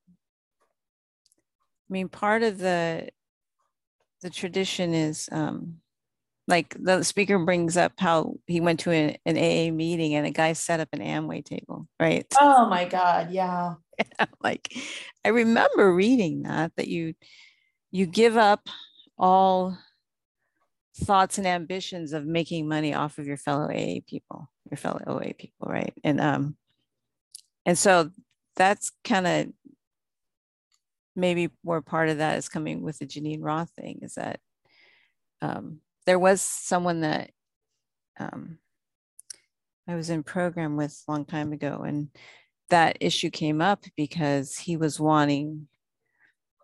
mean 1.89 2.09
part 2.09 2.43
of 2.43 2.57
the 2.59 3.07
the 4.21 4.29
tradition 4.29 4.93
is 4.93 5.29
um 5.31 5.77
like 6.45 6.75
the 6.77 7.03
speaker 7.03 7.39
brings 7.39 7.77
up 7.77 7.93
how 7.97 8.33
he 8.47 8.59
went 8.59 8.81
to 8.81 8.91
an, 8.91 9.15
an 9.25 9.37
aa 9.37 9.71
meeting 9.71 10.13
and 10.13 10.27
a 10.27 10.31
guy 10.31 10.51
set 10.51 10.81
up 10.81 10.89
an 10.91 10.99
amway 10.99 11.43
table 11.43 11.87
right 11.99 12.27
oh 12.39 12.67
my 12.67 12.85
God, 12.85 13.31
yeah. 13.31 13.75
like 14.41 14.73
i 15.25 15.29
remember 15.29 15.93
reading 15.93 16.43
that 16.43 16.71
that 16.75 16.87
you 16.87 17.13
you 17.91 18.05
give 18.05 18.37
up 18.37 18.67
all 19.17 19.77
thoughts 20.95 21.37
and 21.37 21.47
ambitions 21.47 22.13
of 22.13 22.25
making 22.25 22.67
money 22.67 22.93
off 22.93 23.17
of 23.17 23.25
your 23.25 23.37
fellow 23.37 23.69
aa 23.69 23.99
people 24.07 24.49
your 24.69 24.77
fellow 24.77 25.01
oa 25.07 25.33
people 25.33 25.67
right? 25.67 25.93
And 26.03 26.19
um 26.19 26.55
and 27.65 27.77
so 27.77 28.11
that's 28.55 28.91
kind 29.03 29.27
of 29.27 29.47
maybe 31.15 31.49
more 31.63 31.81
part 31.81 32.09
of 32.09 32.17
that 32.19 32.37
is 32.37 32.49
coming 32.49 32.81
with 32.81 32.99
the 32.99 33.05
Geneen 33.05 33.39
Roth 33.41 33.71
thing 33.71 33.99
is 34.01 34.15
that 34.15 34.39
um 35.41 35.79
there 36.05 36.19
was 36.19 36.41
someone 36.41 37.01
that 37.01 37.31
um 38.19 38.57
i 39.87 39.95
was 39.95 40.09
in 40.09 40.23
program 40.23 40.75
with 40.75 41.03
a 41.07 41.11
long 41.11 41.25
time 41.25 41.53
ago 41.53 41.83
and 41.85 42.09
that 42.69 42.97
issue 42.99 43.29
came 43.29 43.61
up 43.61 43.83
because 43.95 44.57
he 44.57 44.77
was 44.77 44.99
wanting 44.99 45.67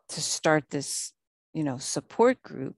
to 0.10 0.22
start 0.22 0.70
this, 0.70 1.14
you 1.54 1.64
know, 1.64 1.78
support 1.78 2.42
group 2.44 2.76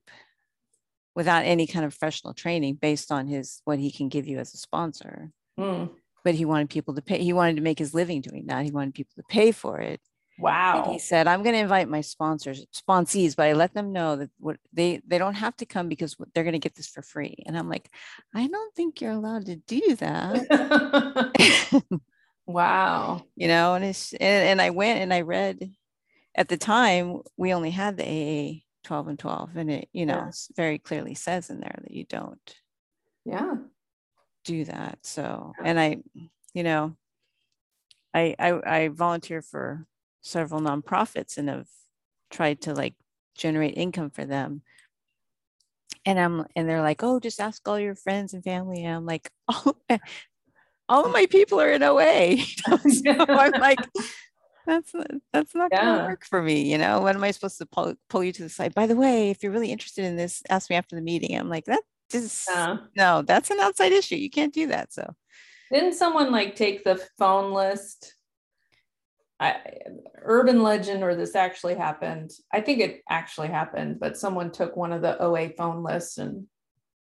without 1.15 1.45
any 1.45 1.65
kind 1.67 1.83
of 1.83 1.91
professional 1.91 2.33
training 2.33 2.75
based 2.75 3.11
on 3.11 3.27
his 3.27 3.61
what 3.65 3.79
he 3.79 3.91
can 3.91 4.07
give 4.09 4.27
you 4.27 4.37
as 4.37 4.53
a 4.53 4.57
sponsor. 4.57 5.31
Mm, 5.59 5.89
But 6.23 6.35
he 6.35 6.45
wanted 6.45 6.69
people 6.69 6.93
to 6.93 7.01
pay, 7.01 7.23
he 7.23 7.33
wanted 7.33 7.55
to 7.55 7.61
make 7.61 7.79
his 7.79 7.93
living 7.93 8.21
doing 8.21 8.45
that. 8.47 8.63
He 8.63 8.71
wanted 8.71 8.93
people 8.93 9.13
to 9.17 9.23
pay 9.23 9.51
for 9.51 9.79
it. 9.79 9.99
And 10.37 10.43
wow. 10.43 10.89
he 10.91 10.99
said, 10.99 11.27
I'm 11.27 11.41
going 11.41 11.55
to 11.55 11.61
invite 11.61 11.89
my 11.89 12.01
sponsors, 12.01 12.63
sponsees, 12.71 13.35
but 13.35 13.47
I 13.47 13.53
let 13.53 13.73
them 13.73 13.91
know 13.91 14.17
that 14.17 14.29
what 14.39 14.57
they 14.71 15.01
they 15.07 15.17
don't 15.17 15.33
have 15.33 15.55
to 15.57 15.65
come 15.65 15.89
because 15.89 16.15
they're 16.33 16.43
going 16.43 16.53
to 16.53 16.59
get 16.59 16.75
this 16.75 16.87
for 16.87 17.01
free. 17.01 17.35
And 17.47 17.57
I'm 17.57 17.67
like, 17.67 17.89
I 18.35 18.47
don't 18.47 18.75
think 18.75 19.01
you're 19.01 19.11
allowed 19.11 19.47
to 19.47 19.55
do 19.55 19.95
that. 19.95 21.31
wow. 22.47 23.21
you 23.35 23.47
know 23.47 23.75
and 23.75 23.85
it's 23.85 24.13
and, 24.13 24.21
and 24.21 24.61
i 24.61 24.69
went 24.69 24.99
and 24.99 25.13
i 25.13 25.21
read 25.21 25.71
at 26.35 26.47
the 26.47 26.57
time 26.57 27.21
we 27.35 27.53
only 27.53 27.71
had 27.71 27.97
the 27.97 28.03
aa 28.03 28.63
12 28.83 29.07
and 29.09 29.19
12 29.19 29.55
and 29.57 29.71
it 29.71 29.89
you 29.93 30.05
know 30.05 30.15
Yeah. 30.15 30.31
very 30.55 30.79
clearly 30.79 31.13
says 31.13 31.49
in 31.49 31.59
there 31.59 31.79
that 31.81 31.91
you 31.91 32.05
don't 32.05 32.55
Yeah. 33.25 33.55
do 34.45 34.65
that 34.65 34.99
so 35.03 35.53
and 35.63 35.79
i 35.79 35.97
you 36.53 36.63
know 36.63 36.95
I, 38.13 38.35
I 38.39 38.59
i 38.65 38.87
volunteer 38.87 39.41
for 39.41 39.85
several 40.21 40.61
nonprofits 40.61 41.37
and 41.37 41.49
have 41.49 41.67
tried 42.31 42.61
to 42.61 42.73
like 42.73 42.95
generate 43.35 43.77
income 43.77 44.09
for 44.09 44.25
them 44.25 44.61
and 46.07 46.17
I'm 46.17 46.45
and 46.55 46.67
they're 46.69 46.81
like, 46.81 47.03
oh, 47.03 47.19
just 47.19 47.41
ask 47.41 47.67
all 47.67 47.77
your 47.79 47.93
friends 47.93 48.33
and 48.33 48.43
family. 48.43 48.85
And 48.85 48.95
I'm 48.95 49.05
like, 49.05 49.29
oh, 49.49 49.73
all 50.89 51.05
of 51.05 51.11
my 51.11 51.25
people 51.27 51.59
are 51.59 51.71
in 51.71 51.83
OA. 51.83 52.37
so 52.89 53.25
I'm 53.29 53.53
like, 53.59 53.79
that's 54.65 54.93
that's 55.33 55.55
not 55.55 55.71
Yeah. 55.71 55.85
gonna 55.85 56.07
work 56.07 56.25
for 56.25 56.41
me. 56.41 56.71
You 56.71 56.77
know, 56.77 57.01
when 57.01 57.15
am 57.15 57.23
I 57.23 57.31
supposed 57.31 57.57
to 57.59 57.65
pull, 57.65 57.95
pull 58.09 58.23
you 58.23 58.31
to 58.33 58.43
the 58.43 58.49
side? 58.49 58.73
By 58.75 58.87
the 58.87 58.95
way, 58.95 59.29
if 59.29 59.43
you're 59.43 59.51
really 59.51 59.71
interested 59.71 60.05
in 60.05 60.15
this, 60.15 60.43
ask 60.49 60.69
me 60.69 60.75
after 60.75 60.95
the 60.95 61.01
meeting. 61.01 61.37
I'm 61.37 61.49
like, 61.49 61.65
that 61.65 61.81
just 62.11 62.49
Yeah. 62.49 62.77
no, 62.95 63.21
that's 63.21 63.49
an 63.51 63.59
outside 63.59 63.91
issue. 63.91 64.15
You 64.15 64.29
can't 64.29 64.53
do 64.53 64.67
that. 64.67 64.93
So 64.93 65.13
Didn't 65.71 65.93
someone 65.93 66.31
like 66.31 66.55
take 66.55 66.83
the 66.83 67.01
phone 67.17 67.53
list? 67.53 68.13
I, 69.39 69.57
urban 70.23 70.63
legend, 70.63 71.03
or 71.03 71.13
this 71.15 71.35
actually 71.35 71.75
happened. 71.75 72.31
I 72.51 72.59
think 72.61 72.79
it 72.79 73.01
actually 73.07 73.49
happened, 73.49 73.99
but 73.99 74.17
someone 74.17 74.51
took 74.51 74.75
one 74.75 74.91
of 74.91 75.03
the 75.03 75.21
OA 75.21 75.49
phone 75.49 75.83
lists 75.83 76.17
and 76.17 76.47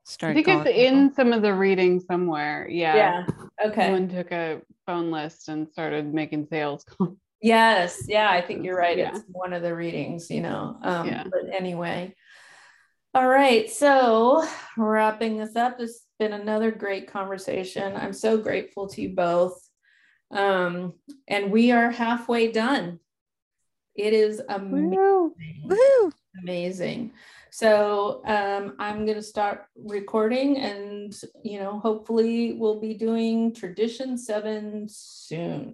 start. 0.08 0.32
I 0.32 0.34
think 0.36 0.47
it's 0.47 0.64
people. 0.64 0.82
in 0.82 1.14
some 1.14 1.34
of 1.34 1.41
the 1.41 1.53
reading 1.53 1.99
somewhere. 1.99 2.68
Yeah. 2.70 2.95
yeah, 2.95 3.26
okay. 3.66 3.86
Someone 3.86 4.10
took 4.10 4.32
a 4.32 4.62
phone 4.86 5.12
list 5.12 5.49
and 5.49 5.70
started 5.70 6.14
making 6.14 6.47
sales 6.49 6.84
calls. 6.88 7.18
Yes, 7.41 8.05
yeah, 8.08 8.30
I 8.32 8.41
think 8.41 8.66
you're 8.66 8.78
right. 8.78 8.97
Yeah. 8.97 9.10
It's 9.10 9.24
one 9.28 9.53
of 9.53 9.62
the 9.62 9.76
readings, 9.76 10.32
you 10.32 10.41
know. 10.41 10.78
Um, 10.82 11.08
Yeah. 11.08 11.24
but 11.26 11.53
anyway. 11.53 12.16
All 13.14 13.28
right, 13.28 13.70
so 13.70 14.45
wrapping 14.78 15.38
this 15.38 15.55
up, 15.55 15.78
it's 15.80 16.05
been 16.20 16.34
another 16.34 16.72
great 16.72 17.08
conversation. 17.08 17.95
I'm 17.95 18.14
so 18.14 18.38
grateful 18.38 18.88
to 18.89 19.01
you 19.01 19.16
both. 19.16 19.60
Um, 20.32 20.93
and 21.28 21.51
we 21.51 21.72
are 21.72 21.89
halfway 21.89 22.51
done. 22.51 22.99
It 23.95 24.14
is 24.14 24.41
amazing. 24.47 24.91
Woo. 24.91 25.34
Woohoo! 25.68 26.12
Amazing. 26.43 27.12
So 27.58 28.22
um, 28.28 28.76
I'm 28.78 29.03
going 29.08 29.18
to 29.18 29.24
start 29.24 29.66
recording 29.76 30.60
and, 30.60 31.20
you 31.41 31.58
know, 31.58 31.80
hopefully 31.80 32.53
we'll 32.53 32.80
be 32.80 32.93
doing 32.93 33.51
tradition 33.51 34.16
seven 34.16 34.86
soon. 34.88 35.74